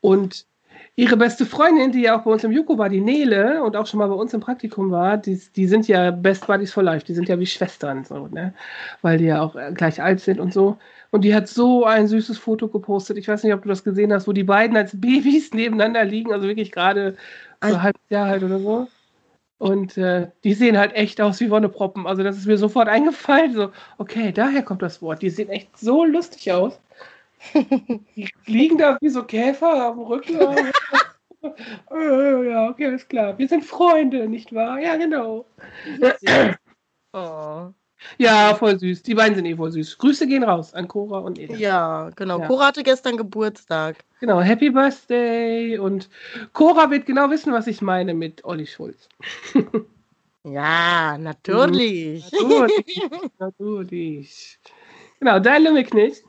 Und 0.00 0.46
ihre 0.94 1.16
beste 1.16 1.46
Freundin, 1.46 1.90
die 1.92 2.02
ja 2.02 2.18
auch 2.18 2.22
bei 2.24 2.30
uns 2.30 2.44
im 2.44 2.52
Juko 2.52 2.78
war, 2.78 2.90
die 2.90 3.00
Nele, 3.00 3.62
und 3.64 3.74
auch 3.76 3.86
schon 3.86 3.98
mal 3.98 4.08
bei 4.08 4.14
uns 4.14 4.34
im 4.34 4.40
Praktikum 4.40 4.90
war, 4.90 5.16
die, 5.16 5.40
die 5.56 5.66
sind 5.66 5.88
ja 5.88 6.10
Best 6.10 6.46
Buddies 6.46 6.72
for 6.72 6.82
Life. 6.82 7.04
Die 7.06 7.14
sind 7.14 7.28
ja 7.28 7.38
wie 7.38 7.46
Schwestern, 7.46 8.04
so, 8.04 8.28
ne? 8.28 8.54
Weil 9.00 9.18
die 9.18 9.24
ja 9.24 9.40
auch 9.42 9.56
äh, 9.56 9.72
gleich 9.74 10.00
alt 10.02 10.20
sind 10.20 10.38
und 10.38 10.52
so. 10.52 10.76
Und 11.10 11.22
die 11.24 11.34
hat 11.34 11.48
so 11.48 11.84
ein 11.84 12.06
süßes 12.06 12.38
Foto 12.38 12.68
gepostet. 12.68 13.16
Ich 13.18 13.28
weiß 13.28 13.42
nicht, 13.42 13.54
ob 13.54 13.62
du 13.62 13.68
das 13.68 13.82
gesehen 13.84 14.12
hast, 14.12 14.28
wo 14.28 14.32
die 14.32 14.44
beiden 14.44 14.76
als 14.76 14.98
Babys 15.00 15.52
nebeneinander 15.54 16.04
liegen, 16.04 16.32
also 16.32 16.46
wirklich 16.46 16.70
gerade 16.70 17.16
so 17.62 17.68
Ei. 17.68 17.72
ein 17.72 17.82
halbes 17.82 18.02
Jahr 18.10 18.26
alt 18.26 18.42
oder 18.42 18.58
so. 18.58 18.88
Und 19.58 19.96
äh, 19.96 20.28
die 20.42 20.54
sehen 20.54 20.76
halt 20.76 20.92
echt 20.94 21.20
aus 21.20 21.40
wie 21.40 21.50
Wonneproppen. 21.50 22.06
Also 22.06 22.24
das 22.24 22.36
ist 22.36 22.46
mir 22.46 22.58
sofort 22.58 22.88
eingefallen. 22.88 23.54
So, 23.54 23.70
okay, 23.98 24.32
daher 24.32 24.62
kommt 24.64 24.82
das 24.82 25.00
Wort. 25.00 25.22
Die 25.22 25.30
sehen 25.30 25.50
echt 25.50 25.78
so 25.78 26.04
lustig 26.04 26.50
aus. 26.52 26.80
Die 27.54 28.28
liegen 28.46 28.78
da 28.78 28.98
wie 29.00 29.08
so 29.08 29.22
Käfer 29.22 29.86
am 29.86 30.00
Rücken. 30.00 30.36
äh, 31.92 32.50
ja, 32.50 32.68
okay, 32.68 32.86
alles 32.86 33.06
klar. 33.06 33.38
Wir 33.38 33.48
sind 33.48 33.64
Freunde, 33.64 34.28
nicht 34.28 34.52
wahr? 34.52 34.80
Ja, 34.80 34.96
genau. 34.96 35.46
Oh. 37.12 37.72
Ja, 38.18 38.54
voll 38.54 38.78
süß. 38.78 39.02
Die 39.02 39.14
beiden 39.14 39.34
sind 39.36 39.46
eh 39.46 39.56
voll 39.56 39.70
süß. 39.72 39.98
Grüße 39.98 40.26
gehen 40.26 40.44
raus 40.44 40.74
an 40.74 40.88
Cora 40.88 41.18
und 41.18 41.38
Eda. 41.38 41.54
Ja, 41.54 42.10
genau. 42.16 42.40
Ja. 42.40 42.46
Cora 42.46 42.66
hatte 42.66 42.82
gestern 42.82 43.16
Geburtstag. 43.16 43.96
Genau, 44.20 44.40
Happy 44.40 44.70
Birthday. 44.70 45.78
Und 45.78 46.08
Cora 46.52 46.90
wird 46.90 47.06
genau 47.06 47.30
wissen, 47.30 47.52
was 47.52 47.66
ich 47.66 47.82
meine 47.82 48.14
mit 48.14 48.44
Olli 48.44 48.66
Schulz. 48.66 49.08
Ja, 50.44 51.18
natürlich. 51.18 52.30
Natürlich. 52.42 53.02
Natürlich. 53.38 54.58
Genau, 55.20 55.38
dein 55.38 55.62
Lümmelknecht. 55.62 56.24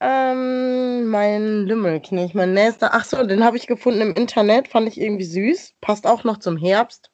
Ähm, 0.00 1.08
mein 1.08 1.66
Lümmelknecht, 1.66 2.34
mein 2.34 2.54
nächster. 2.54 2.90
Ach 2.92 3.04
so, 3.04 3.24
den 3.24 3.44
habe 3.44 3.56
ich 3.56 3.66
gefunden 3.66 4.00
im 4.00 4.14
Internet, 4.14 4.68
fand 4.68 4.88
ich 4.88 5.00
irgendwie 5.00 5.24
süß. 5.24 5.74
Passt 5.80 6.06
auch 6.06 6.24
noch 6.24 6.38
zum 6.38 6.56
Herbst. 6.56 7.10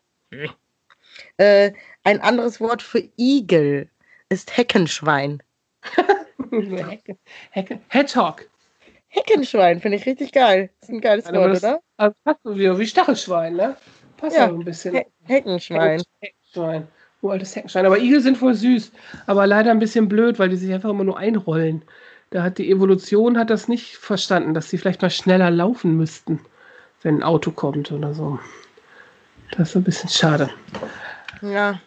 Äh, 1.36 1.72
ein 2.02 2.20
anderes 2.20 2.60
Wort 2.60 2.82
für 2.82 3.02
Igel 3.16 3.89
ist 4.30 4.56
Heckenschwein. 4.56 5.42
Hecke, 6.50 7.16
Hecke, 7.50 7.80
Hedgehog. 7.88 8.46
Heckenschwein 9.08 9.80
finde 9.80 9.98
ich 9.98 10.06
richtig 10.06 10.32
geil. 10.32 10.70
Ist 10.80 10.90
ein 10.90 11.00
geiles 11.00 11.26
Wort, 11.32 11.52
das- 11.54 11.64
oder? 11.64 11.80
Also 11.96 12.16
passt 12.24 12.40
so 12.44 12.56
wie, 12.56 12.78
wie 12.78 12.86
Stachelschwein, 12.86 13.54
ne? 13.56 13.76
Passt 14.16 14.36
Ja, 14.36 14.46
ja 14.46 14.52
ein 14.52 14.64
bisschen. 14.64 14.94
He 14.94 15.02
Heckenschwein. 15.24 16.02
Heckenschwein. 16.20 16.88
Uraltes 17.22 17.54
Heckenschwein. 17.56 17.86
Aber 17.86 17.98
Igel 17.98 18.20
sind 18.20 18.38
voll 18.38 18.54
süß. 18.54 18.92
Aber 19.26 19.46
leider 19.46 19.70
ein 19.72 19.78
bisschen 19.80 20.08
blöd, 20.08 20.38
weil 20.38 20.48
die 20.48 20.56
sich 20.56 20.72
einfach 20.72 20.90
immer 20.90 21.04
nur 21.04 21.18
einrollen. 21.18 21.82
Da 22.30 22.42
hat 22.44 22.58
die 22.58 22.70
Evolution 22.70 23.36
hat 23.36 23.50
das 23.50 23.66
nicht 23.68 23.96
verstanden, 23.96 24.54
dass 24.54 24.70
sie 24.70 24.78
vielleicht 24.78 25.02
mal 25.02 25.10
schneller 25.10 25.50
laufen 25.50 25.96
müssten, 25.96 26.40
wenn 27.02 27.16
ein 27.16 27.22
Auto 27.24 27.50
kommt 27.50 27.90
oder 27.90 28.14
so. 28.14 28.38
Das 29.56 29.70
ist 29.70 29.76
ein 29.76 29.82
bisschen 29.84 30.08
schade. 30.08 30.48
Ja. 31.42 31.80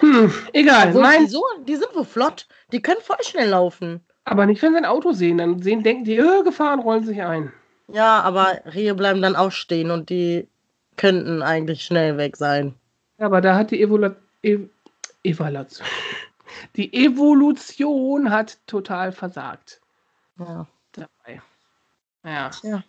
Hm, 0.00 0.32
egal. 0.52 0.88
Obwohl, 0.88 1.02
mein, 1.02 1.24
die, 1.24 1.30
so, 1.30 1.44
die 1.66 1.76
sind 1.76 1.94
wohl 1.94 2.04
flott. 2.04 2.46
Die 2.72 2.82
können 2.82 3.00
voll 3.00 3.22
schnell 3.22 3.48
laufen. 3.50 4.04
aber 4.24 4.46
nicht, 4.46 4.60
wenn 4.62 4.72
sie 4.72 4.78
ein 4.78 4.84
Auto 4.84 5.12
sehen. 5.12 5.38
Dann 5.38 5.62
sehen, 5.62 5.82
denken 5.82 6.04
die, 6.04 6.16
äh, 6.16 6.42
Gefahren 6.44 6.80
rollen 6.80 7.04
sich 7.04 7.22
ein. 7.22 7.52
Ja, 7.88 8.20
aber 8.20 8.60
Rehe 8.66 8.94
bleiben 8.94 9.22
dann 9.22 9.34
auch 9.36 9.50
stehen 9.52 9.90
und 9.90 10.10
die 10.10 10.46
könnten 10.96 11.42
eigentlich 11.42 11.84
schnell 11.84 12.18
weg 12.18 12.36
sein. 12.36 12.74
Ja, 13.18 13.26
aber 13.26 13.40
da 13.40 13.54
hat 13.56 13.70
die 13.70 13.80
Evolu 13.82 14.10
e 14.42 14.58
Evaluation. 15.24 15.86
Die 16.76 16.92
Evolution 17.04 18.30
hat 18.30 18.58
total 18.66 19.12
versagt 19.12 19.80
Ja. 20.38 20.66
dabei. 20.92 21.42
Ja, 22.24 22.50
Tja. 22.50 22.82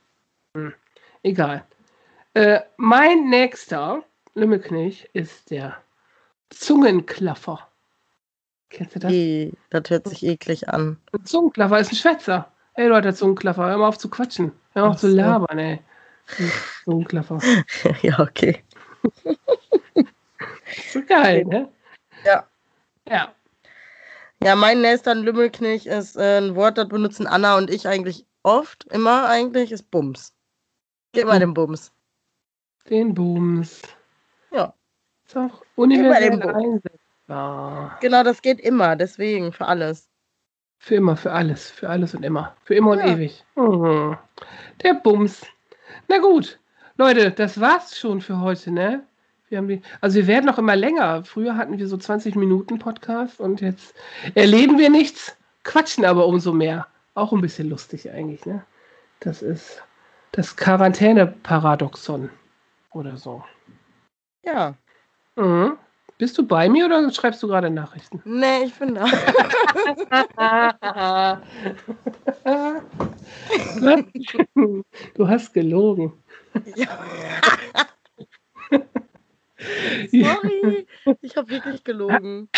egal. 1.24 1.64
Äh, 2.34 2.62
mein 2.78 3.30
nächster 3.30 4.04
Lümmelknilch 4.34 5.10
ist 5.14 5.52
der 5.52 5.78
Zungenklaffer. 6.50 7.68
Kennst 8.70 8.96
du 8.96 9.00
das? 9.00 9.12
Eh, 9.12 9.52
das 9.70 9.90
hört 9.90 10.08
sich 10.08 10.24
eklig 10.24 10.70
an. 10.70 10.98
Ein 11.12 11.26
Zungenklaffer 11.26 11.80
ist 11.80 11.92
ein 11.92 11.96
Schwätzer. 11.96 12.52
Ey, 12.76 12.90
der 13.02 13.16
Zungenklaffer, 13.16 13.68
hör 13.68 13.78
mal 13.78 13.88
auf 13.88 13.98
zu 13.98 14.10
quatschen. 14.10 14.52
Hör 14.74 14.84
mal 14.84 14.90
auf 14.90 14.96
Ach 14.96 15.00
zu 15.00 15.12
so. 15.12 15.18
labern, 15.18 15.60
ey. 15.60 15.82
Zungenklaffer. 16.84 17.40
ja, 18.02 18.20
okay. 18.20 18.64
So 20.92 21.04
geil, 21.04 21.46
ne? 21.46 21.70
Ja. 22.24 22.48
Ja. 23.08 23.34
Ja, 24.42 24.56
mein 24.56 24.82
nächster 24.82 25.16
Lümmelknich 25.16 25.88
ist 25.88 26.16
äh, 26.16 26.38
ein 26.38 26.56
Wort, 26.56 26.78
das 26.78 26.88
benutzen 26.88 27.28
Anna 27.28 27.58
und 27.58 27.70
ich 27.70 27.88
eigentlich 27.88 28.26
oft, 28.44 28.86
immer 28.86 29.28
eigentlich, 29.28 29.72
ist 29.72 29.92
Bums. 29.92 30.34
Gib 31.12 31.26
mal 31.26 31.40
den 31.40 31.54
Bums. 31.54 31.92
Den 32.90 33.14
Booms. 33.14 33.82
Ja. 34.52 34.74
Ist 35.30 35.38
auch 35.38 35.62
universell 35.76 36.42
einsetzbar. 36.42 38.00
Genau, 38.02 38.24
das 38.24 38.42
geht 38.42 38.60
immer, 38.60 38.96
deswegen, 38.96 39.54
für 39.54 39.68
alles. 39.68 40.10
Für 40.80 40.96
immer, 40.96 41.16
für 41.16 41.32
alles, 41.32 41.70
für 41.70 41.88
alles 41.88 42.16
und 42.16 42.24
immer. 42.26 42.56
Für 42.64 42.74
immer 42.74 42.92
und 42.94 43.00
Ja. 43.00 43.14
ewig. 43.14 43.46
Mhm. 43.56 44.18
Der 44.82 44.96
Bums. 44.96 45.46
Na 46.08 46.18
gut, 46.18 46.58
Leute, 46.98 47.30
das 47.30 47.62
war's 47.62 47.96
schon 47.96 48.22
für 48.22 48.40
heute, 48.40 48.72
ne? 48.72 49.04
Wir 49.50 49.60
haben 49.60 49.68
die, 49.68 49.84
also 50.02 50.16
wir 50.16 50.26
werden 50.26 50.48
noch 50.48 50.58
immer 50.58 50.76
länger. 50.76 51.24
Früher 51.24 51.56
hatten 51.56 51.78
wir 51.78 51.88
so 51.88 51.98
20 51.98 52.36
Minuten 52.36 52.80
Podcast 52.80 53.40
und 53.40 53.62
jetzt 53.62 53.94
erleben 54.34 54.80
wir 54.80 54.90
nichts, 54.90 55.38
quatschen 55.64 56.06
aber 56.06 56.26
umso 56.26 56.54
mehr. 56.54 56.88
Auch 57.14 57.34
ein 57.34 57.42
bisschen 57.42 57.70
lustig 57.70 58.10
eigentlich, 58.10 58.48
ne? 58.48 58.64
Das 59.20 59.44
ist 59.44 59.84
das 60.32 60.56
Quarantäne-Paradoxon 60.58 62.32
oder 62.94 63.16
so. 63.16 63.44
Ja. 64.44 64.74
Mhm. 65.40 65.78
Bist 66.18 66.38
du 66.38 66.46
bei 66.46 66.68
mir 66.68 66.86
oder 66.86 67.10
schreibst 67.14 67.42
du 67.42 67.48
gerade 67.48 67.70
Nachrichten? 67.70 68.22
Nee, 68.26 68.66
ich 68.66 68.74
bin 68.74 68.96
da. 68.96 69.06
du 75.16 75.30
hast 75.30 75.54
gelogen. 75.54 76.12
ja. 76.76 76.90
Sorry. 80.12 80.86
Ich 81.22 81.38
habe 81.38 81.50
wirklich 81.50 81.86
gelogen. 81.86 82.50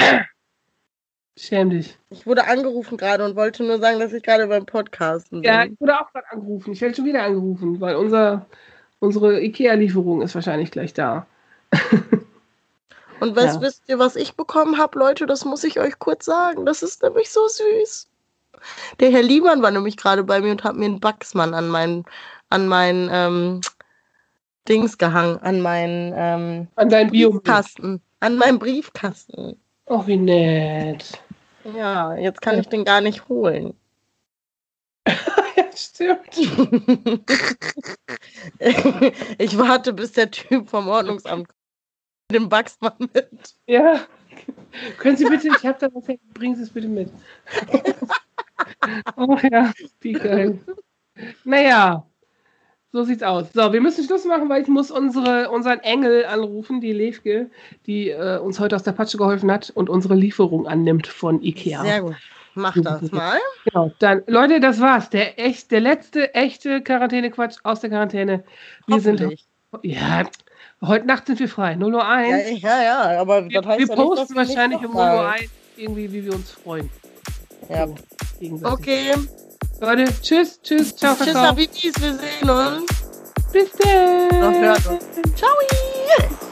Schäm 1.38 1.70
dich. 1.70 2.00
Ich 2.10 2.26
wurde 2.26 2.48
angerufen 2.48 2.98
gerade 2.98 3.24
und 3.26 3.36
wollte 3.36 3.64
nur 3.64 3.78
sagen, 3.78 4.00
dass 4.00 4.12
ich 4.12 4.24
gerade 4.24 4.48
beim 4.48 4.66
Podcasten 4.66 5.42
bin. 5.42 5.52
Ja, 5.52 5.66
ich 5.66 5.80
wurde 5.80 6.00
auch 6.00 6.12
gerade 6.12 6.32
angerufen. 6.32 6.74
Ich 6.74 6.82
werde 6.82 6.96
schon 6.96 7.06
wieder 7.06 7.22
angerufen, 7.22 7.80
weil 7.80 7.96
unser, 7.96 8.48
unsere 8.98 9.40
IKEA-Lieferung 9.44 10.24
ist 10.24 10.34
wahrscheinlich 10.34 10.72
gleich 10.72 10.96
da. 10.96 11.28
Und 13.22 13.36
was 13.36 13.56
Ja. 13.56 13.62
wisst 13.62 13.84
ihr, 13.88 14.00
was 14.00 14.16
ich 14.16 14.36
bekommen 14.36 14.80
habe, 14.80 14.98
Leute? 14.98 15.28
Das 15.28 15.46
muss 15.46 15.64
ich 15.64 15.80
euch 15.80 16.00
kurz 16.00 16.26
sagen. 16.26 16.66
Das 16.66 16.82
ist 16.82 17.04
nämlich 17.04 17.30
so 17.30 17.48
süß. 17.48 18.10
Der 19.00 19.12
Herr 19.12 19.22
Liemann 19.22 19.62
war 19.62 19.70
nämlich 19.72 19.96
gerade 19.96 20.24
bei 20.24 20.42
mir 20.42 20.52
und 20.52 20.64
hat 20.64 20.76
mir 20.76 20.86
einen 20.86 21.00
Bugsmann 21.00 21.54
an 21.54 21.70
meinen, 21.70 22.04
an 22.50 22.68
meinen 22.68 23.10
ähm, 23.12 23.62
Dings 24.68 24.98
gehangen, 24.98 25.38
an 25.40 25.62
meinen 25.62 26.14
ähm, 26.16 26.68
An 26.76 26.90
deinen 26.90 27.12
Bio. 27.12 27.30
Briefkasten. 27.30 28.02
An 28.22 28.38
meinem 28.38 28.58
Briefkasten. 28.58 29.60
Oh, 29.86 30.06
wie 30.08 30.18
nett. 30.18 31.22
Ja, 31.76 32.16
jetzt 32.16 32.42
kann 32.42 32.60
ich 32.60 32.68
den 32.70 32.86
gar 32.86 33.02
nicht 33.02 33.28
holen. 33.30 33.76
ja, 35.08 35.66
stimmt. 35.76 36.38
ich 39.38 39.58
warte, 39.58 39.94
bis 39.94 40.14
der 40.14 40.32
Typ 40.32 40.70
vom 40.70 40.88
Ordnungsamt 40.88 41.50
kommt. 42.32 42.44
Den 42.44 42.50
Bugsmann 42.50 43.10
mit. 43.14 43.56
Ja. 43.68 44.02
Können 44.98 45.18
Sie 45.18 45.26
bitte, 45.26 45.50
ich 45.50 45.66
habe 45.66 45.78
da 45.80 45.90
was, 45.94 46.06
bringen 46.34 46.56
Sie 46.56 46.64
es 46.64 46.70
bitte 46.70 46.88
mit. 46.88 47.12
oh 49.18 49.38
ja, 49.52 49.72
wie 50.00 50.14
geil. 50.14 50.60
Naja, 51.44 52.06
so 52.92 53.04
sieht's 53.04 53.24
aus. 53.24 53.48
So, 53.54 53.72
wir 53.74 53.82
müssen 53.82 54.04
Schluss 54.04 54.26
machen, 54.26 54.50
weil 54.50 54.62
ich 54.62 54.68
muss 54.68 54.92
unsere, 54.92 55.50
unseren 55.50 55.80
Engel 55.80 56.26
anrufen, 56.26 56.82
die 56.82 56.94
Levke, 56.94 57.50
die 57.86 58.10
äh, 58.10 58.38
uns 58.40 58.60
heute 58.60 58.76
aus 58.76 58.84
der 58.84 58.92
Patsche 58.94 59.18
geholfen 59.18 59.52
hat 59.52 59.70
und 59.70 59.90
unsere 59.90 60.16
Lieferung 60.16 60.68
annimmt 60.68 61.08
von 61.08 61.42
Ikea. 61.42 61.84
Sehr 61.84 62.02
gut. 62.02 62.16
Mach 62.54 62.76
das 62.82 63.12
mal. 63.12 63.40
Genau, 63.66 63.92
dann, 64.00 64.24
Leute, 64.28 64.60
das 64.60 64.82
war's. 64.82 65.10
Der, 65.10 65.40
echt, 65.40 65.72
der 65.72 65.80
letzte 65.80 66.34
echte 66.34 66.82
Quarantäne-Quatsch 66.82 67.60
aus 67.64 67.80
der 67.80 67.90
Quarantäne. 67.90 68.44
Wir 68.88 69.00
sind. 69.00 69.46
Ja, 69.84 70.24
heute 70.82 71.08
Nacht 71.08 71.28
sind 71.28 71.40
wir 71.40 71.50
frei. 71.50 71.76
0 71.76 71.94
Uhr 71.94 72.08
1. 72.08 72.62
Ja, 72.62 72.82
ja, 72.82 72.84
ja, 73.14 73.22
aber 73.22 73.50
wir, 73.50 73.62
das 73.62 73.66
heißt 73.72 73.80
wir 73.80 73.88
ja 73.88 73.96
posten 73.96 74.34
nicht, 74.34 74.36
wahrscheinlich 74.36 74.80
um 74.86 74.94
0 74.94 75.02
Uhr 75.02 75.30
1 75.30 75.44
irgendwie, 75.78 76.12
wie 76.12 76.26
wir 76.26 76.34
uns 76.34 76.52
freuen. 76.52 76.90
Ja. 77.70 77.88
Okay. 78.64 79.14
Leute, 79.80 80.06
tschüss, 80.22 80.60
tschüss, 80.62 80.96
ciao, 80.96 81.16
Tschüss, 81.16 81.32
ciao. 81.32 81.46
Habibis, 81.48 81.94
wir 82.00 82.14
sehen 82.14 82.50
uns. 82.50 82.92
Bis 83.52 83.72
dann. 83.74 84.76
Ciao. 85.36 86.51